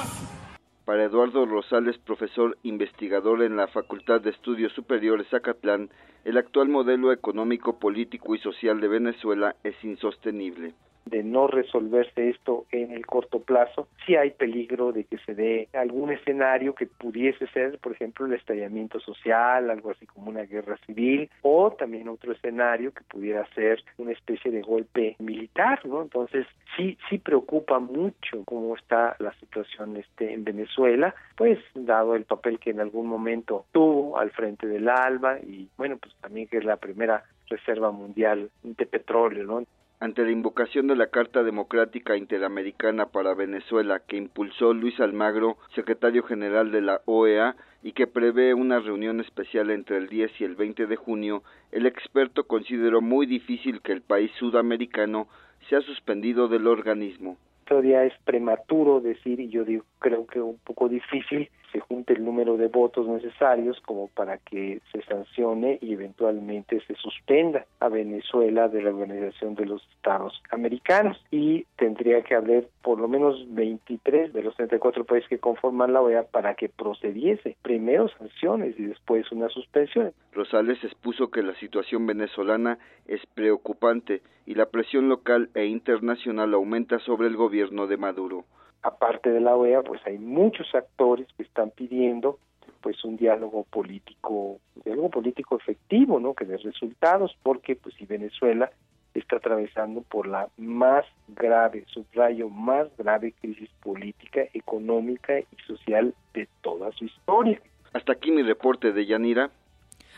Para 0.85 1.03
Eduardo 1.03 1.45
Rosales, 1.45 1.97
profesor 1.97 2.57
investigador 2.63 3.41
en 3.41 3.57
la 3.57 3.67
Facultad 3.67 4.21
de 4.21 4.29
Estudios 4.29 4.71
Superiores 4.73 5.27
Zacatlán, 5.29 5.89
el 6.23 6.37
actual 6.37 6.69
modelo 6.69 7.11
económico, 7.11 7.79
político 7.79 8.35
y 8.35 8.39
social 8.39 8.79
de 8.79 8.87
Venezuela 8.87 9.55
es 9.63 9.75
insostenible 9.83 10.75
de 11.09 11.23
no 11.23 11.47
resolverse 11.47 12.29
esto 12.29 12.65
en 12.71 12.91
el 12.91 13.05
corto 13.05 13.39
plazo, 13.39 13.87
sí 14.05 14.15
hay 14.15 14.31
peligro 14.31 14.91
de 14.91 15.03
que 15.03 15.17
se 15.19 15.33
dé 15.33 15.67
algún 15.73 16.11
escenario 16.11 16.75
que 16.75 16.85
pudiese 16.87 17.47
ser, 17.47 17.79
por 17.79 17.93
ejemplo, 17.93 18.25
el 18.25 18.33
estallamiento 18.33 18.99
social, 18.99 19.69
algo 19.69 19.91
así 19.91 20.05
como 20.05 20.29
una 20.29 20.43
guerra 20.43 20.77
civil, 20.85 21.29
o 21.41 21.71
también 21.71 22.07
otro 22.07 22.31
escenario 22.31 22.93
que 22.93 23.03
pudiera 23.03 23.47
ser 23.53 23.83
una 23.97 24.11
especie 24.11 24.51
de 24.51 24.61
golpe 24.61 25.15
militar, 25.19 25.85
¿no? 25.85 26.01
Entonces, 26.01 26.45
sí, 26.75 26.97
sí 27.09 27.17
preocupa 27.17 27.79
mucho 27.79 28.43
cómo 28.45 28.75
está 28.75 29.15
la 29.19 29.33
situación 29.35 29.97
este 29.97 30.33
en 30.33 30.43
Venezuela, 30.43 31.13
pues 31.35 31.59
dado 31.73 32.15
el 32.15 32.25
papel 32.25 32.59
que 32.59 32.71
en 32.71 32.79
algún 32.79 33.07
momento 33.07 33.65
tuvo 33.71 34.17
al 34.17 34.31
frente 34.31 34.67
del 34.67 34.87
ALBA 34.89 35.39
y 35.39 35.67
bueno, 35.77 35.97
pues 35.97 36.13
también 36.21 36.47
que 36.47 36.57
es 36.57 36.65
la 36.65 36.77
primera 36.77 37.23
reserva 37.49 37.91
mundial 37.91 38.49
de 38.63 38.85
petróleo, 38.85 39.43
¿no? 39.45 39.63
Ante 39.99 40.23
la 40.23 40.31
invocación 40.31 40.87
de 40.87 40.95
la 40.95 41.07
Carta 41.07 41.43
Democrática 41.43 42.15
Interamericana 42.15 43.07
para 43.07 43.33
Venezuela 43.33 43.99
que 43.99 44.15
impulsó 44.15 44.73
Luis 44.73 44.97
Almagro, 44.99 45.57
secretario 45.75 46.23
general 46.23 46.71
de 46.71 46.81
la 46.81 47.01
OEA, 47.05 47.55
y 47.83 47.91
que 47.91 48.07
prevé 48.07 48.53
una 48.53 48.79
reunión 48.79 49.19
especial 49.19 49.69
entre 49.71 49.97
el 49.97 50.07
10 50.07 50.39
y 50.39 50.43
el 50.45 50.55
20 50.55 50.87
de 50.87 50.95
junio, 50.95 51.43
el 51.71 51.85
experto 51.85 52.45
consideró 52.45 53.01
muy 53.01 53.25
difícil 53.25 53.81
que 53.81 53.91
el 53.91 54.01
país 54.01 54.31
sudamericano 54.39 55.27
sea 55.69 55.81
suspendido 55.81 56.47
del 56.47 56.67
organismo. 56.67 57.37
Todavía 57.65 58.03
es 58.03 58.13
prematuro 58.23 58.99
decir, 59.01 59.39
y 59.39 59.49
yo 59.49 59.63
digo, 59.63 59.83
creo 59.99 60.25
que 60.25 60.41
un 60.41 60.57
poco 60.59 60.89
difícil, 60.89 61.49
se 61.71 61.79
junte 61.79 62.13
el 62.13 62.25
número 62.25 62.57
de 62.57 62.67
votos 62.67 63.07
necesarios 63.07 63.79
como 63.85 64.07
para 64.07 64.37
que 64.37 64.81
se 64.91 65.01
sancione 65.03 65.77
y 65.81 65.93
eventualmente 65.93 66.81
se 66.81 66.95
suspenda 66.95 67.65
a 67.79 67.89
Venezuela 67.89 68.67
de 68.67 68.81
la 68.81 68.89
Organización 68.89 69.55
de 69.55 69.65
los 69.65 69.81
Estados 69.95 70.41
Americanos. 70.51 71.23
Y 71.31 71.65
tendría 71.77 72.21
que 72.21 72.35
haber 72.35 72.67
por 72.81 72.99
lo 72.99 73.07
menos 73.07 73.45
23 73.49 74.33
de 74.33 74.43
los 74.43 74.55
34 74.55 75.05
países 75.05 75.29
que 75.29 75.39
conforman 75.39 75.93
la 75.93 76.01
OEA 76.01 76.23
para 76.23 76.55
que 76.55 76.69
procediese. 76.69 77.57
Primero 77.61 78.09
sanciones 78.09 78.79
y 78.79 78.83
después 78.83 79.31
una 79.31 79.49
suspensión. 79.49 80.13
Rosales 80.33 80.83
expuso 80.83 81.29
que 81.29 81.43
la 81.43 81.55
situación 81.55 82.05
venezolana 82.05 82.79
es 83.07 83.21
preocupante 83.33 84.21
y 84.45 84.55
la 84.55 84.67
presión 84.67 85.09
local 85.09 85.49
e 85.53 85.65
internacional 85.65 86.53
aumenta 86.53 86.99
sobre 86.99 87.27
el 87.27 87.35
gobierno 87.35 87.87
de 87.87 87.97
Maduro 87.97 88.45
aparte 88.81 89.29
de 89.29 89.41
la 89.41 89.55
OEA, 89.55 89.81
pues 89.81 90.01
hay 90.05 90.17
muchos 90.17 90.73
actores 90.73 91.27
que 91.37 91.43
están 91.43 91.71
pidiendo 91.71 92.39
pues 92.81 93.03
un 93.03 93.17
diálogo 93.17 93.65
político, 93.65 94.59
un 94.75 94.81
diálogo 94.85 95.09
político 95.09 95.57
efectivo, 95.57 96.19
¿no? 96.19 96.33
Que 96.33 96.45
dé 96.45 96.57
resultados, 96.57 97.35
porque 97.43 97.75
pues 97.75 97.93
si 97.95 98.05
Venezuela 98.05 98.71
está 99.13 99.37
atravesando 99.37 100.01
por 100.01 100.27
la 100.27 100.47
más 100.57 101.05
grave, 101.27 101.85
subrayo, 101.87 102.49
más 102.49 102.87
grave 102.97 103.33
crisis 103.41 103.69
política, 103.81 104.41
económica 104.53 105.39
y 105.39 105.45
social 105.67 106.13
de 106.33 106.47
toda 106.61 106.91
su 106.93 107.05
historia. 107.05 107.59
Hasta 107.93 108.13
aquí 108.13 108.31
mi 108.31 108.43
reporte 108.43 108.91
de 108.91 109.05
Yanira. 109.05 109.51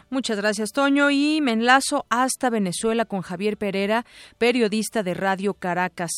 Muchas 0.09 0.37
gracias, 0.37 0.71
Toño. 0.71 1.09
Y 1.09 1.39
me 1.41 1.53
enlazo 1.53 2.05
hasta 2.09 2.49
Venezuela 2.49 3.05
con 3.05 3.21
Javier 3.21 3.55
Pereira, 3.55 4.05
periodista 4.37 5.03
de 5.03 5.13
Radio 5.13 5.53
Caracas. 5.53 6.11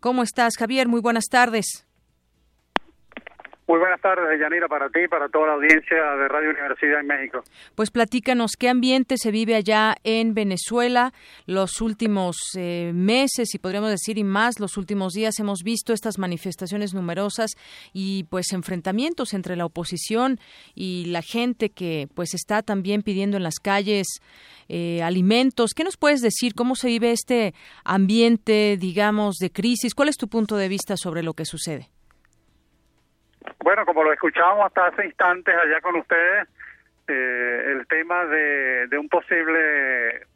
¿Cómo 0.00 0.24
estás, 0.24 0.56
Javier? 0.58 0.88
Muy 0.88 1.00
buenas 1.00 1.26
tardes. 1.30 1.85
Muy 3.68 3.80
buenas 3.80 4.00
tardes, 4.00 4.38
Yanira, 4.40 4.68
para 4.68 4.88
ti 4.90 5.00
y 5.06 5.08
para 5.08 5.28
toda 5.28 5.48
la 5.48 5.52
audiencia 5.54 5.96
de 5.96 6.28
Radio 6.28 6.50
Universidad 6.50 7.00
en 7.00 7.08
México. 7.08 7.42
Pues 7.74 7.90
platícanos 7.90 8.52
qué 8.56 8.68
ambiente 8.68 9.16
se 9.18 9.32
vive 9.32 9.56
allá 9.56 9.96
en 10.04 10.34
Venezuela. 10.34 11.12
Los 11.46 11.80
últimos 11.80 12.36
eh, 12.56 12.92
meses, 12.94 13.56
y 13.56 13.58
podríamos 13.58 13.90
decir 13.90 14.18
y 14.18 14.24
más, 14.24 14.60
los 14.60 14.76
últimos 14.76 15.14
días 15.14 15.40
hemos 15.40 15.64
visto 15.64 15.92
estas 15.92 16.16
manifestaciones 16.16 16.94
numerosas 16.94 17.56
y 17.92 18.22
pues 18.30 18.52
enfrentamientos 18.52 19.34
entre 19.34 19.56
la 19.56 19.66
oposición 19.66 20.38
y 20.76 21.06
la 21.06 21.22
gente 21.22 21.70
que 21.70 22.06
pues 22.14 22.34
está 22.34 22.62
también 22.62 23.02
pidiendo 23.02 23.36
en 23.36 23.42
las 23.42 23.58
calles 23.58 24.06
eh, 24.68 25.02
alimentos. 25.02 25.74
¿Qué 25.74 25.82
nos 25.82 25.96
puedes 25.96 26.20
decir? 26.20 26.54
¿Cómo 26.54 26.76
se 26.76 26.86
vive 26.86 27.10
este 27.10 27.52
ambiente, 27.82 28.76
digamos, 28.78 29.38
de 29.38 29.50
crisis? 29.50 29.92
¿Cuál 29.92 30.08
es 30.08 30.16
tu 30.16 30.28
punto 30.28 30.56
de 30.56 30.68
vista 30.68 30.96
sobre 30.96 31.24
lo 31.24 31.34
que 31.34 31.44
sucede? 31.44 31.90
Bueno, 33.62 33.84
como 33.84 34.04
lo 34.04 34.12
escuchábamos 34.12 34.66
hasta 34.66 34.86
hace 34.86 35.06
instantes 35.06 35.54
allá 35.54 35.80
con 35.80 35.96
ustedes, 35.96 36.48
eh, 37.08 37.72
el 37.72 37.86
tema 37.86 38.24
de, 38.26 38.86
de 38.88 38.98
un 38.98 39.08
posible 39.08 40.26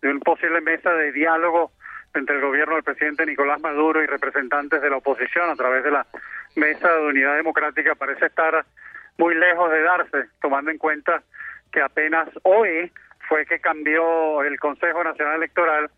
de 0.00 0.10
un 0.10 0.20
posible 0.20 0.60
mesa 0.60 0.92
de 0.92 1.12
diálogo 1.12 1.72
entre 2.14 2.36
el 2.36 2.42
gobierno 2.42 2.74
del 2.74 2.84
presidente 2.84 3.26
Nicolás 3.26 3.60
Maduro 3.60 4.02
y 4.02 4.06
representantes 4.06 4.82
de 4.82 4.90
la 4.90 4.98
oposición 4.98 5.50
a 5.50 5.56
través 5.56 5.82
de 5.82 5.90
la 5.90 6.06
mesa 6.56 6.92
de 6.92 7.06
unidad 7.06 7.36
democrática 7.36 7.94
parece 7.94 8.26
estar 8.26 8.64
muy 9.18 9.34
lejos 9.34 9.70
de 9.70 9.82
darse, 9.82 10.24
tomando 10.40 10.70
en 10.70 10.78
cuenta 10.78 11.22
que 11.72 11.80
apenas 11.80 12.28
hoy 12.42 12.92
fue 13.28 13.46
que 13.46 13.60
cambió 13.60 14.42
el 14.42 14.58
Consejo 14.60 15.02
Nacional 15.02 15.36
Electoral 15.36 15.90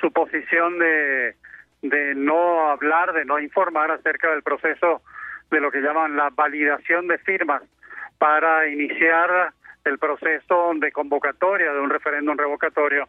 su 0.00 0.10
posición 0.12 0.78
de, 0.78 1.36
de 1.82 2.14
no 2.14 2.70
hablar, 2.70 3.12
de 3.12 3.24
no 3.24 3.38
informar 3.38 3.90
acerca 3.90 4.30
del 4.30 4.42
proceso 4.42 5.02
de 5.50 5.60
lo 5.60 5.70
que 5.70 5.80
llaman 5.80 6.16
la 6.16 6.30
validación 6.30 7.08
de 7.08 7.18
firmas 7.18 7.62
para 8.18 8.68
iniciar 8.68 9.52
el 9.84 9.98
proceso 9.98 10.72
de 10.76 10.92
convocatoria 10.92 11.72
de 11.72 11.80
un 11.80 11.90
referéndum 11.90 12.36
revocatorio 12.36 13.08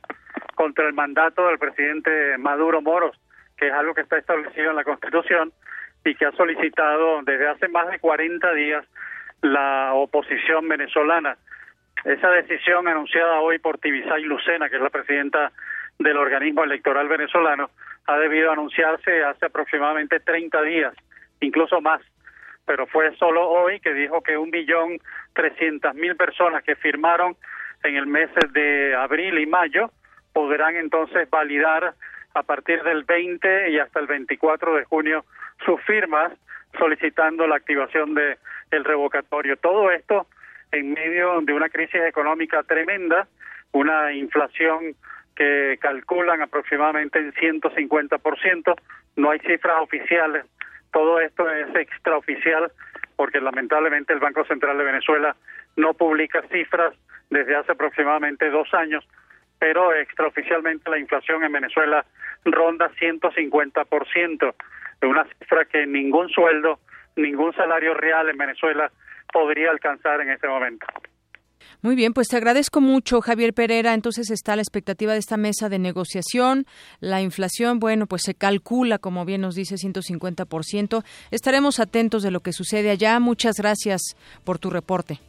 contra 0.56 0.88
el 0.88 0.94
mandato 0.94 1.48
del 1.48 1.60
presidente 1.60 2.38
Maduro 2.38 2.82
Moros, 2.82 3.20
que 3.58 3.68
es 3.68 3.74
algo 3.74 3.94
que 3.94 4.02
está 4.02 4.18
establecido 4.18 4.70
en 4.70 4.76
la 4.76 4.84
Constitución 4.84 5.52
y 6.06 6.16
que 6.16 6.26
ha 6.26 6.32
solicitado 6.32 7.22
desde 7.24 7.48
hace 7.48 7.68
más 7.68 7.90
de 7.90 8.00
40 8.00 8.54
días 8.54 8.86
la 9.42 9.94
oposición 9.94 10.68
venezolana. 10.68 11.38
Esa 12.06 12.30
decisión 12.32 12.88
anunciada 12.88 13.40
hoy 13.42 13.60
por 13.60 13.78
Tibisay 13.78 14.24
Lucena, 14.24 14.70
que 14.70 14.78
es 14.78 14.82
la 14.82 14.90
presidenta 14.90 15.52
del 16.00 16.18
organismo 16.18 16.64
electoral 16.64 17.08
venezolano, 17.08 17.70
ha 18.08 18.18
debido 18.18 18.52
anunciarse 18.52 19.24
hace 19.24 19.46
aproximadamente 19.46 20.20
30 20.20 20.62
días, 20.64 20.94
incluso 21.40 21.80
más 21.82 22.02
pero 22.66 22.88
fue 22.88 23.16
solo 23.18 23.48
hoy 23.50 23.80
que 23.80 23.94
dijo 23.94 24.22
que 24.22 24.38
un 24.38 24.50
millón 24.50 25.00
trescientas 25.34 25.96
mil 25.96 26.16
personas 26.16 26.64
que 26.64 26.76
firmaron 26.76 27.36
en 27.84 27.96
el 27.96 28.08
mes 28.08 28.30
de 28.52 28.96
abril 28.96 29.40
y 29.40 29.46
mayo 29.46 29.92
podrán 30.34 30.76
entonces 30.76 31.30
validar 31.30 31.94
a 32.34 32.44
partir 32.44 32.84
del 32.84 33.04
20 33.04 33.72
y 33.72 33.80
hasta 33.80 34.00
el 34.00 34.08
24 34.08 34.76
de 34.76 34.86
junio 34.86 35.26
sus 35.66 35.82
firmas 35.82 36.32
solicitando 36.78 37.48
la 37.48 37.58
activación 37.58 38.14
de 38.14 38.38
el 38.72 38.86
revocatorio. 38.86 39.58
Todo 39.58 39.92
esto 39.92 40.28
en 40.72 40.94
medio 40.94 41.42
de 41.42 41.54
una 41.54 41.70
crisis 41.70 42.02
económica 42.02 42.64
tremenda, 42.64 43.28
una 43.74 44.14
inflación 44.14 44.96
que 45.36 45.78
calculan 45.82 46.42
aproximadamente 46.42 47.20
en 47.20 47.34
150%, 47.34 48.76
no 49.18 49.32
hay 49.32 49.40
cifras 49.40 49.82
oficiales 49.82 50.46
todo 50.92 51.20
esto 51.20 51.50
es 51.50 51.74
extraoficial 51.76 52.72
porque 53.16 53.40
lamentablemente 53.40 54.14
el 54.14 54.20
Banco 54.20 54.44
Central 54.46 54.78
de 54.78 54.84
Venezuela 54.84 55.36
no 55.76 55.94
publica 55.94 56.42
cifras 56.52 56.94
desde 57.30 57.56
hace 57.56 57.72
aproximadamente 57.72 58.50
dos 58.50 58.74
años, 58.74 59.08
pero 59.60 59.94
extraoficialmente 59.94 60.90
la 60.90 60.98
inflación 60.98 61.44
en 61.44 61.52
Venezuela 61.52 62.06
ronda 62.46 62.90
150%, 63.00 64.54
una 65.04 65.26
cifra 65.26 65.66
que 65.66 65.86
ningún 65.86 66.30
sueldo, 66.30 66.80
ningún 67.16 67.54
salario 67.54 67.94
real 67.94 68.30
en 68.30 68.38
Venezuela 68.38 68.92
podría 69.32 69.72
alcanzar 69.72 70.20
en 70.22 70.32
este 70.32 70.48
momento. 70.48 70.86
Muy 71.82 71.96
bien, 71.96 72.14
pues 72.14 72.28
te 72.28 72.38
agradezco 72.38 72.82
mucho, 72.82 73.22
Javier 73.22 73.54
Pereira. 73.54 73.94
Entonces 73.94 74.30
está 74.30 74.56
la 74.56 74.62
expectativa 74.62 75.14
de 75.14 75.20
esta 75.20 75.38
mesa 75.38 75.70
de 75.70 75.80
negociación. 75.80 76.66
La 77.00 77.22
inflación, 77.22 77.80
bueno, 77.80 78.06
pues 78.08 78.22
se 78.24 78.36
calcula, 78.36 79.00
como 79.00 79.26
bien 79.26 79.42
nos 79.42 79.56
dice, 79.56 79.76
150%. 79.76 81.04
Estaremos 81.32 81.80
atentos 81.80 82.24
de 82.24 82.32
lo 82.32 82.42
que 82.42 82.54
sucede 82.54 82.92
allá. 82.92 83.20
Muchas 83.20 83.56
gracias 83.58 84.02
por 84.44 84.60
tu 84.60 84.70
reporte. 84.70 85.20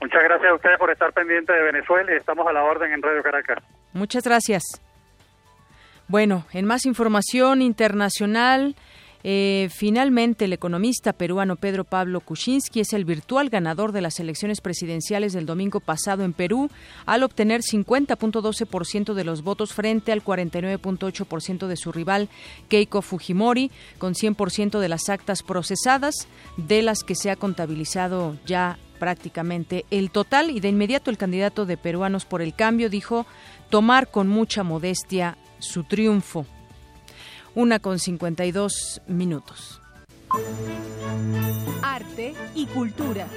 Muchas 0.00 0.22
gracias 0.22 0.50
a 0.50 0.54
ustedes 0.54 0.78
por 0.78 0.90
estar 0.90 1.12
pendientes 1.12 1.54
de 1.54 1.62
Venezuela 1.62 2.12
y 2.12 2.16
estamos 2.16 2.46
a 2.46 2.52
la 2.52 2.64
orden 2.64 2.92
en 2.92 3.02
Radio 3.02 3.22
Caracas. 3.22 3.62
Muchas 3.92 4.24
gracias. 4.24 4.62
Bueno, 6.08 6.46
en 6.52 6.66
más 6.66 6.86
información 6.86 7.62
internacional, 7.62 8.76
eh, 9.28 9.70
finalmente, 9.72 10.44
el 10.44 10.52
economista 10.52 11.12
peruano 11.12 11.56
Pedro 11.56 11.82
Pablo 11.82 12.20
Kuczynski 12.20 12.78
es 12.78 12.92
el 12.92 13.04
virtual 13.04 13.48
ganador 13.48 13.90
de 13.90 14.00
las 14.00 14.20
elecciones 14.20 14.60
presidenciales 14.60 15.32
del 15.32 15.46
domingo 15.46 15.80
pasado 15.80 16.22
en 16.22 16.32
Perú, 16.32 16.70
al 17.06 17.24
obtener 17.24 17.62
50.12% 17.62 19.14
de 19.14 19.24
los 19.24 19.42
votos 19.42 19.74
frente 19.74 20.12
al 20.12 20.22
49.8% 20.22 21.66
de 21.66 21.76
su 21.76 21.90
rival 21.90 22.28
Keiko 22.68 23.02
Fujimori, 23.02 23.72
con 23.98 24.14
100% 24.14 24.78
de 24.78 24.88
las 24.88 25.08
actas 25.08 25.42
procesadas, 25.42 26.28
de 26.56 26.82
las 26.82 27.02
que 27.02 27.16
se 27.16 27.32
ha 27.32 27.34
contabilizado 27.34 28.36
ya 28.46 28.78
prácticamente 29.00 29.86
el 29.90 30.12
total. 30.12 30.50
Y 30.50 30.60
de 30.60 30.68
inmediato 30.68 31.10
el 31.10 31.18
candidato 31.18 31.66
de 31.66 31.76
Peruanos 31.76 32.26
por 32.26 32.42
el 32.42 32.54
Cambio 32.54 32.90
dijo 32.90 33.26
tomar 33.70 34.08
con 34.08 34.28
mucha 34.28 34.62
modestia 34.62 35.36
su 35.58 35.82
triunfo. 35.82 36.46
Una 37.56 37.78
con 37.78 37.98
52 37.98 39.00
minutos. 39.06 39.80
Arte 41.80 42.34
y 42.54 42.66
cultura. 42.66 43.28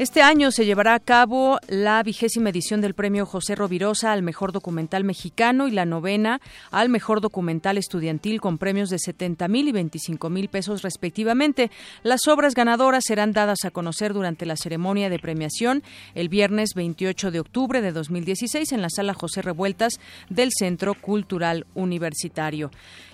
Este 0.00 0.22
año 0.22 0.50
se 0.50 0.64
llevará 0.64 0.94
a 0.94 0.98
cabo 0.98 1.58
la 1.68 2.02
vigésima 2.02 2.48
edición 2.48 2.80
del 2.80 2.94
Premio 2.94 3.26
José 3.26 3.54
Rovirosa 3.54 4.12
al 4.12 4.22
Mejor 4.22 4.50
Documental 4.50 5.04
Mexicano 5.04 5.68
y 5.68 5.72
la 5.72 5.84
novena 5.84 6.40
al 6.70 6.88
Mejor 6.88 7.20
Documental 7.20 7.76
Estudiantil 7.76 8.40
con 8.40 8.56
premios 8.56 8.88
de 8.88 8.98
70 8.98 9.46
mil 9.48 9.68
y 9.68 9.72
25 9.72 10.30
mil 10.30 10.48
pesos 10.48 10.80
respectivamente. 10.80 11.70
Las 12.02 12.28
obras 12.28 12.54
ganadoras 12.54 13.04
serán 13.06 13.32
dadas 13.32 13.66
a 13.66 13.70
conocer 13.70 14.14
durante 14.14 14.46
la 14.46 14.56
ceremonia 14.56 15.10
de 15.10 15.18
premiación 15.18 15.82
el 16.14 16.30
viernes 16.30 16.70
28 16.74 17.30
de 17.30 17.40
octubre 17.40 17.82
de 17.82 17.92
2016 17.92 18.72
en 18.72 18.80
la 18.80 18.88
Sala 18.88 19.12
José 19.12 19.42
Revueltas 19.42 20.00
del 20.30 20.50
Centro 20.50 20.94
Cultural 20.94 21.66
Universitario. 21.74 22.70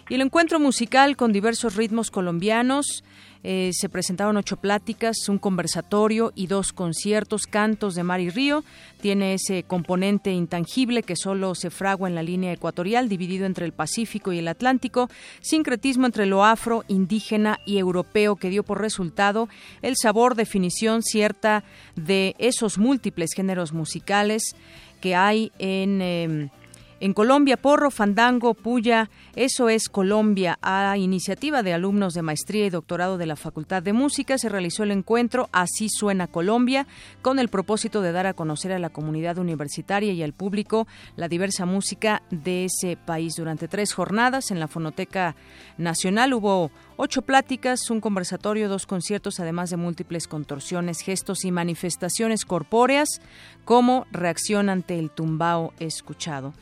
Y 0.08 0.14
el 0.14 0.20
encuentro 0.20 0.60
musical 0.60 1.16
con 1.16 1.32
diversos 1.32 1.74
ritmos 1.74 2.12
colombianos 2.12 3.02
eh, 3.48 3.70
se 3.72 3.88
presentaron 3.88 4.36
ocho 4.36 4.56
pláticas, 4.56 5.28
un 5.28 5.38
conversatorio 5.38 6.32
y 6.34 6.48
dos 6.48 6.72
conciertos, 6.72 7.46
cantos 7.46 7.94
de 7.94 8.02
mar 8.02 8.18
y 8.18 8.28
río. 8.28 8.64
Tiene 9.00 9.34
ese 9.34 9.62
componente 9.62 10.32
intangible 10.32 11.04
que 11.04 11.14
solo 11.14 11.54
se 11.54 11.70
fragua 11.70 12.08
en 12.08 12.16
la 12.16 12.24
línea 12.24 12.52
ecuatorial, 12.52 13.08
dividido 13.08 13.46
entre 13.46 13.64
el 13.64 13.70
Pacífico 13.70 14.32
y 14.32 14.40
el 14.40 14.48
Atlántico, 14.48 15.08
sincretismo 15.42 16.06
entre 16.06 16.26
lo 16.26 16.44
afro, 16.44 16.82
indígena 16.88 17.60
y 17.64 17.78
europeo 17.78 18.34
que 18.34 18.50
dio 18.50 18.64
por 18.64 18.80
resultado 18.80 19.48
el 19.80 19.94
sabor, 19.96 20.34
definición 20.34 21.04
cierta 21.04 21.62
de 21.94 22.34
esos 22.38 22.78
múltiples 22.78 23.30
géneros 23.32 23.72
musicales 23.72 24.56
que 25.00 25.14
hay 25.14 25.52
en... 25.60 26.02
Em, 26.02 26.50
en 26.98 27.12
Colombia, 27.12 27.56
porro, 27.56 27.90
fandango, 27.90 28.54
puya, 28.54 29.10
eso 29.34 29.68
es 29.68 29.88
Colombia. 29.88 30.58
A 30.62 30.96
iniciativa 30.96 31.62
de 31.62 31.74
alumnos 31.74 32.14
de 32.14 32.22
maestría 32.22 32.66
y 32.66 32.70
doctorado 32.70 33.18
de 33.18 33.26
la 33.26 33.36
Facultad 33.36 33.82
de 33.82 33.92
Música 33.92 34.38
se 34.38 34.48
realizó 34.48 34.82
el 34.82 34.90
encuentro 34.90 35.50
Así 35.52 35.88
suena 35.90 36.26
Colombia, 36.26 36.86
con 37.20 37.38
el 37.38 37.48
propósito 37.48 38.00
de 38.00 38.12
dar 38.12 38.26
a 38.26 38.34
conocer 38.34 38.72
a 38.72 38.78
la 38.78 38.88
comunidad 38.88 39.36
universitaria 39.38 40.12
y 40.12 40.22
al 40.22 40.32
público 40.32 40.86
la 41.16 41.28
diversa 41.28 41.66
música 41.66 42.22
de 42.30 42.64
ese 42.64 42.96
país. 42.96 43.34
Durante 43.36 43.68
tres 43.68 43.92
jornadas 43.92 44.50
en 44.50 44.58
la 44.58 44.68
Fonoteca 44.68 45.36
Nacional 45.76 46.32
hubo 46.32 46.70
ocho 46.96 47.22
pláticas, 47.22 47.90
un 47.90 48.00
conversatorio, 48.00 48.68
dos 48.68 48.86
conciertos, 48.86 49.40
además 49.40 49.70
de 49.70 49.76
múltiples 49.76 50.28
contorsiones, 50.28 51.00
gestos 51.00 51.44
y 51.44 51.52
manifestaciones 51.52 52.44
corpóreas 52.44 53.20
como 53.64 54.06
reacción 54.10 54.68
ante 54.68 54.98
el 54.98 55.10
tumbao 55.10 55.72
escuchado. 55.78 56.52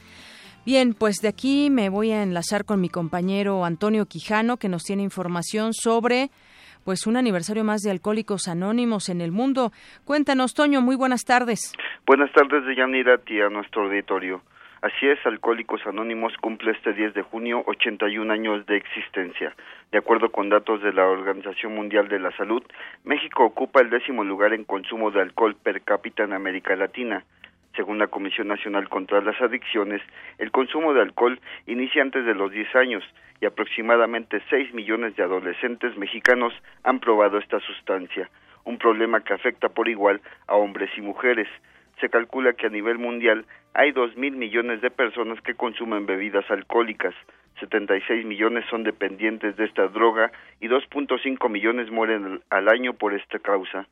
Bien, 0.66 0.94
pues 0.94 1.16
de 1.16 1.28
aquí 1.28 1.68
me 1.70 1.90
voy 1.90 2.12
a 2.12 2.22
enlazar 2.22 2.64
con 2.64 2.80
mi 2.80 2.88
compañero 2.88 3.64
Antonio 3.64 4.06
Quijano, 4.06 4.56
que 4.56 4.68
nos 4.68 4.82
tiene 4.82 5.02
información 5.02 5.74
sobre 5.74 6.30
pues 6.84 7.06
un 7.06 7.16
aniversario 7.16 7.64
más 7.64 7.80
de 7.80 7.90
Alcohólicos 7.90 8.46
Anónimos 8.46 9.08
en 9.08 9.20
el 9.20 9.32
mundo. 9.32 9.72
Cuéntanos, 10.04 10.54
Toño, 10.54 10.80
muy 10.80 10.96
buenas 10.96 11.24
tardes. 11.24 11.72
Buenas 12.06 12.30
tardes, 12.32 12.64
de 12.66 12.76
Yanira, 12.76 13.14
a 13.14 13.50
nuestro 13.50 13.84
auditorio. 13.84 14.42
Así 14.84 15.08
es, 15.08 15.18
Alcohólicos 15.24 15.80
Anónimos 15.86 16.36
cumple 16.42 16.72
este 16.72 16.92
10 16.92 17.14
de 17.14 17.22
junio 17.22 17.62
81 17.64 18.30
años 18.30 18.66
de 18.66 18.76
existencia. 18.76 19.54
De 19.90 19.96
acuerdo 19.96 20.30
con 20.30 20.50
datos 20.50 20.82
de 20.82 20.92
la 20.92 21.06
Organización 21.06 21.74
Mundial 21.74 22.08
de 22.08 22.18
la 22.18 22.30
Salud, 22.32 22.62
México 23.02 23.46
ocupa 23.46 23.80
el 23.80 23.88
décimo 23.88 24.24
lugar 24.24 24.52
en 24.52 24.64
consumo 24.64 25.10
de 25.10 25.22
alcohol 25.22 25.56
per 25.56 25.80
cápita 25.80 26.24
en 26.24 26.34
América 26.34 26.76
Latina. 26.76 27.24
Según 27.74 27.98
la 27.98 28.08
Comisión 28.08 28.48
Nacional 28.48 28.90
contra 28.90 29.22
las 29.22 29.40
Adicciones, 29.40 30.02
el 30.36 30.50
consumo 30.50 30.92
de 30.92 31.00
alcohol 31.00 31.40
inicia 31.66 32.02
antes 32.02 32.26
de 32.26 32.34
los 32.34 32.52
10 32.52 32.76
años 32.76 33.04
y 33.40 33.46
aproximadamente 33.46 34.42
6 34.50 34.74
millones 34.74 35.16
de 35.16 35.22
adolescentes 35.22 35.96
mexicanos 35.96 36.52
han 36.82 37.00
probado 37.00 37.38
esta 37.38 37.58
sustancia, 37.60 38.28
un 38.64 38.76
problema 38.76 39.24
que 39.24 39.32
afecta 39.32 39.70
por 39.70 39.88
igual 39.88 40.20
a 40.46 40.56
hombres 40.56 40.90
y 40.98 41.00
mujeres. 41.00 41.48
Se 42.04 42.10
calcula 42.10 42.52
que 42.52 42.66
a 42.66 42.68
nivel 42.68 42.98
mundial 42.98 43.46
hay 43.72 43.90
2 43.90 44.18
mil 44.18 44.36
millones 44.36 44.82
de 44.82 44.90
personas 44.90 45.40
que 45.40 45.54
consumen 45.54 46.04
bebidas 46.04 46.44
alcohólicas, 46.50 47.14
76 47.60 48.26
millones 48.26 48.66
son 48.68 48.84
dependientes 48.84 49.56
de 49.56 49.64
esta 49.64 49.88
droga 49.88 50.30
y 50.60 50.68
2.5 50.68 51.48
millones 51.48 51.90
mueren 51.90 52.42
al 52.50 52.68
año 52.68 52.92
por 52.92 53.14
esta 53.14 53.38
causa. 53.38 53.86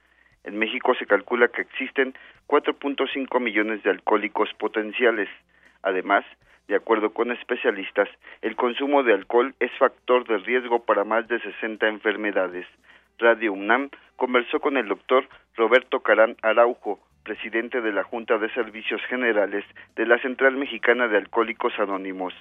En 0.44 0.58
México 0.58 0.94
se 0.94 1.06
calcula 1.06 1.48
que 1.48 1.62
existen 1.62 2.12
4.5 2.48 3.40
millones 3.40 3.82
de 3.82 3.88
alcohólicos 3.88 4.52
potenciales. 4.58 5.30
Además, 5.82 6.26
de 6.68 6.76
acuerdo 6.76 7.14
con 7.14 7.32
especialistas, 7.32 8.10
el 8.42 8.56
consumo 8.56 9.04
de 9.04 9.14
alcohol 9.14 9.54
es 9.58 9.72
factor 9.78 10.28
de 10.28 10.36
riesgo 10.36 10.84
para 10.84 11.04
más 11.04 11.26
de 11.28 11.40
60 11.40 11.88
enfermedades. 11.88 12.66
Radio 13.18 13.54
UNAM 13.54 13.88
conversó 14.16 14.60
con 14.60 14.76
el 14.76 14.86
doctor 14.86 15.26
Roberto 15.56 16.00
Carán 16.00 16.36
Araujo, 16.42 17.00
presidente 17.22 17.80
de 17.80 17.92
la 17.92 18.04
Junta 18.04 18.38
de 18.38 18.52
Servicios 18.52 19.00
Generales 19.08 19.64
de 19.96 20.06
la 20.06 20.18
Central 20.18 20.56
Mexicana 20.56 21.08
de 21.08 21.18
Alcohólicos 21.18 21.72
Anónimos. 21.78 22.34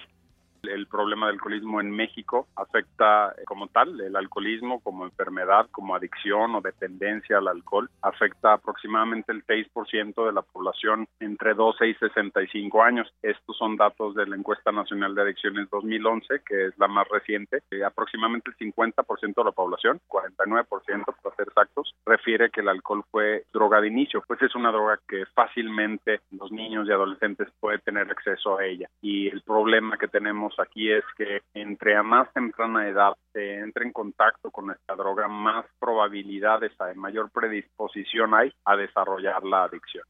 El 0.62 0.86
problema 0.86 1.26
del 1.26 1.34
alcoholismo 1.34 1.80
en 1.80 1.90
México 1.90 2.46
afecta 2.54 3.34
eh, 3.36 3.42
como 3.46 3.66
tal, 3.66 4.00
el 4.00 4.14
alcoholismo 4.14 4.78
como 4.80 5.04
enfermedad, 5.04 5.66
como 5.72 5.96
adicción 5.96 6.54
o 6.54 6.60
dependencia 6.60 7.38
al 7.38 7.48
alcohol, 7.48 7.90
afecta 8.00 8.52
aproximadamente 8.52 9.32
el 9.32 9.44
6% 9.44 10.24
de 10.24 10.32
la 10.32 10.42
población 10.42 11.08
entre 11.18 11.54
12 11.54 11.88
y 11.88 11.94
65 11.94 12.80
años. 12.80 13.12
Estos 13.22 13.56
son 13.56 13.76
datos 13.76 14.14
de 14.14 14.24
la 14.24 14.36
encuesta 14.36 14.70
nacional 14.70 15.16
de 15.16 15.22
adicciones 15.22 15.68
2011, 15.68 16.42
que 16.46 16.66
es 16.66 16.78
la 16.78 16.86
más 16.86 17.08
reciente. 17.08 17.62
Eh, 17.72 17.82
aproximadamente 17.82 18.50
el 18.50 18.72
50% 18.72 19.34
de 19.34 19.44
la 19.44 19.50
población, 19.50 20.00
49% 20.08 21.04
para 21.22 21.36
ser 21.36 21.48
exactos, 21.48 21.92
refiere 22.06 22.50
que 22.50 22.60
el 22.60 22.68
alcohol 22.68 23.02
fue 23.10 23.46
droga 23.52 23.80
de 23.80 23.88
inicio, 23.88 24.22
pues 24.28 24.40
es 24.42 24.54
una 24.54 24.70
droga 24.70 25.00
que 25.08 25.26
fácilmente 25.34 26.20
los 26.30 26.52
niños 26.52 26.86
y 26.86 26.92
adolescentes 26.92 27.48
pueden 27.58 27.80
tener 27.80 28.08
acceso 28.08 28.58
a 28.58 28.64
ella. 28.64 28.88
Y 29.00 29.26
el 29.26 29.42
problema 29.42 29.98
que 29.98 30.06
tenemos 30.06 30.51
aquí 30.58 30.90
es 30.90 31.04
que 31.16 31.42
entre 31.54 31.96
a 31.96 32.02
más 32.02 32.32
temprana 32.32 32.88
edad 32.88 33.14
se 33.32 33.58
entre 33.58 33.84
en 33.84 33.92
contacto 33.92 34.50
con 34.50 34.70
esta 34.70 34.94
droga, 34.94 35.28
más 35.28 35.66
probabilidades 35.78 36.72
hay, 36.80 36.94
mayor 36.94 37.30
predisposición 37.30 38.34
hay 38.34 38.52
a 38.64 38.76
desarrollar 38.76 39.42
la 39.44 39.64
adicción. 39.64 40.04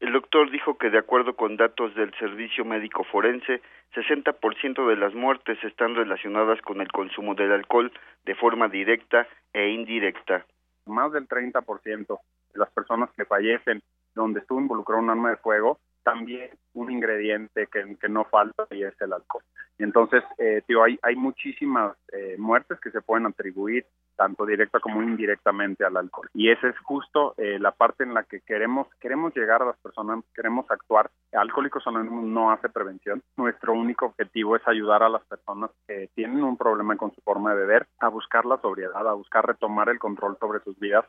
El 0.00 0.12
doctor 0.12 0.50
dijo 0.50 0.78
que 0.78 0.90
de 0.90 0.98
acuerdo 0.98 1.34
con 1.34 1.56
datos 1.56 1.94
del 1.96 2.14
Servicio 2.14 2.64
Médico 2.64 3.02
Forense, 3.04 3.60
60% 3.94 4.88
de 4.88 4.96
las 4.96 5.12
muertes 5.12 5.58
están 5.64 5.96
relacionadas 5.96 6.60
con 6.62 6.80
el 6.80 6.92
consumo 6.92 7.34
del 7.34 7.50
alcohol 7.50 7.92
de 8.24 8.34
forma 8.36 8.68
directa 8.68 9.26
e 9.52 9.70
indirecta. 9.70 10.46
Más 10.86 11.12
del 11.12 11.26
30% 11.26 12.06
de 12.06 12.58
las 12.58 12.70
personas 12.70 13.10
que 13.16 13.24
fallecen 13.24 13.82
donde 14.14 14.40
estuvo 14.40 14.60
involucrado 14.60 15.02
un 15.02 15.10
arma 15.10 15.30
de 15.30 15.36
fuego 15.36 15.78
también 16.08 16.50
un 16.74 16.90
ingrediente 16.90 17.66
que, 17.66 17.96
que 18.00 18.08
no 18.08 18.24
falta 18.24 18.66
y 18.70 18.82
es 18.82 18.98
el 19.00 19.12
alcohol. 19.12 19.42
Entonces, 19.78 20.24
eh, 20.38 20.62
tío, 20.66 20.82
hay, 20.82 20.98
hay 21.02 21.14
muchísimas 21.16 21.96
eh, 22.12 22.36
muertes 22.38 22.80
que 22.80 22.90
se 22.90 23.00
pueden 23.00 23.26
atribuir 23.26 23.86
tanto 24.16 24.44
directa 24.44 24.80
como 24.80 25.00
indirectamente 25.00 25.84
al 25.84 25.96
alcohol. 25.96 26.28
Y 26.34 26.50
esa 26.50 26.68
es 26.68 26.78
justo 26.80 27.34
eh, 27.36 27.58
la 27.60 27.70
parte 27.70 28.02
en 28.02 28.14
la 28.14 28.24
que 28.24 28.40
queremos 28.40 28.88
queremos 29.00 29.32
llegar 29.36 29.62
a 29.62 29.66
las 29.66 29.78
personas, 29.78 30.24
queremos 30.34 30.68
actuar. 30.70 31.08
Alcohólicos 31.32 31.86
Anónimos 31.86 32.24
no 32.24 32.50
hace 32.50 32.68
prevención. 32.68 33.22
Nuestro 33.36 33.74
único 33.74 34.06
objetivo 34.06 34.56
es 34.56 34.66
ayudar 34.66 35.04
a 35.04 35.08
las 35.08 35.24
personas 35.26 35.70
que 35.86 36.08
tienen 36.14 36.42
un 36.42 36.56
problema 36.56 36.96
con 36.96 37.14
su 37.14 37.20
forma 37.20 37.54
de 37.54 37.60
beber 37.60 37.86
a 38.00 38.08
buscar 38.08 38.44
la 38.44 38.60
sobriedad, 38.60 39.06
a 39.06 39.12
buscar 39.12 39.46
retomar 39.46 39.88
el 39.88 40.00
control 40.00 40.36
sobre 40.40 40.60
sus 40.60 40.76
vidas 40.80 41.04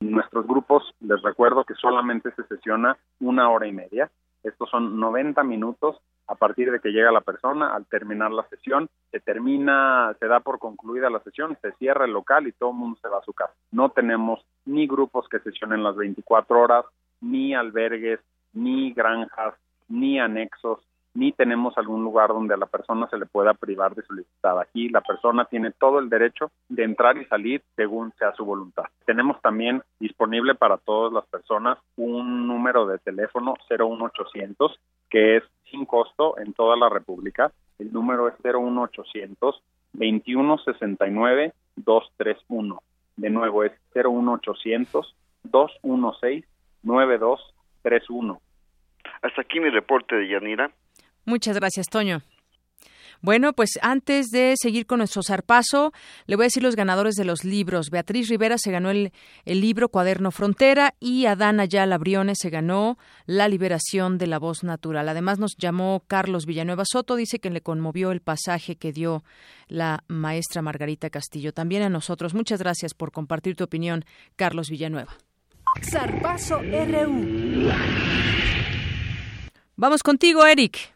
Nuestros 0.00 0.46
grupos, 0.46 0.94
les 1.00 1.22
recuerdo 1.22 1.64
que 1.64 1.72
solamente 1.76 2.30
se 2.32 2.42
sesiona 2.42 2.98
una 3.20 3.48
hora 3.48 3.66
y 3.66 3.72
media. 3.72 4.10
Estos 4.44 4.68
son 4.68 5.00
90 5.00 5.42
minutos 5.44 5.98
a 6.28 6.34
partir 6.34 6.70
de 6.70 6.80
que 6.80 6.90
llega 6.90 7.10
la 7.12 7.20
persona, 7.20 7.74
al 7.74 7.86
terminar 7.86 8.30
la 8.30 8.48
sesión, 8.48 8.88
se 9.10 9.20
termina, 9.20 10.14
se 10.18 10.26
da 10.26 10.40
por 10.40 10.58
concluida 10.58 11.10
la 11.10 11.20
sesión, 11.20 11.58
se 11.60 11.72
cierra 11.72 12.04
el 12.04 12.12
local 12.12 12.46
y 12.46 12.52
todo 12.52 12.70
el 12.70 12.76
mundo 12.76 12.98
se 13.02 13.08
va 13.08 13.18
a 13.18 13.24
su 13.24 13.32
casa. 13.32 13.54
No 13.70 13.90
tenemos 13.90 14.44
ni 14.64 14.86
grupos 14.86 15.28
que 15.28 15.40
sesionen 15.40 15.82
las 15.82 15.96
24 15.96 16.60
horas, 16.60 16.84
ni 17.20 17.54
albergues, 17.54 18.20
ni 18.52 18.92
granjas, 18.92 19.54
ni 19.88 20.18
anexos, 20.18 20.80
ni 21.14 21.32
tenemos 21.32 21.76
algún 21.76 22.02
lugar 22.02 22.28
donde 22.28 22.54
a 22.54 22.56
la 22.56 22.66
persona 22.66 23.06
se 23.08 23.18
le 23.18 23.26
pueda 23.26 23.52
privar 23.54 23.94
de 23.94 24.02
su 24.02 24.14
libertad. 24.14 24.60
Aquí 24.60 24.88
la 24.88 25.02
persona 25.02 25.44
tiene 25.44 25.70
todo 25.72 25.98
el 25.98 26.08
derecho 26.08 26.50
de 26.68 26.84
entrar 26.84 27.18
y 27.18 27.26
salir 27.26 27.62
según 27.76 28.12
sea 28.18 28.32
su 28.32 28.44
voluntad. 28.44 28.84
Tenemos 29.04 29.40
también 29.42 29.82
disponible 30.00 30.54
para 30.54 30.78
todas 30.78 31.12
las 31.12 31.26
personas 31.26 31.78
un 31.96 32.46
número 32.46 32.86
de 32.86 32.98
teléfono 32.98 33.54
01800 33.68 34.78
que 35.12 35.36
es 35.36 35.44
sin 35.70 35.84
costo 35.84 36.38
en 36.38 36.54
toda 36.54 36.74
la 36.76 36.88
República. 36.88 37.52
El 37.78 37.92
número 37.92 38.28
es 38.28 38.34
01800 38.42 39.62
2169 39.92 41.52
231. 41.76 42.82
De 43.16 43.30
nuevo 43.30 43.62
es 43.62 43.72
01800 43.94 45.14
216 45.44 46.44
9231. 46.82 48.40
Hasta 49.20 49.42
aquí 49.42 49.60
mi 49.60 49.68
reporte 49.68 50.16
de 50.16 50.28
Yanira. 50.28 50.70
Muchas 51.26 51.56
gracias, 51.56 51.88
Toño. 51.88 52.22
Bueno, 53.22 53.52
pues 53.52 53.78
antes 53.82 54.30
de 54.30 54.54
seguir 54.60 54.84
con 54.84 54.98
nuestro 54.98 55.22
zarpazo, 55.22 55.92
le 56.26 56.34
voy 56.34 56.42
a 56.42 56.46
decir 56.46 56.64
los 56.64 56.74
ganadores 56.74 57.14
de 57.14 57.24
los 57.24 57.44
libros. 57.44 57.88
Beatriz 57.88 58.28
Rivera 58.28 58.58
se 58.58 58.72
ganó 58.72 58.90
el, 58.90 59.12
libro 59.44 59.88
Cuaderno 59.88 60.32
Frontera 60.32 60.94
y 60.98 61.26
Adana 61.26 61.62
Ayala 61.62 61.98
Briones 61.98 62.38
se 62.40 62.50
ganó 62.50 62.98
La 63.24 63.46
Liberación 63.46 64.18
de 64.18 64.26
la 64.26 64.40
Voz 64.40 64.64
Natural. 64.64 65.08
Además 65.08 65.38
nos 65.38 65.56
llamó 65.56 66.02
Carlos 66.08 66.46
Villanueva 66.46 66.82
Soto, 66.84 67.14
dice 67.14 67.38
que 67.38 67.50
le 67.50 67.60
conmovió 67.60 68.10
el 68.10 68.22
pasaje 68.22 68.74
que 68.74 68.92
dio 68.92 69.22
la 69.68 70.02
maestra 70.08 70.60
Margarita 70.60 71.08
Castillo. 71.08 71.52
También 71.52 71.82
a 71.82 71.88
nosotros. 71.88 72.34
Muchas 72.34 72.58
gracias 72.58 72.92
por 72.92 73.12
compartir 73.12 73.54
tu 73.54 73.62
opinión, 73.62 74.04
Carlos 74.34 74.68
Villanueva. 74.68 75.16
Zarpazo 75.80 76.58
RU. 76.58 77.70
Vamos 79.76 80.02
contigo, 80.02 80.44
Eric. 80.44 80.92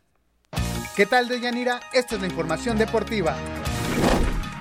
¿Qué 0.96 1.04
tal, 1.04 1.28
Deyanira? 1.28 1.78
Esta 1.92 2.14
es 2.14 2.22
la 2.22 2.26
información 2.26 2.78
deportiva. 2.78 3.36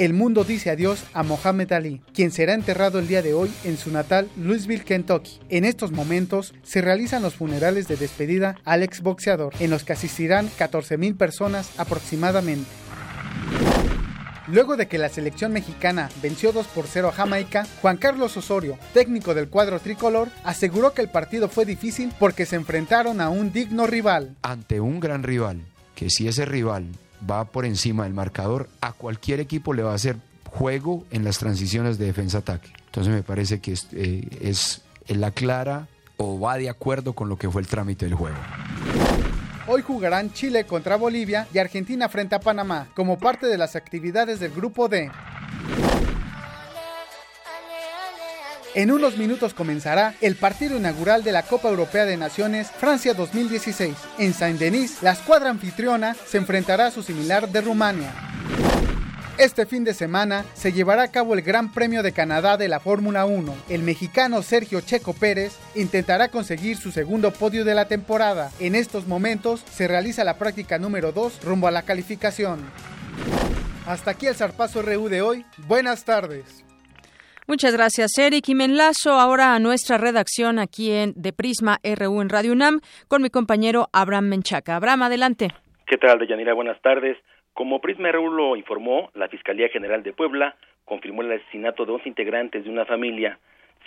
El 0.00 0.14
mundo 0.14 0.44
dice 0.44 0.70
adiós 0.70 1.04
a 1.12 1.22
Mohamed 1.22 1.72
Ali, 1.72 2.00
quien 2.14 2.30
será 2.30 2.54
enterrado 2.54 2.98
el 2.98 3.06
día 3.06 3.20
de 3.20 3.34
hoy 3.34 3.52
en 3.64 3.76
su 3.76 3.90
natal 3.90 4.30
Louisville, 4.34 4.82
Kentucky. 4.82 5.40
En 5.50 5.66
estos 5.66 5.92
momentos 5.92 6.54
se 6.62 6.80
realizan 6.80 7.22
los 7.22 7.34
funerales 7.34 7.86
de 7.86 7.98
despedida 7.98 8.56
al 8.64 8.82
exboxeador, 8.82 9.52
en 9.60 9.68
los 9.68 9.84
que 9.84 9.92
asistirán 9.92 10.48
14.000 10.58 11.18
personas 11.18 11.78
aproximadamente. 11.78 12.79
Luego 14.46 14.76
de 14.76 14.88
que 14.88 14.98
la 14.98 15.08
selección 15.08 15.52
mexicana 15.52 16.08
venció 16.22 16.52
2 16.52 16.66
por 16.68 16.86
0 16.86 17.08
a 17.08 17.12
Jamaica, 17.12 17.66
Juan 17.82 17.96
Carlos 17.96 18.36
Osorio, 18.36 18.78
técnico 18.92 19.34
del 19.34 19.48
cuadro 19.48 19.78
tricolor, 19.80 20.28
aseguró 20.44 20.92
que 20.92 21.02
el 21.02 21.08
partido 21.08 21.48
fue 21.48 21.64
difícil 21.64 22.12
porque 22.18 22.46
se 22.46 22.56
enfrentaron 22.56 23.20
a 23.20 23.28
un 23.28 23.52
digno 23.52 23.86
rival. 23.86 24.36
Ante 24.42 24.80
un 24.80 25.00
gran 25.00 25.22
rival, 25.22 25.62
que 25.94 26.10
si 26.10 26.26
ese 26.26 26.44
rival 26.44 26.86
va 27.28 27.44
por 27.44 27.64
encima 27.64 28.04
del 28.04 28.14
marcador, 28.14 28.68
a 28.80 28.92
cualquier 28.92 29.40
equipo 29.40 29.74
le 29.74 29.82
va 29.82 29.92
a 29.92 29.96
hacer 29.96 30.16
juego 30.46 31.04
en 31.10 31.24
las 31.24 31.38
transiciones 31.38 31.98
de 31.98 32.06
defensa-ataque. 32.06 32.70
Entonces 32.86 33.12
me 33.12 33.22
parece 33.22 33.60
que 33.60 33.72
es, 33.72 33.86
eh, 33.92 34.26
es 34.40 34.82
la 35.06 35.30
clara 35.30 35.86
o 36.16 36.38
va 36.38 36.56
de 36.56 36.68
acuerdo 36.68 37.12
con 37.12 37.28
lo 37.28 37.36
que 37.36 37.48
fue 37.50 37.62
el 37.62 37.68
trámite 37.68 38.06
del 38.06 38.14
juego. 38.14 38.36
Hoy 39.72 39.82
jugarán 39.82 40.32
Chile 40.32 40.64
contra 40.64 40.96
Bolivia 40.96 41.46
y 41.54 41.58
Argentina 41.58 42.08
frente 42.08 42.34
a 42.34 42.40
Panamá, 42.40 42.88
como 42.92 43.20
parte 43.20 43.46
de 43.46 43.56
las 43.56 43.76
actividades 43.76 44.40
del 44.40 44.50
Grupo 44.50 44.88
D. 44.88 45.12
En 48.74 48.90
unos 48.90 49.16
minutos 49.16 49.54
comenzará 49.54 50.16
el 50.20 50.34
partido 50.34 50.76
inaugural 50.76 51.22
de 51.22 51.30
la 51.30 51.44
Copa 51.44 51.68
Europea 51.68 52.04
de 52.04 52.16
Naciones 52.16 52.68
Francia 52.68 53.14
2016. 53.14 53.94
En 54.18 54.34
Saint-Denis, 54.34 55.04
la 55.04 55.12
escuadra 55.12 55.50
anfitriona 55.50 56.14
se 56.14 56.38
enfrentará 56.38 56.86
a 56.86 56.90
su 56.90 57.04
similar 57.04 57.48
de 57.48 57.60
Rumania. 57.60 58.12
Este 59.40 59.64
fin 59.64 59.84
de 59.84 59.94
semana 59.94 60.44
se 60.52 60.70
llevará 60.70 61.04
a 61.04 61.10
cabo 61.10 61.32
el 61.32 61.40
Gran 61.40 61.72
Premio 61.72 62.02
de 62.02 62.12
Canadá 62.12 62.58
de 62.58 62.68
la 62.68 62.78
Fórmula 62.78 63.24
1. 63.24 63.54
El 63.70 63.82
mexicano 63.82 64.42
Sergio 64.42 64.82
Checo 64.82 65.14
Pérez 65.14 65.58
intentará 65.74 66.28
conseguir 66.28 66.76
su 66.76 66.90
segundo 66.90 67.30
podio 67.30 67.64
de 67.64 67.74
la 67.74 67.88
temporada. 67.88 68.50
En 68.60 68.74
estos 68.74 69.06
momentos 69.06 69.60
se 69.60 69.88
realiza 69.88 70.24
la 70.24 70.36
práctica 70.36 70.78
número 70.78 71.12
2 71.12 71.42
rumbo 71.42 71.68
a 71.68 71.70
la 71.70 71.86
calificación. 71.86 72.60
Hasta 73.86 74.10
aquí 74.10 74.26
el 74.26 74.34
zarpazo 74.34 74.82
RU 74.82 75.08
de 75.08 75.22
hoy. 75.22 75.46
Buenas 75.66 76.04
tardes. 76.04 76.62
Muchas 77.46 77.72
gracias, 77.72 78.10
Eric. 78.18 78.46
Y 78.50 78.54
me 78.54 78.66
enlazo 78.66 79.12
ahora 79.12 79.54
a 79.54 79.58
nuestra 79.58 79.96
redacción 79.96 80.58
aquí 80.58 80.92
en 80.92 81.14
De 81.16 81.32
Prisma 81.32 81.80
RU 81.82 82.20
en 82.20 82.28
Radio 82.28 82.52
UNAM 82.52 82.80
con 83.08 83.22
mi 83.22 83.30
compañero 83.30 83.88
Abraham 83.94 84.26
Menchaca. 84.26 84.76
Abraham, 84.76 85.04
adelante. 85.04 85.48
¿Qué 85.86 85.96
tal, 85.96 86.18
Deyanira? 86.18 86.52
Buenas 86.52 86.78
tardes. 86.82 87.16
Como 87.54 87.80
Prisma 87.80 88.12
RU 88.12 88.30
lo 88.30 88.56
informó, 88.56 89.10
la 89.14 89.28
Fiscalía 89.28 89.68
General 89.68 90.02
de 90.02 90.12
Puebla 90.12 90.56
confirmó 90.84 91.22
el 91.22 91.32
asesinato 91.32 91.84
de 91.84 91.92
11 91.92 92.08
integrantes 92.08 92.64
de 92.64 92.70
una 92.70 92.84
familia. 92.84 93.38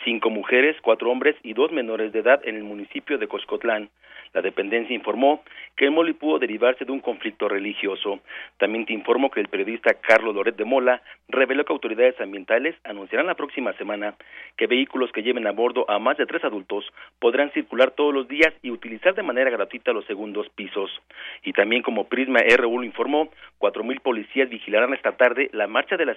cinco 0.03 0.29
mujeres, 0.29 0.75
cuatro 0.81 1.11
hombres 1.11 1.35
y 1.43 1.53
dos 1.53 1.71
menores 1.71 2.11
de 2.11 2.19
edad 2.19 2.41
en 2.43 2.55
el 2.55 2.63
municipio 2.63 3.17
de 3.17 3.27
Coscotlán. 3.27 3.89
La 4.33 4.41
dependencia 4.41 4.95
informó 4.95 5.43
que 5.75 5.85
el 5.85 5.91
Moli 5.91 6.13
pudo 6.13 6.39
derivarse 6.39 6.85
de 6.85 6.91
un 6.91 7.01
conflicto 7.01 7.47
religioso. 7.47 8.19
También 8.57 8.85
te 8.85 8.93
informo 8.93 9.29
que 9.29 9.39
el 9.39 9.47
periodista 9.47 9.93
Carlos 9.93 10.33
Loret 10.33 10.55
de 10.55 10.65
Mola 10.65 11.03
reveló 11.27 11.63
que 11.65 11.73
autoridades 11.73 12.19
ambientales 12.19 12.75
anunciarán 12.83 13.27
la 13.27 13.35
próxima 13.35 13.73
semana 13.73 14.15
que 14.57 14.67
vehículos 14.67 15.11
que 15.11 15.21
lleven 15.21 15.45
a 15.45 15.51
bordo 15.51 15.89
a 15.89 15.99
más 15.99 16.17
de 16.17 16.25
tres 16.25 16.43
adultos 16.43 16.85
podrán 17.19 17.51
circular 17.51 17.91
todos 17.91 18.13
los 18.13 18.27
días 18.27 18.53
y 18.63 18.71
utilizar 18.71 19.13
de 19.13 19.23
manera 19.23 19.51
gratuita 19.51 19.93
los 19.93 20.05
segundos 20.05 20.49
pisos. 20.55 20.89
Y 21.43 21.53
también 21.53 21.83
como 21.83 22.07
Prisma 22.07 22.39
R1 22.39 22.75
lo 22.75 22.83
informó, 22.83 23.29
cuatro 23.59 23.83
mil 23.83 23.99
policías 23.99 24.49
vigilarán 24.49 24.93
esta 24.93 25.15
tarde 25.15 25.49
la 25.53 25.67
marcha 25.67 25.95
de 25.95 26.05
la 26.05 26.15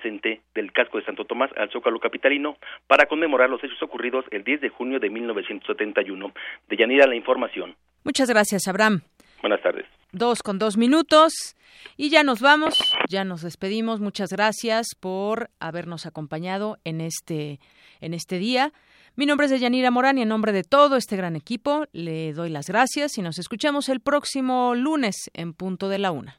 del 0.55 0.73
casco 0.73 0.99
de 0.99 1.05
Santo 1.05 1.25
Tomás 1.25 1.51
al 1.57 1.71
Zócalo 1.71 1.99
Capitalino 1.99 2.57
para 2.87 3.07
conmemorar 3.07 3.51
los 3.51 3.63
hechos 3.63 3.83
ocurridos 3.83 4.25
el 4.31 4.45
10 4.45 4.61
de 4.61 4.69
junio 4.69 5.01
de 5.01 5.11
1971. 5.11 6.33
De 6.69 6.77
Yanira 6.77 7.07
la 7.07 7.17
información. 7.17 7.75
Muchas 8.07 8.29
gracias, 8.31 8.69
Abraham. 8.69 9.01
Buenas 9.41 9.61
tardes. 9.63 9.85
Dos 10.13 10.45
con 10.45 10.61
dos 10.61 10.77
minutos 10.77 11.57
y 11.97 12.09
ya 12.09 12.23
nos 12.23 12.41
vamos, 12.41 12.79
ya 13.09 13.25
nos 13.25 13.43
despedimos. 13.43 13.99
Muchas 13.99 14.31
gracias 14.31 14.95
por 15.01 15.51
habernos 15.59 16.07
acompañado 16.07 16.79
en 16.85 17.01
este, 17.01 17.59
en 18.01 18.15
este 18.15 18.39
día. 18.39 18.73
Mi 19.17 19.27
nombre 19.27 19.47
es 19.47 19.51
Deyanira 19.51 19.91
Morán 19.91 20.19
y 20.19 20.23
en 20.23 20.29
nombre 20.29 20.53
de 20.53 20.63
todo 20.63 20.97
este 20.97 21.17
gran 21.17 21.35
equipo 21.35 21.87
le 21.93 22.33
doy 22.33 22.49
las 22.49 22.69
gracias 22.69 23.19
y 23.19 23.23
nos 23.23 23.41
escuchamos 23.41 23.89
el 23.89 23.99
próximo 23.99 24.77
lunes 24.77 25.29
en 25.35 25.53
punto 25.53 25.89
de 25.89 25.99
la 25.99 26.13
una. 26.13 26.39